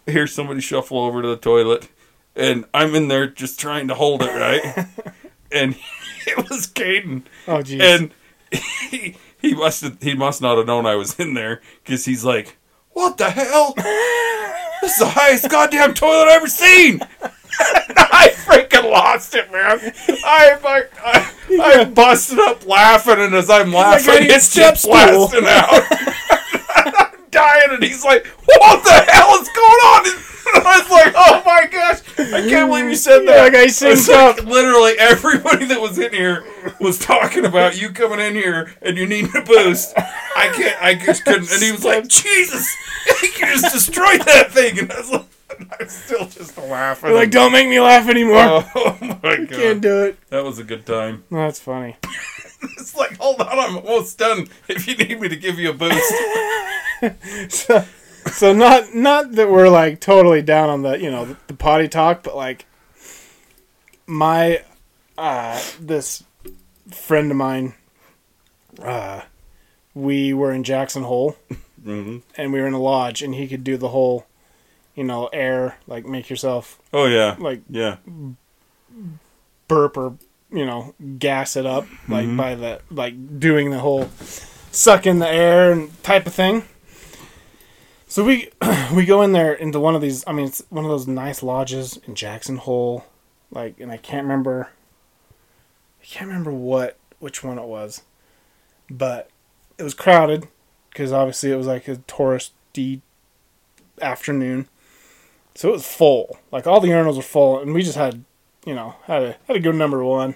I 0.08 0.12
hear 0.12 0.28
somebody 0.28 0.62
shuffle 0.62 1.00
over 1.00 1.22
to 1.22 1.28
the 1.28 1.38
toilet, 1.38 1.88
and 2.36 2.66
I'm 2.74 2.94
in 2.94 3.08
there 3.08 3.28
just 3.28 3.60
trying 3.60 3.88
to 3.88 3.96
hold 3.96 4.22
it 4.22 4.28
right. 4.28 4.86
and 5.52 5.76
it 6.28 6.50
was 6.50 6.68
Caden, 6.68 7.24
Oh 7.48 7.60
jeez. 7.64 7.82
and 7.82 8.12
he 8.90 9.16
he 9.42 9.54
must 9.54 9.84
have, 9.84 10.02
he 10.02 10.16
must 10.16 10.42
not 10.42 10.58
have 10.58 10.68
known 10.68 10.86
I 10.86 10.96
was 10.96 11.20
in 11.20 11.34
there 11.34 11.62
because 11.84 12.06
he's 12.06 12.26
like, 12.26 12.58
"What 12.92 13.18
the 13.18 13.30
hell? 13.30 13.74
This 14.82 14.94
is 14.94 15.00
the 15.00 15.10
highest 15.10 15.50
goddamn 15.50 15.94
toilet 15.94 16.28
I've 16.28 16.38
ever 16.38 16.48
seen." 16.48 17.02
I 17.58 18.34
freaking 18.46 18.92
lost 18.92 19.34
it, 19.34 19.52
man. 19.52 19.80
I 20.26 20.60
like 20.64 20.92
I, 21.04 21.32
I 21.62 21.86
busted 21.86 22.40
up 22.40 22.66
laughing, 22.66 23.20
and 23.20 23.34
as 23.34 23.50
I'm 23.50 23.72
laughing, 23.72 24.22
need 24.22 24.32
it's 24.32 24.54
just 24.54 24.86
blasting 24.86 25.46
out. 25.46 25.84
Dying, 27.36 27.70
and 27.72 27.84
he's 27.84 28.04
like, 28.04 28.26
"What 28.46 28.84
the 28.84 29.12
hell 29.12 29.32
is 29.42 29.50
going 29.50 29.82
on?" 29.92 30.06
And 30.54 30.64
I 30.64 30.78
was 30.80 30.90
like, 30.92 31.14
"Oh 31.18 31.42
my 31.44 31.66
gosh, 31.72 32.02
I 32.20 32.48
can't 32.48 32.70
believe 32.70 32.86
you 32.86 32.96
said 32.96 33.28
that." 33.28 33.52
guy 33.52 33.64
It's 33.64 33.82
syncs 33.82 34.08
like 34.08 34.38
up. 34.40 34.46
Literally 34.46 34.94
everybody 35.00 35.66
that 35.66 35.82
was 35.82 35.98
in 35.98 36.14
here 36.14 36.46
was 36.80 37.00
talking 37.00 37.46
about 37.46 37.82
you 37.82 37.90
coming 37.90 38.20
in 38.20 38.36
here 38.36 38.72
and 38.84 38.96
you 38.96 39.08
needing 39.08 39.36
a 39.36 39.42
boost. 39.42 39.94
I 39.98 40.52
can't. 40.54 40.80
I 40.82 40.94
just 40.94 41.26
couldn't. 41.26 41.52
And 41.52 41.64
he 41.64 41.72
was 41.72 41.84
like, 41.84 42.08
"Jesus, 42.08 42.72
you 43.24 43.30
just 43.40 43.74
destroyed 43.74 44.22
that 44.22 44.52
thing." 44.52 44.78
And 44.80 44.92
I 44.92 45.00
was 45.00 45.12
like, 45.12 45.26
I'm 45.80 45.90
still 45.90 46.28
just 46.28 46.56
laughing. 46.60 47.10
You're 47.10 47.20
like, 47.20 47.32
don't 47.32 47.52
make 47.52 47.68
me 47.68 47.80
laugh 47.80 48.08
anymore. 48.08 48.36
Oh, 48.38 48.72
oh 48.76 48.98
my 49.02 49.18
god, 49.18 49.24
I 49.24 49.46
Can't 49.48 49.82
do 49.82 50.04
it. 50.04 50.20
that 50.30 50.44
was 50.44 50.60
a 50.60 50.64
good 50.64 50.86
time. 50.86 51.24
No, 51.32 51.40
that's 51.40 51.60
funny. 51.60 51.98
It's 52.80 52.96
like, 52.96 53.18
hold 53.18 53.40
on, 53.42 53.48
I'm 53.60 53.78
almost 53.78 54.18
done. 54.18 54.48
If 54.68 54.88
you 54.88 54.96
need 54.96 55.20
me 55.22 55.30
to 55.30 55.36
give 55.36 55.60
you 55.60 55.70
a 55.70 55.74
boost, 55.74 55.94
so, 57.50 57.86
so 58.32 58.54
not 58.54 58.94
not 58.94 59.34
that 59.34 59.50
we're 59.50 59.70
like 59.70 60.00
totally 60.00 60.42
down 60.42 60.70
on 60.70 60.82
the 60.82 61.00
you 61.00 61.12
know 61.12 61.26
the, 61.26 61.38
the 61.48 61.54
potty 61.54 61.88
talk, 61.88 62.24
but 62.24 62.36
like 62.36 62.66
my 64.08 64.64
uh 65.18 65.62
this 65.80 66.24
friend 66.92 67.32
of 67.32 67.38
mine, 67.38 67.74
uh, 68.82 69.22
we 69.94 70.34
were 70.34 70.52
in 70.52 70.64
Jackson 70.64 71.04
Hole. 71.04 71.38
Hmm 71.84 72.18
and 72.36 72.52
we 72.52 72.60
were 72.60 72.68
in 72.68 72.74
a 72.74 72.82
lodge, 72.82 73.22
and 73.22 73.36
he 73.36 73.48
could 73.48 73.64
do 73.64 73.78
the 73.78 73.90
whole, 73.90 74.26
you 74.96 75.04
know, 75.04 75.28
air 75.28 75.78
like 75.88 76.06
make 76.06 76.30
yourself 76.30 76.80
oh 76.94 77.06
yeah, 77.06 77.36
like 77.38 77.62
yeah, 77.70 77.98
burp 79.68 79.98
or 79.98 80.18
you 80.52 80.66
know 80.66 80.94
gas 81.20 81.56
it 81.56 81.66
up 81.66 81.86
like 82.08 82.36
by 82.38 82.56
the 82.56 82.80
like 82.92 83.40
doing 83.40 83.72
the 83.72 83.80
whole 83.80 84.10
suck 84.72 85.06
in 85.06 85.20
the 85.20 85.28
air 85.28 85.72
and 85.72 86.04
type 86.04 86.28
of 86.28 86.34
thing 86.34 86.64
so 88.08 88.24
we 88.24 88.50
we 88.94 89.06
go 89.06 89.22
in 89.22 89.32
there 89.32 89.54
into 89.54 89.80
one 89.80 89.96
of 89.96 90.02
these 90.02 90.24
i 90.28 90.32
mean 90.32 90.46
it's 90.48 90.64
one 90.70 90.86
of 90.86 90.92
those 90.92 91.08
nice 91.08 91.44
lodges 91.44 91.98
in 92.08 92.16
jackson 92.16 92.58
hole 92.58 93.06
like 93.52 93.80
and 93.80 93.92
i 93.92 93.98
can't 93.98 94.24
remember 94.24 94.70
i 96.02 96.06
can't 96.06 96.28
remember 96.28 96.52
what 96.52 96.98
which 97.20 97.44
one 97.44 97.58
it 97.58 97.66
was 97.66 98.04
but 98.90 99.30
it 99.78 99.84
was 99.84 99.94
crowded 99.94 100.48
because 100.90 101.12
obviously 101.12 101.52
it 101.52 101.58
was 101.58 101.68
like 101.68 101.88
a 101.88 101.96
touristy 101.96 103.02
afternoon 104.02 104.68
so 105.54 105.70
it 105.70 105.74
was 105.74 105.88
full 105.88 106.38
like 106.52 106.68
all 106.68 106.80
the 106.80 106.90
urinals 106.90 107.16
were 107.16 107.22
full 107.22 107.60
and 107.60 107.74
we 107.74 107.82
just 107.82 107.98
had 107.98 108.24
you 108.66 108.74
know, 108.74 108.96
had 109.04 109.24
a 109.24 109.38
had 109.48 109.56
a 109.56 109.60
good 109.60 109.76
number 109.76 110.04
one. 110.04 110.36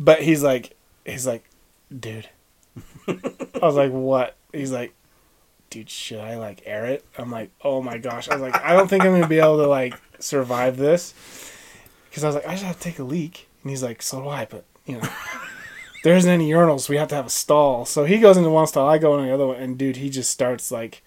But 0.00 0.22
he's 0.22 0.42
like 0.42 0.74
he's 1.04 1.26
like, 1.26 1.44
dude. 1.96 2.28
I 3.08 3.58
was 3.62 3.76
like, 3.76 3.92
what? 3.92 4.36
He's 4.52 4.72
like, 4.72 4.94
dude, 5.70 5.90
should 5.90 6.20
I 6.20 6.36
like 6.36 6.62
air 6.64 6.86
it? 6.86 7.04
I'm 7.16 7.30
like, 7.30 7.50
oh 7.62 7.82
my 7.82 7.98
gosh. 7.98 8.28
I 8.28 8.34
was 8.34 8.42
like, 8.42 8.56
I 8.62 8.74
don't 8.74 8.88
think 8.88 9.04
I'm 9.04 9.12
gonna 9.12 9.28
be 9.28 9.38
able 9.38 9.58
to 9.58 9.66
like 9.66 9.94
survive 10.18 10.76
this. 10.76 11.14
Because 12.08 12.24
I 12.24 12.28
was 12.28 12.36
like, 12.36 12.46
I 12.46 12.52
just 12.52 12.64
have 12.64 12.76
to 12.76 12.82
take 12.82 12.98
a 12.98 13.04
leak. 13.04 13.48
And 13.62 13.70
he's 13.70 13.82
like, 13.82 14.02
so 14.02 14.22
do 14.22 14.28
I, 14.28 14.46
but 14.46 14.64
you 14.86 14.98
know. 14.98 15.08
There 16.04 16.16
isn't 16.16 16.30
any 16.30 16.48
urinals, 16.50 16.82
so 16.82 16.92
we 16.92 16.96
have 16.96 17.08
to 17.08 17.16
have 17.16 17.26
a 17.26 17.30
stall. 17.30 17.84
So 17.84 18.04
he 18.04 18.18
goes 18.18 18.36
into 18.36 18.50
one 18.50 18.68
stall, 18.68 18.88
I 18.88 18.98
go 18.98 19.14
into 19.14 19.26
the 19.26 19.34
other 19.34 19.48
one, 19.48 19.56
and 19.56 19.76
dude, 19.76 19.96
he 19.96 20.08
just 20.10 20.30
starts 20.30 20.70
like 20.70 21.02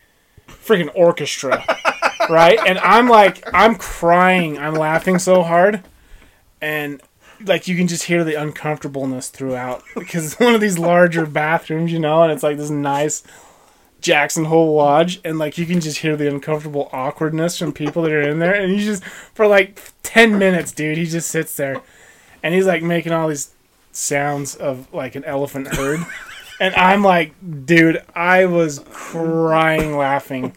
freaking 0.47 0.91
orchestra. 0.93 1.63
right? 2.29 2.59
And 2.65 2.77
I'm 2.79 3.07
like, 3.07 3.47
I'm 3.53 3.75
crying. 3.75 4.57
I'm 4.57 4.73
laughing 4.73 5.19
so 5.19 5.43
hard. 5.43 5.83
And 6.61 7.01
like 7.45 7.67
you 7.67 7.75
can 7.75 7.87
just 7.87 8.03
hear 8.03 8.23
the 8.23 8.35
uncomfortableness 8.35 9.29
throughout 9.29 9.83
because 9.95 10.25
it's 10.25 10.39
one 10.39 10.53
of 10.53 10.61
these 10.61 10.77
larger 10.77 11.25
bathrooms, 11.25 11.91
you 11.91 11.99
know, 11.99 12.23
and 12.23 12.31
it's 12.31 12.43
like 12.43 12.57
this 12.57 12.69
nice 12.69 13.23
Jackson 14.01 14.45
Hole 14.45 14.75
Lodge, 14.75 15.21
and 15.23 15.37
like 15.39 15.57
you 15.57 15.65
can 15.65 15.79
just 15.79 15.99
hear 15.99 16.15
the 16.17 16.27
uncomfortable 16.27 16.89
awkwardness 16.91 17.57
from 17.57 17.71
people 17.71 18.03
that 18.03 18.11
are 18.11 18.21
in 18.21 18.39
there, 18.39 18.53
and 18.53 18.73
you 18.73 18.79
just 18.79 19.03
for 19.03 19.47
like 19.47 19.79
ten 20.03 20.37
minutes, 20.37 20.71
dude, 20.71 20.97
he 20.97 21.05
just 21.05 21.29
sits 21.29 21.55
there, 21.55 21.81
and 22.43 22.53
he's 22.53 22.65
like 22.65 22.83
making 22.83 23.11
all 23.11 23.27
these 23.27 23.53
sounds 23.91 24.55
of 24.55 24.91
like 24.93 25.15
an 25.15 25.23
elephant 25.25 25.75
herd, 25.75 26.05
and 26.59 26.73
I'm 26.75 27.03
like, 27.03 27.33
dude, 27.65 28.03
I 28.15 28.45
was 28.45 28.79
crying 28.89 29.95
laughing. 29.95 30.55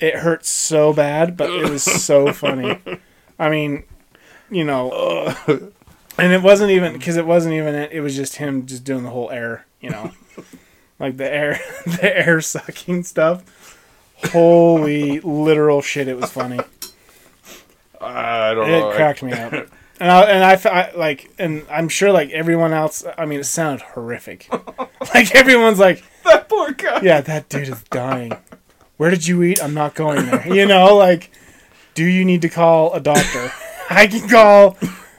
It 0.00 0.16
hurt 0.16 0.44
so 0.44 0.92
bad, 0.92 1.36
but 1.36 1.50
it 1.50 1.70
was 1.70 1.82
so 1.82 2.32
funny. 2.32 2.78
I 3.38 3.48
mean, 3.48 3.84
you 4.50 4.64
know, 4.64 5.34
and 6.18 6.32
it 6.32 6.42
wasn't 6.42 6.70
even 6.70 6.92
because 6.92 7.16
it 7.16 7.26
wasn't 7.26 7.54
even 7.54 7.74
it. 7.74 7.92
It 7.92 8.00
was 8.00 8.14
just 8.14 8.36
him 8.36 8.66
just 8.66 8.84
doing 8.84 9.04
the 9.04 9.10
whole 9.10 9.30
air, 9.30 9.66
you 9.80 9.90
know, 9.90 10.12
like 10.98 11.16
the 11.16 11.32
air, 11.32 11.60
the 11.86 12.16
air 12.26 12.40
sucking 12.40 13.04
stuff. 13.04 13.78
Holy 14.32 15.20
literal 15.20 15.82
shit! 15.82 16.08
It 16.08 16.16
was 16.18 16.30
funny. 16.30 16.60
I 18.00 18.54
don't 18.54 18.68
know. 18.68 18.90
It 18.90 18.94
cracked 18.96 19.22
me 19.22 19.32
up. 19.32 19.52
And 20.00 20.10
I, 20.10 20.22
and 20.24 20.42
I, 20.44 20.70
I- 20.70 20.92
like, 20.96 21.30
and 21.38 21.64
I'm 21.70 21.88
sure 21.88 22.10
like 22.10 22.30
everyone 22.30 22.72
else. 22.72 23.04
I 23.16 23.26
mean, 23.26 23.38
it 23.38 23.44
sounded 23.44 23.80
horrific. 23.80 24.48
like 25.14 25.32
everyone's 25.36 25.78
like, 25.78 26.02
That 26.24 26.48
poor 26.48 26.72
guy. 26.72 27.00
yeah, 27.00 27.20
that 27.20 27.48
dude 27.48 27.68
is 27.68 27.80
dying. 27.84 28.32
Where 28.96 29.08
did 29.10 29.24
you 29.28 29.44
eat? 29.44 29.62
I'm 29.62 29.72
not 29.72 29.94
going 29.94 30.26
there. 30.26 30.52
You 30.52 30.66
know, 30.66 30.96
like, 30.96 31.30
do 31.94 32.04
you 32.04 32.24
need 32.24 32.42
to 32.42 32.48
call 32.48 32.92
a 32.92 32.98
doctor? 32.98 33.52
I 33.88 34.08
can 34.08 34.28
call 34.28 34.76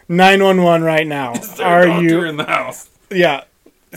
911 0.09 0.83
right 0.83 1.07
now. 1.07 1.35
Are 1.61 2.01
you? 2.01 2.25
in 2.25 2.35
the 2.35 2.43
house? 2.43 2.89
Yeah. 3.09 3.45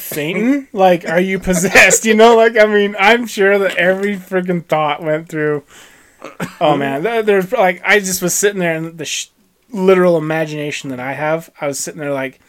Satan? 0.00 0.68
Like, 0.72 1.08
are 1.08 1.20
you 1.20 1.38
possessed? 1.38 2.04
You 2.04 2.14
know, 2.14 2.36
like, 2.36 2.56
I 2.56 2.66
mean, 2.66 2.96
I'm 2.98 3.26
sure 3.26 3.58
that 3.58 3.76
every 3.76 4.16
freaking 4.16 4.64
thought 4.64 5.02
went 5.02 5.28
through. 5.28 5.64
Oh, 6.60 6.76
man. 6.76 7.02
There's, 7.02 7.52
like, 7.52 7.80
I 7.84 8.00
just 8.00 8.22
was 8.22 8.34
sitting 8.34 8.58
there 8.60 8.74
and 8.74 8.98
the 8.98 9.04
sh- 9.04 9.28
literal 9.70 10.16
imagination 10.16 10.90
that 10.90 11.00
I 11.00 11.12
have, 11.12 11.50
I 11.60 11.66
was 11.66 11.78
sitting 11.78 12.00
there 12.00 12.12
like, 12.12 12.40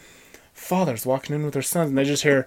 fathers 0.52 1.06
walking 1.06 1.34
in 1.36 1.44
with 1.44 1.54
their 1.54 1.62
sons, 1.62 1.88
and 1.90 1.96
they 1.98 2.04
just 2.04 2.22
hear, 2.22 2.46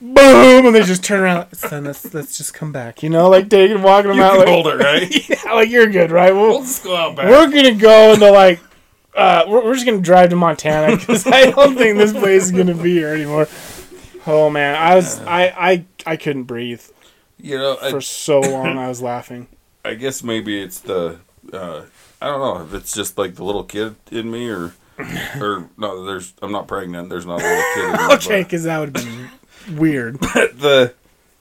boom, 0.00 0.66
and 0.66 0.74
they 0.74 0.82
just 0.82 1.04
turn 1.04 1.20
around, 1.20 1.54
son, 1.54 1.84
let's, 1.84 2.12
let's 2.14 2.36
just 2.36 2.54
come 2.54 2.72
back. 2.72 3.02
You 3.02 3.10
know, 3.10 3.28
like, 3.28 3.48
taking, 3.48 3.82
walking 3.82 4.08
them 4.08 4.18
You 4.18 4.24
out, 4.24 4.38
like, 4.38 4.48
hold 4.48 4.66
it, 4.68 4.76
right? 4.78 5.28
yeah, 5.28 5.52
like, 5.52 5.68
you're 5.70 5.86
good, 5.88 6.10
right? 6.10 6.32
We'll, 6.32 6.48
we'll 6.50 6.60
just 6.62 6.82
go 6.84 6.96
out 6.96 7.16
back. 7.16 7.26
we're 7.28 7.50
gonna 7.50 7.74
go 7.74 8.12
into 8.14 8.30
like 8.30 8.60
uh 9.16 9.44
we're, 9.48 9.64
we're 9.64 9.74
just 9.74 9.84
gonna 9.84 10.00
drive 10.00 10.30
to 10.30 10.36
montana 10.36 10.96
because 10.96 11.26
i 11.26 11.50
don't 11.50 11.76
think 11.76 11.98
this 11.98 12.12
place 12.12 12.44
is 12.44 12.52
gonna 12.52 12.72
be 12.76 12.92
here 12.92 13.08
anymore 13.12 13.48
oh 14.26 14.50
man 14.50 14.74
i 14.74 14.94
was 14.94 15.20
i 15.20 15.46
i 15.48 15.84
i 16.06 16.16
couldn't 16.16 16.44
breathe 16.44 16.82
you 17.38 17.56
know, 17.56 17.78
I, 17.80 17.90
for 17.90 18.00
so 18.00 18.40
long 18.40 18.78
i 18.78 18.88
was 18.88 19.00
laughing 19.00 19.46
I 19.84 19.94
guess 19.94 20.22
maybe 20.22 20.60
it's 20.60 20.80
the 20.80 21.20
uh, 21.52 21.84
I 22.20 22.26
don't 22.26 22.40
know 22.40 22.62
if 22.62 22.74
it's 22.74 22.92
just 22.92 23.16
like 23.16 23.36
the 23.36 23.44
little 23.44 23.64
kid 23.64 23.96
in 24.10 24.30
me 24.30 24.48
or 24.50 24.74
or 25.40 25.70
no. 25.78 26.04
There's 26.04 26.34
I'm 26.42 26.52
not 26.52 26.68
pregnant. 26.68 27.08
There's 27.08 27.24
not 27.24 27.40
a 27.40 27.42
little 27.42 27.64
kid. 27.74 27.84
In 27.84 27.92
me, 27.92 28.14
okay 28.16 28.42
because 28.42 28.64
that 28.64 28.78
would 28.78 28.92
be 28.92 29.26
weird 29.74 30.20
but 30.20 30.58
the 30.58 30.94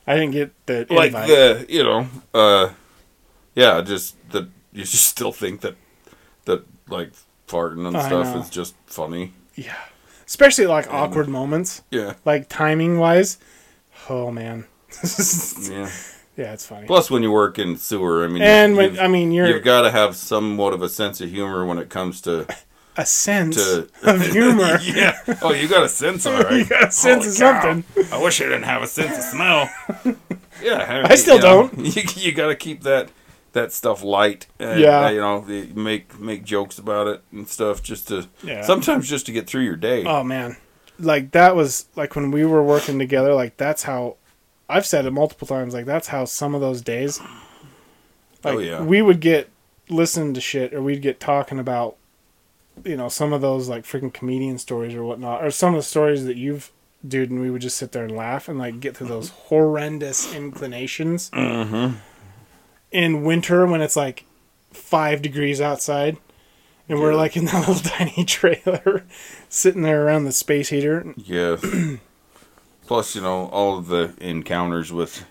i 0.08 0.16
didn't 0.16 0.32
get 0.32 0.54
the 0.68 0.88
like 0.90 1.08
invite. 1.08 1.28
the 1.28 1.66
you 1.70 1.84
know 1.84 2.08
uh 2.34 2.70
yeah 3.56 3.82
just 3.82 4.16
that 4.32 4.48
you 4.72 4.84
just 4.84 5.06
still 5.16 5.32
think 5.32 5.62
that 5.62 5.76
that 6.46 6.64
like 6.88 7.12
farting 7.48 7.88
and 7.88 7.98
I 7.98 8.08
stuff 8.08 8.36
know. 8.36 8.42
is 8.42 8.50
just 8.50 8.76
funny. 8.86 9.34
yeah 9.56 9.76
especially 10.30 10.68
like 10.68 10.86
awkward 10.94 11.28
moments 11.28 11.82
Yeah. 11.92 12.14
like 12.24 12.48
timing 12.48 13.00
wise 13.00 13.38
oh 14.10 14.30
man 14.32 14.66
Yeah. 15.62 15.90
yeah 16.38 16.54
it's 16.54 16.66
funny 16.66 16.86
Plus, 16.88 17.10
when 17.12 17.24
you 17.24 17.32
work 17.32 17.60
in 17.60 17.76
sewer, 17.78 18.24
I 18.24 18.28
mean, 18.28 18.42
and 18.44 18.76
you've, 18.76 18.94
when 18.94 19.00
i 19.00 19.08
mean 19.08 19.32
you're 19.32 19.48
you've 19.48 19.64
got 19.64 19.82
to 19.82 19.92
have 19.92 20.16
somewhat 20.16 20.74
of 20.74 20.82
a 20.82 20.90
sense 20.90 21.20
of 21.20 21.30
humor 21.30 21.66
when 21.66 21.78
it 21.80 21.90
comes 21.90 22.22
to 22.22 22.46
a 22.96 23.06
sense 23.06 23.56
to 23.56 23.88
of 24.04 24.22
humor 24.32 24.78
yeah. 24.84 25.18
Oh, 25.42 25.52
you 25.54 25.68
got 25.68 25.84
a 25.84 25.90
sense, 25.90 26.26
all 26.26 26.34
right. 26.44 26.54
you 26.60 26.66
got 26.66 26.90
a 26.90 26.92
sense 26.92 27.24
Holy 27.40 27.50
of 27.50 27.62
cow. 27.62 27.62
something 27.72 28.06
I 28.14 28.22
wish 28.24 28.40
I 28.42 28.46
didn't 28.46 28.64
have 28.64 28.82
a 28.84 28.88
sense 28.88 29.18
of 29.18 29.24
smell. 29.24 29.70
yeah, 30.62 31.06
I 31.10 31.16
still 31.16 31.38
you 31.38 31.42
know, 31.42 31.70
don't. 31.70 31.96
You, 31.96 32.04
you 32.16 32.32
got 32.34 32.48
to 32.48 32.56
keep 32.56 32.84
that 32.84 33.10
that 33.54 33.72
stuff 33.74 34.04
light. 34.04 34.48
And, 34.60 34.80
Yeah. 34.80 35.06
uh, 35.06 35.10
you 35.10 35.20
know, 35.22 35.42
the, 35.42 35.68
make 35.74 36.20
make 36.20 36.44
jokes 36.44 36.78
about 36.78 37.08
it 37.08 37.22
and 37.32 37.48
stuff, 37.48 37.82
just 37.84 38.08
to 38.10 38.28
Yeah. 38.44 38.62
sometimes 38.64 39.10
just 39.10 39.26
to 39.28 39.32
get 39.32 39.48
through 39.48 39.64
your 39.64 39.76
day. 39.76 40.04
Oh 40.06 40.24
man, 40.24 40.58
like 41.00 41.32
that 41.32 41.56
was 41.56 41.86
like 41.96 42.16
when 42.16 42.32
we 42.32 42.46
were 42.46 42.64
working 42.64 43.00
together. 43.00 43.34
Like 43.34 43.58
that's 43.58 43.84
how 43.84 44.18
I've 44.70 44.86
said 44.86 45.06
it 45.06 45.12
multiple 45.12 45.48
times. 45.48 45.74
Like 45.74 45.86
that's 45.86 46.08
how 46.10 46.26
some 46.26 46.54
of 46.56 46.62
those 46.62 46.82
days. 46.82 47.20
Like, 48.44 48.56
Oh, 48.56 48.60
yeah. 48.60 48.82
We 48.82 49.02
would 49.02 49.20
get 49.20 49.50
listening 49.90 50.34
to 50.36 50.42
shit, 50.42 50.74
or 50.74 50.82
we'd 50.82 51.02
get 51.02 51.20
talking 51.20 51.60
about, 51.60 51.96
you 52.86 52.96
know, 52.96 53.10
some 53.10 53.34
of 53.34 53.42
those 53.42 53.68
like 53.68 53.84
freaking 53.84 54.14
comedian 54.14 54.58
stories 54.60 54.94
or 54.94 55.04
whatnot, 55.04 55.44
or 55.44 55.52
some 55.52 55.74
of 55.74 55.80
the 55.80 55.84
stories 55.84 56.26
that 56.26 56.38
you've, 56.38 56.72
dude, 57.06 57.32
and 57.32 57.42
we 57.42 57.50
would 57.50 57.62
just 57.62 57.76
sit 57.78 57.92
there 57.92 58.04
and 58.06 58.16
laugh 58.16 58.48
and 58.48 58.58
like 58.60 58.80
get 58.80 58.96
through 58.96 59.08
those 59.08 59.30
horrendous 59.50 60.34
inclinations. 60.34 61.30
Mm-hmm. 61.32 61.96
In 62.92 63.24
winter 63.24 63.66
when 63.68 63.82
it's 63.82 63.96
like 63.96 64.26
five 64.72 65.22
degrees 65.22 65.62
outside. 65.62 66.18
And 66.88 67.00
we're 67.00 67.14
like 67.14 67.38
in 67.38 67.46
that 67.46 67.60
little 67.68 67.76
tiny 67.76 68.26
trailer, 68.26 69.04
sitting 69.48 69.84
there 69.84 70.06
around 70.08 70.24
the 70.26 70.32
space 70.32 70.70
heater. 70.70 71.14
Yes. 71.18 71.64
Plus, 72.88 73.14
you 73.16 73.22
know, 73.22 73.46
all 73.50 73.78
of 73.78 73.88
the 73.88 74.16
encounters 74.20 74.92
with 74.92 75.24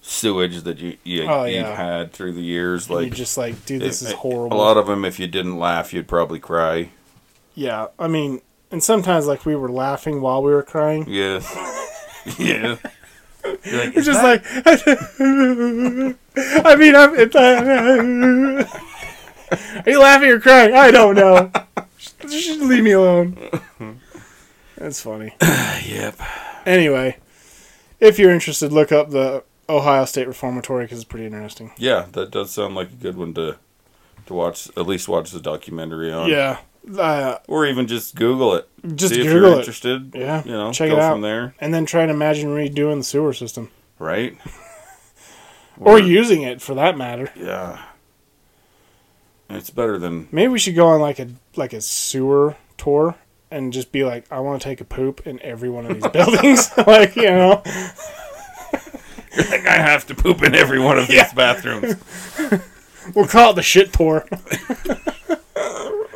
sewage 0.00 0.62
that 0.62 0.78
you, 0.78 0.96
you 1.02 1.24
Oh, 1.24 1.44
you've 1.44 1.54
yeah. 1.56 1.74
had 1.74 2.12
through 2.12 2.32
the 2.34 2.40
years, 2.42 2.88
Like, 2.88 3.06
you're 3.06 3.14
just 3.16 3.36
like, 3.36 3.66
dude, 3.66 3.82
this 3.82 4.00
it- 4.02 4.06
is 4.06 4.12
horrible. 4.12 4.56
A 4.56 4.58
lot 4.58 4.76
of 4.76 4.86
them, 4.86 5.04
if 5.04 5.18
you 5.18 5.26
didn't 5.26 5.58
laugh, 5.58 5.92
you'd 5.92 6.06
probably 6.08 6.38
cry. 6.38 6.90
yeah, 7.56 7.88
I 7.98 8.06
mean, 8.06 8.40
and 8.70 8.80
sometimes 8.82 9.26
like 9.26 9.44
we 9.44 9.56
were 9.56 9.68
laughing 9.72 10.20
while 10.20 10.40
we 10.42 10.52
were 10.52 10.62
crying. 10.62 11.04
Yes. 11.08 11.52
yeah. 12.38 12.76
You're 13.44 13.84
like, 13.84 13.96
It's 13.96 14.06
just 14.06 14.20
that- 14.22 14.42
like, 14.66 14.86
I 16.66 16.76
mean, 16.76 16.94
I'm. 16.94 17.14
It, 17.18 17.34
are 19.86 19.90
you 19.90 20.00
laughing 20.00 20.30
or 20.30 20.40
crying? 20.40 20.74
I 20.74 20.90
don't 20.90 21.14
know. 21.16 21.50
Just 22.22 22.60
leave 22.60 22.84
me 22.84 22.92
alone. 22.92 23.36
That's 24.76 25.00
funny. 25.02 25.34
yep. 25.40 26.18
Anyway, 26.64 27.16
if 27.98 28.18
you're 28.18 28.30
interested, 28.30 28.72
look 28.72 28.92
up 28.92 29.10
the 29.10 29.42
Ohio 29.68 30.04
State 30.04 30.28
Reformatory 30.28 30.84
because 30.84 30.98
it's 30.98 31.08
pretty 31.08 31.26
interesting. 31.26 31.72
Yeah, 31.76 32.06
that 32.12 32.30
does 32.30 32.52
sound 32.52 32.74
like 32.74 32.90
a 32.90 32.94
good 32.96 33.16
one 33.16 33.34
to 33.34 33.56
to 34.26 34.34
watch. 34.34 34.68
At 34.76 34.86
least 34.86 35.08
watch 35.08 35.30
the 35.32 35.40
documentary 35.40 36.12
on. 36.12 36.28
Yeah, 36.30 36.58
uh, 36.98 37.38
Or 37.48 37.66
even 37.66 37.86
just 37.86 38.14
Google 38.14 38.54
it. 38.54 38.68
just 38.96 39.14
See 39.14 39.20
if 39.20 39.26
Google 39.26 39.40
you're 39.50 39.56
it. 39.56 39.58
interested. 39.60 40.12
Yeah, 40.14 40.42
You 40.44 40.52
know, 40.52 40.72
check 40.72 40.90
go 40.90 40.96
it 40.96 41.00
out. 41.02 41.12
from 41.12 41.20
there. 41.22 41.54
and 41.60 41.72
then 41.74 41.86
try 41.86 42.02
and 42.02 42.10
imagine 42.10 42.48
redoing 42.50 42.98
the 42.98 43.04
sewer 43.04 43.32
system 43.32 43.70
Right. 43.98 44.36
or 45.78 45.98
using 45.98 46.42
it 46.42 46.60
for 46.62 46.74
that 46.74 46.96
matter. 46.96 47.30
Yeah. 47.36 47.82
It's 49.48 49.70
better 49.70 49.98
than 49.98 50.28
Maybe 50.30 50.48
we 50.52 50.58
should 50.58 50.74
go 50.76 50.86
on 50.88 51.00
like 51.00 51.18
a 51.18 51.28
like 51.56 51.72
a 51.72 51.80
sewer 51.80 52.56
tour 52.76 53.16
and 53.50 53.72
just 53.72 53.90
be 53.90 54.04
like, 54.04 54.24
I 54.30 54.38
want 54.40 54.62
to 54.62 54.68
take 54.68 54.80
a 54.80 54.84
poop 54.84 55.26
in 55.26 55.40
every 55.42 55.68
one 55.68 55.86
of 55.86 55.94
these 56.00 56.08
buildings. 56.12 56.70
like 56.86 57.16
you 57.16 57.24
know, 57.30 57.60
like 59.36 59.66
I 59.66 59.76
have 59.76 60.06
to 60.06 60.14
poop 60.14 60.42
in 60.42 60.54
every 60.54 60.78
one 60.78 60.98
of 60.98 61.08
these 61.08 61.16
Yeah. 61.16 61.32
bathrooms. 61.34 61.96
we'll 63.14 63.26
call 63.26 63.50
it 63.50 63.54
the 63.56 63.62
shit 63.62 63.92
tour. 63.92 64.24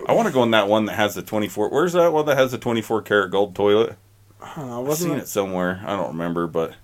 I 0.06 0.12
want 0.12 0.26
to 0.28 0.32
go 0.34 0.42
in 0.42 0.50
that 0.52 0.68
one 0.68 0.86
that 0.86 0.94
has 0.94 1.14
the 1.14 1.22
24. 1.22 1.70
Where's 1.70 1.92
that 1.94 2.12
one 2.12 2.26
that 2.26 2.36
has 2.36 2.52
the 2.52 2.58
24 2.58 3.02
karat 3.02 3.30
gold 3.30 3.54
toilet? 3.54 3.96
I 4.40 4.54
don't 4.56 4.68
know. 4.68 4.90
I've 4.90 4.96
seen 4.98 5.12
it, 5.12 5.18
it 5.18 5.28
somewhere. 5.28 5.82
I 5.86 5.96
don't 5.96 6.08
remember, 6.08 6.46
but 6.46 6.74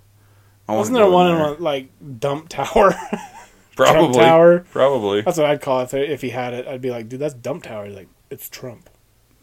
I 0.68 0.74
wasn't 0.74 0.96
there 0.96 1.10
one 1.10 1.30
in 1.30 1.36
there. 1.36 1.50
one, 1.50 1.62
like 1.62 1.88
dump 2.18 2.48
tower? 2.48 2.94
Probably. 3.76 4.00
Trump 4.02 4.14
tower. 4.14 4.58
Probably. 4.70 5.22
That's 5.22 5.38
what 5.38 5.46
I'd 5.46 5.60
call 5.60 5.80
it 5.80 5.92
if 5.94 6.20
he 6.22 6.30
had 6.30 6.54
it. 6.54 6.66
I'd 6.66 6.80
be 6.82 6.90
like, 6.90 7.08
dude, 7.08 7.20
that's 7.20 7.34
dump 7.34 7.64
tower. 7.64 7.86
He's 7.86 7.96
like, 7.96 8.08
it's 8.30 8.48
Trump. 8.48 8.88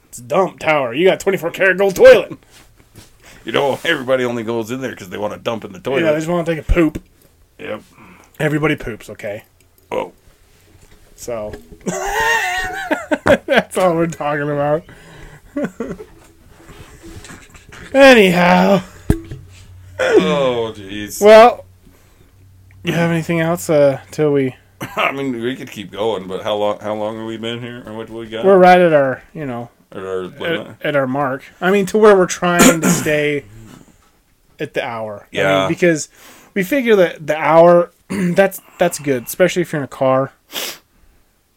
It's 0.06 0.20
dump 0.20 0.60
tower. 0.60 0.94
You 0.94 1.06
got 1.08 1.20
twenty 1.20 1.38
four 1.38 1.52
karat 1.52 1.78
gold 1.78 1.96
toilet. 1.96 2.38
You 3.46 3.54
know, 3.54 3.80
everybody 3.86 4.26
only 4.26 4.44
goes 4.44 4.72
in 4.72 4.82
there 4.82 4.92
because 4.92 5.08
they 5.08 5.18
want 5.18 5.32
to 5.34 5.40
dump 5.40 5.64
in 5.64 5.72
the 5.72 5.80
toilet. 5.80 6.02
yeah, 6.02 6.12
they 6.12 6.18
just 6.18 6.28
want 6.28 6.46
to 6.46 6.54
take 6.54 6.68
a 6.68 6.70
poop. 6.70 7.02
Yep. 7.58 7.82
Everybody 8.42 8.76
poops, 8.76 9.10
okay? 9.10 9.46
Oh. 9.90 10.12
So 11.16 11.54
that's 13.46 13.78
all 13.78 13.96
we're 13.96 14.08
talking 14.08 14.50
about. 14.50 14.84
Anyhow, 17.94 18.82
Oh, 20.00 20.74
jeez. 20.76 21.22
well, 21.22 21.66
you 22.84 22.94
have 22.94 23.10
anything 23.12 23.40
else 23.40 23.70
uh, 23.70 24.02
till 24.12 24.32
we 24.34 24.56
I 24.96 25.12
mean, 25.12 25.42
we 25.42 25.56
could 25.56 25.72
keep 25.72 25.90
going, 25.92 26.28
but 26.28 26.44
how 26.44 26.56
long? 26.56 26.80
How 26.80 26.94
long 26.94 27.18
have 27.18 27.26
we 27.26 27.38
been 27.38 27.62
here, 27.62 27.82
or 27.86 27.94
what 27.94 28.08
do 28.08 28.14
we 28.14 28.28
got? 28.28 28.46
we're 28.46 28.58
right 28.60 28.80
at 28.80 28.94
our 28.94 29.24
you 29.34 29.46
know 29.46 29.70
at 29.92 30.04
our 30.04 30.26
at, 30.26 30.86
at 30.86 30.96
our 30.96 31.08
mark. 31.08 31.44
I 31.60 31.72
mean, 31.72 31.86
to 31.88 31.98
where 31.98 32.16
we're 32.16 32.28
trying 32.28 32.82
to 32.82 32.90
stay 32.90 33.46
at 34.60 34.74
the 34.76 34.84
hour. 34.86 35.24
I 35.34 35.36
Yeah. 35.36 35.60
mean, 35.62 35.70
because 35.70 36.10
we 36.54 36.64
figure 36.64 36.96
that 36.98 37.26
the 37.26 37.38
hour 37.38 37.92
that's 38.10 38.62
that's 38.78 39.00
good, 39.00 39.24
especially 39.24 39.64
if 39.64 39.72
you're 39.72 39.80
in 39.82 39.86
a 39.86 39.88
car, 39.88 40.34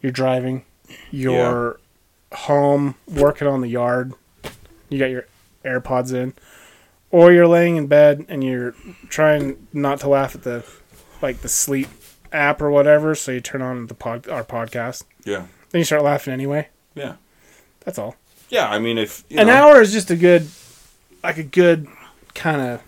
you're 0.01 0.11
driving, 0.11 0.63
you're 1.11 1.79
home 2.33 2.95
working 3.07 3.47
on 3.47 3.61
the 3.61 3.67
yard, 3.67 4.13
you 4.89 4.99
got 4.99 5.09
your 5.09 5.25
AirPods 5.65 6.13
in, 6.13 6.33
or 7.09 7.31
you're 7.31 7.47
laying 7.47 7.75
in 7.75 7.87
bed 7.87 8.25
and 8.29 8.43
you're 8.43 8.73
trying 9.09 9.67
not 9.73 9.99
to 10.01 10.09
laugh 10.09 10.35
at 10.35 10.43
the 10.43 10.65
like 11.21 11.41
the 11.41 11.49
sleep 11.49 11.87
app 12.31 12.61
or 12.61 12.71
whatever, 12.71 13.15
so 13.15 13.31
you 13.31 13.41
turn 13.41 13.61
on 13.61 13.87
the 13.87 13.93
pod 13.93 14.27
our 14.27 14.43
podcast. 14.43 15.03
Yeah. 15.23 15.45
Then 15.69 15.79
you 15.79 15.85
start 15.85 16.03
laughing 16.03 16.33
anyway. 16.33 16.69
Yeah. 16.95 17.15
That's 17.81 17.97
all. 17.97 18.15
Yeah. 18.49 18.69
I 18.69 18.79
mean, 18.79 18.97
if 18.97 19.23
you 19.29 19.39
An 19.39 19.47
know, 19.47 19.53
hour 19.53 19.81
is 19.81 19.91
just 19.91 20.11
a 20.11 20.15
good, 20.15 20.47
like 21.23 21.37
a 21.37 21.43
good 21.43 21.87
kind 22.33 22.61
of 22.61 22.81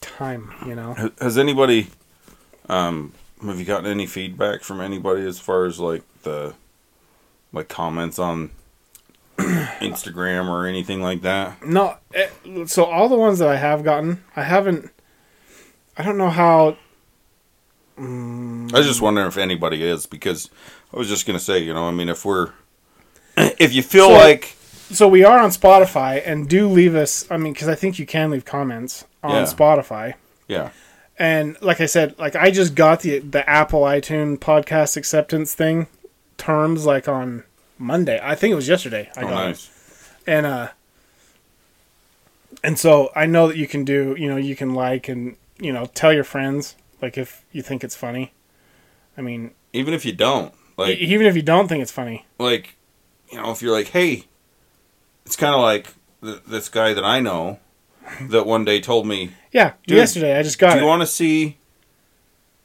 time, 0.00 0.52
you 0.66 0.74
know. 0.74 1.10
has 1.20 1.38
anybody, 1.38 1.88
um, 2.68 3.12
have 3.42 3.58
you 3.58 3.64
gotten 3.64 3.90
any 3.90 4.06
feedback 4.06 4.62
from 4.62 4.80
anybody 4.80 5.26
as 5.26 5.38
far 5.38 5.66
as 5.66 5.78
like 5.80 6.02
the, 6.22 6.54
like 7.52 7.68
comments 7.68 8.18
on 8.18 8.50
Instagram 9.38 10.48
or 10.48 10.66
anything 10.66 11.02
like 11.02 11.22
that? 11.22 11.64
No, 11.66 11.96
eh, 12.14 12.28
so 12.66 12.84
all 12.84 13.08
the 13.08 13.16
ones 13.16 13.38
that 13.40 13.48
I 13.48 13.56
have 13.56 13.82
gotten, 13.84 14.22
I 14.36 14.42
haven't. 14.42 14.90
I 15.96 16.02
don't 16.02 16.16
know 16.18 16.30
how. 16.30 16.76
I 17.98 18.02
was 18.72 18.86
just 18.86 19.00
wondering 19.02 19.28
if 19.28 19.36
anybody 19.36 19.84
is 19.86 20.06
because 20.06 20.48
I 20.92 20.96
was 20.98 21.08
just 21.08 21.26
gonna 21.26 21.38
say, 21.38 21.58
you 21.58 21.74
know, 21.74 21.86
I 21.86 21.90
mean, 21.90 22.08
if 22.08 22.24
we're 22.24 22.50
if 23.36 23.72
you 23.74 23.82
feel 23.82 24.08
So- 24.08 24.12
like 24.14 24.56
So 24.90 25.08
we 25.08 25.24
are 25.24 25.38
on 25.38 25.50
Spotify, 25.50 26.22
and 26.24 26.48
do 26.48 26.68
leave 26.68 26.94
us. 26.94 27.26
I 27.30 27.36
mean, 27.36 27.52
because 27.52 27.68
I 27.68 27.74
think 27.74 27.98
you 27.98 28.06
can 28.06 28.30
leave 28.30 28.44
comments 28.44 29.04
on 29.22 29.30
Yeah. 29.32 29.42
Spotify. 29.44 30.14
yeah, 30.48 30.70
And 31.18 31.56
like 31.62 31.80
I 31.80 31.86
said, 31.86 32.18
like 32.18 32.34
I 32.34 32.50
just 32.50 32.74
got 32.74 33.00
the 33.00 33.18
the 33.20 33.48
Apple 33.48 33.82
iTunes 33.82 34.38
podcast 34.38 34.96
acceptance 34.96 35.54
thing 35.54 35.86
terms 36.46 36.84
like 36.86 37.06
on 37.08 37.44
Monday. 37.78 38.18
I 38.22 38.34
think 38.34 38.52
it 38.52 38.56
was 38.56 38.68
yesterday. 38.68 39.10
I 39.16 39.20
oh, 39.22 39.28
got 39.28 39.42
it. 39.44 39.46
nice. 39.48 39.70
and 40.26 40.46
uh 40.46 40.68
and 42.62 42.78
so 42.78 43.10
i 43.16 43.26
know 43.26 43.48
that 43.48 43.56
you 43.56 43.66
can 43.66 43.84
do 43.84 44.14
you 44.18 44.28
know 44.28 44.36
you 44.36 44.54
can 44.54 44.72
like 44.74 45.08
and 45.08 45.36
you 45.58 45.72
know 45.72 45.86
tell 45.94 46.12
your 46.12 46.22
friends 46.24 46.76
like 47.00 47.18
if 47.18 47.44
you 47.50 47.60
think 47.62 47.82
it's 47.82 47.96
funny 47.96 48.32
i 49.18 49.20
mean 49.20 49.50
Even 49.72 49.94
if 49.94 50.04
you 50.04 50.12
don't, 50.12 50.52
e- 50.52 50.56
like, 50.76 50.98
even 50.98 51.26
if 51.26 51.34
you 51.34 51.42
don't 51.42 51.66
think 51.68 51.82
it's 51.82 51.90
funny 51.90 52.24
like, 52.38 52.76
you 53.32 53.38
know, 53.38 53.50
if 53.50 53.62
you're 53.62 53.72
like, 53.72 53.88
hey, 53.88 54.24
it's 55.26 55.36
kind 55.36 55.54
of 55.54 55.60
like 55.60 55.94
th- 56.22 56.42
this 56.46 56.68
guy 56.68 56.92
that 56.92 57.04
I 57.04 57.18
know 57.20 57.58
that 58.20 58.44
one 58.46 58.64
day 58.64 58.78
told 58.80 59.06
me, 59.06 59.30
yeah 59.52 59.72
yesterday 59.86 60.38
i 60.38 60.42
just 60.42 60.58
got 60.58 60.72
"Do 60.72 60.78
it 60.78 60.80
you 60.82 60.86
want 60.86 61.02
to 61.02 61.06
see 61.20 61.56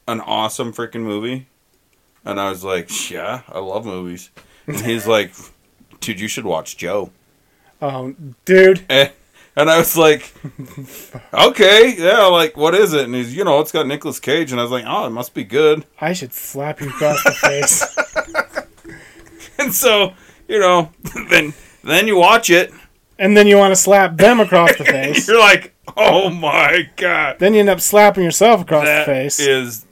an 0.06 0.20
awesome 0.20 0.72
freaking 0.72 1.02
movie?" 1.12 1.46
And 2.28 2.38
I 2.40 2.50
was 2.50 2.62
like, 2.62 3.10
"Yeah, 3.10 3.40
I 3.48 3.58
love 3.58 3.84
movies." 3.86 4.30
And 4.66 4.76
he's 4.80 5.06
like, 5.06 5.32
"Dude, 6.00 6.20
you 6.20 6.28
should 6.28 6.44
watch 6.44 6.76
Joe." 6.76 7.10
oh 7.80 8.14
dude 8.44 8.84
Eh, 8.90 9.08
And 9.56 9.70
I 9.70 9.78
was 9.78 9.96
like, 9.96 10.34
okay, 11.32 11.94
yeah, 11.96 12.26
like, 12.26 12.56
what 12.56 12.74
is 12.74 12.92
it? 12.92 13.04
And 13.04 13.14
he's, 13.14 13.34
you 13.36 13.44
know, 13.44 13.60
it's 13.60 13.70
got 13.72 13.86
Nicolas 13.86 14.18
Cage. 14.20 14.50
And 14.50 14.60
I 14.60 14.64
was 14.64 14.72
like, 14.72 14.84
oh, 14.86 15.06
it 15.06 15.10
must 15.10 15.32
be 15.32 15.44
good. 15.44 15.84
i 16.00 16.12
should 16.12 16.32
slap 16.32 16.80
you 16.80 16.88
across 16.88 17.22
the 17.24 17.30
face 17.32 17.96
And 19.58 19.74
so, 19.74 20.12
you 20.48 20.58
know, 20.58 20.90
then 21.30 21.54
then 21.84 22.06
you 22.06 22.16
watch 22.16 22.50
it. 22.50 22.72
and 23.18 23.36
then 23.36 23.46
you 23.46 23.56
want 23.56 23.72
to 23.72 23.76
slap 23.76 24.16
them 24.16 24.40
across 24.40 24.76
the 24.76 24.84
face 24.96 25.26
You're 25.28 25.38
like, 25.40 25.74
oh 25.96 26.30
my 26.30 26.88
God. 26.96 27.38
then 27.38 27.54
you 27.54 27.60
end 27.60 27.68
up 27.68 27.80
slapping 27.80 28.22
yourself 28.24 28.62
across 28.62 28.84
That 28.84 29.06
the 29.06 29.12
face 29.12 29.40
is 29.40 29.86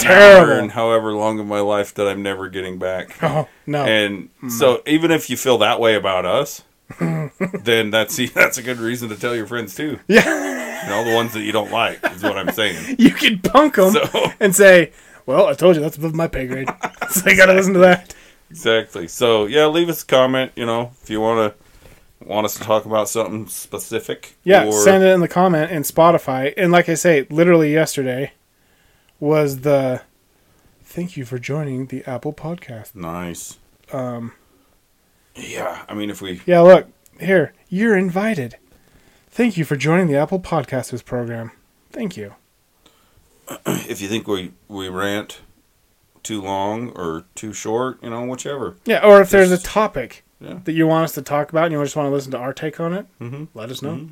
Terrible. 0.00 0.52
and 0.52 0.70
however 0.72 1.12
long 1.12 1.38
of 1.40 1.46
my 1.46 1.60
life 1.60 1.94
that 1.94 2.06
I'm 2.08 2.22
never 2.22 2.48
getting 2.48 2.78
back. 2.78 3.16
oh 3.22 3.48
no 3.66 3.84
And 3.84 4.30
so, 4.48 4.82
even 4.86 5.10
if 5.10 5.28
you 5.30 5.36
feel 5.36 5.58
that 5.58 5.80
way 5.80 5.94
about 5.94 6.24
us, 6.24 6.62
then 7.00 7.90
that's 7.90 8.16
that's 8.34 8.58
a 8.58 8.62
good 8.62 8.78
reason 8.78 9.08
to 9.10 9.16
tell 9.16 9.34
your 9.34 9.46
friends 9.46 9.74
too. 9.74 9.98
yeah 10.08 10.84
You 10.84 10.90
know, 10.90 11.04
the 11.10 11.14
ones 11.14 11.32
that 11.34 11.42
you 11.42 11.52
don't 11.52 11.70
like 11.70 11.98
is 12.12 12.22
what 12.22 12.36
I'm 12.36 12.50
saying. 12.52 12.96
you 12.98 13.10
can 13.10 13.38
punk 13.40 13.76
them 13.76 13.92
So 13.92 14.30
and 14.40 14.54
say 14.54 14.92
well 15.24 15.46
i 15.46 15.54
told 15.54 15.76
you 15.76 15.82
that's 15.82 15.96
above 15.96 16.14
my 16.14 16.26
pay 16.26 16.46
grade 16.48 16.68
so 17.10 17.30
you 17.30 17.36
gotta 17.36 17.54
listen 17.54 17.74
to 17.74 17.78
that 17.80 18.14
exactly. 18.50 19.08
So 19.08 19.46
yeah, 19.46 19.66
leave 19.66 19.88
us 19.88 20.02
a 20.02 20.06
comment. 20.06 20.52
You 20.56 20.66
know, 20.66 20.90
if 21.02 21.08
you 21.08 21.20
want 21.20 21.54
to 22.20 22.26
want 22.28 22.44
us 22.44 22.54
to 22.54 22.60
talk 22.62 22.84
about 22.84 23.08
something 23.08 23.46
specific. 23.48 24.34
Yeah, 24.44 24.66
or- 24.66 24.72
send 24.72 25.02
it 25.02 25.08
in 25.12 25.20
the 25.20 25.28
comment 25.28 25.70
in 25.72 25.82
Spotify. 25.82 26.52
And 26.56 26.70
like 26.70 26.88
I 26.88 26.94
say, 26.94 27.26
literally 27.30 27.72
yesterday 27.72 28.32
was 29.22 29.60
the 29.60 30.02
thank 30.82 31.16
you 31.16 31.24
for 31.24 31.38
joining 31.38 31.86
the 31.86 32.02
Apple 32.06 32.32
podcast. 32.32 32.92
Nice. 32.96 33.58
Um, 33.92 34.32
Yeah, 35.36 35.84
I 35.88 35.94
mean, 35.94 36.10
if 36.10 36.20
we 36.20 36.40
yeah, 36.44 36.60
look 36.60 36.88
here, 37.20 37.52
you're 37.68 37.96
invited. 37.96 38.56
Thank 39.30 39.56
you 39.56 39.64
for 39.64 39.76
joining 39.76 40.08
the 40.08 40.16
Apple 40.16 40.40
Podcasters 40.40 41.04
program. 41.04 41.52
Thank 41.90 42.16
you. 42.16 42.34
if 43.66 44.00
you 44.00 44.08
think 44.08 44.26
we 44.26 44.52
we 44.68 44.88
rant 44.88 45.40
too 46.24 46.40
long 46.42 46.90
or 46.90 47.24
too 47.36 47.52
short, 47.52 48.02
you 48.02 48.10
know, 48.10 48.24
whichever. 48.26 48.74
Yeah, 48.84 49.06
or 49.06 49.20
if 49.20 49.30
there's 49.30 49.52
a 49.52 49.58
topic 49.58 50.24
Yeah. 50.40 50.58
that 50.64 50.72
you 50.72 50.86
want 50.88 51.04
us 51.04 51.12
to 51.12 51.22
talk 51.22 51.50
about 51.50 51.66
and 51.66 51.72
you 51.72 51.82
just 51.82 51.94
want 51.96 52.06
to 52.08 52.10
listen 52.12 52.32
to 52.32 52.38
our 52.38 52.52
take 52.52 52.80
on 52.80 52.92
it, 52.92 53.06
Mm-hmm. 53.20 53.44
let 53.54 53.70
us 53.70 53.82
know. 53.82 54.08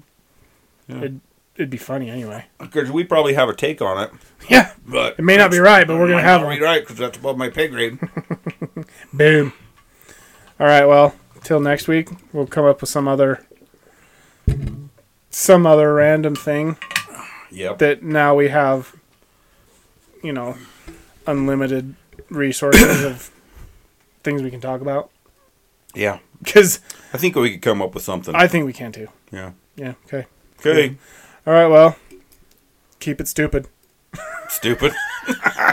Yeah. 0.88 0.96
It'd, 0.98 1.20
it'd 1.60 1.70
be 1.70 1.76
funny 1.76 2.08
anyway. 2.10 2.46
Because 2.58 2.90
we 2.90 3.04
probably 3.04 3.34
have 3.34 3.48
a 3.48 3.54
take 3.54 3.82
on 3.82 4.02
it, 4.02 4.10
Yeah, 4.50 4.72
but 4.86 5.18
it 5.18 5.22
may 5.22 5.36
not 5.36 5.50
be 5.50 5.58
right, 5.58 5.86
but 5.86 5.98
we're 5.98 6.08
gonna 6.08 6.22
have 6.22 6.42
one. 6.42 6.56
be 6.58 6.64
right 6.64 6.80
because 6.80 6.96
that's 6.96 7.18
above 7.18 7.36
my 7.36 7.50
pay 7.50 7.68
grade. 7.68 7.98
Boom. 9.12 9.52
All 10.58 10.66
right. 10.66 10.86
Well, 10.86 11.14
till 11.44 11.60
next 11.60 11.86
week, 11.88 12.08
we'll 12.32 12.46
come 12.46 12.64
up 12.64 12.80
with 12.80 12.90
some 12.90 13.06
other, 13.06 13.46
some 15.30 15.66
other 15.66 15.94
random 15.94 16.34
thing 16.34 16.76
yep. 17.50 17.78
that 17.78 18.02
now 18.02 18.34
we 18.34 18.48
have, 18.48 18.94
you 20.22 20.32
know, 20.32 20.56
unlimited 21.26 21.94
resources 22.30 23.04
of 23.04 23.30
things 24.22 24.42
we 24.42 24.50
can 24.50 24.60
talk 24.60 24.80
about. 24.80 25.10
Yeah. 25.94 26.18
Because 26.42 26.80
I 27.12 27.18
think 27.18 27.36
we 27.36 27.52
could 27.52 27.62
come 27.62 27.82
up 27.82 27.94
with 27.94 28.02
something. 28.04 28.34
I 28.34 28.48
think 28.48 28.66
we 28.66 28.72
can 28.72 28.92
too. 28.92 29.08
yeah. 29.30 29.52
Yeah. 29.76 29.94
Okay. 30.06 30.26
Okay. 30.58 30.96
All 31.50 31.56
right. 31.56 31.66
Well, 31.66 31.96
keep 33.00 33.20
it 33.20 33.26
stupid. 33.26 33.66
Stupid. 34.48 34.92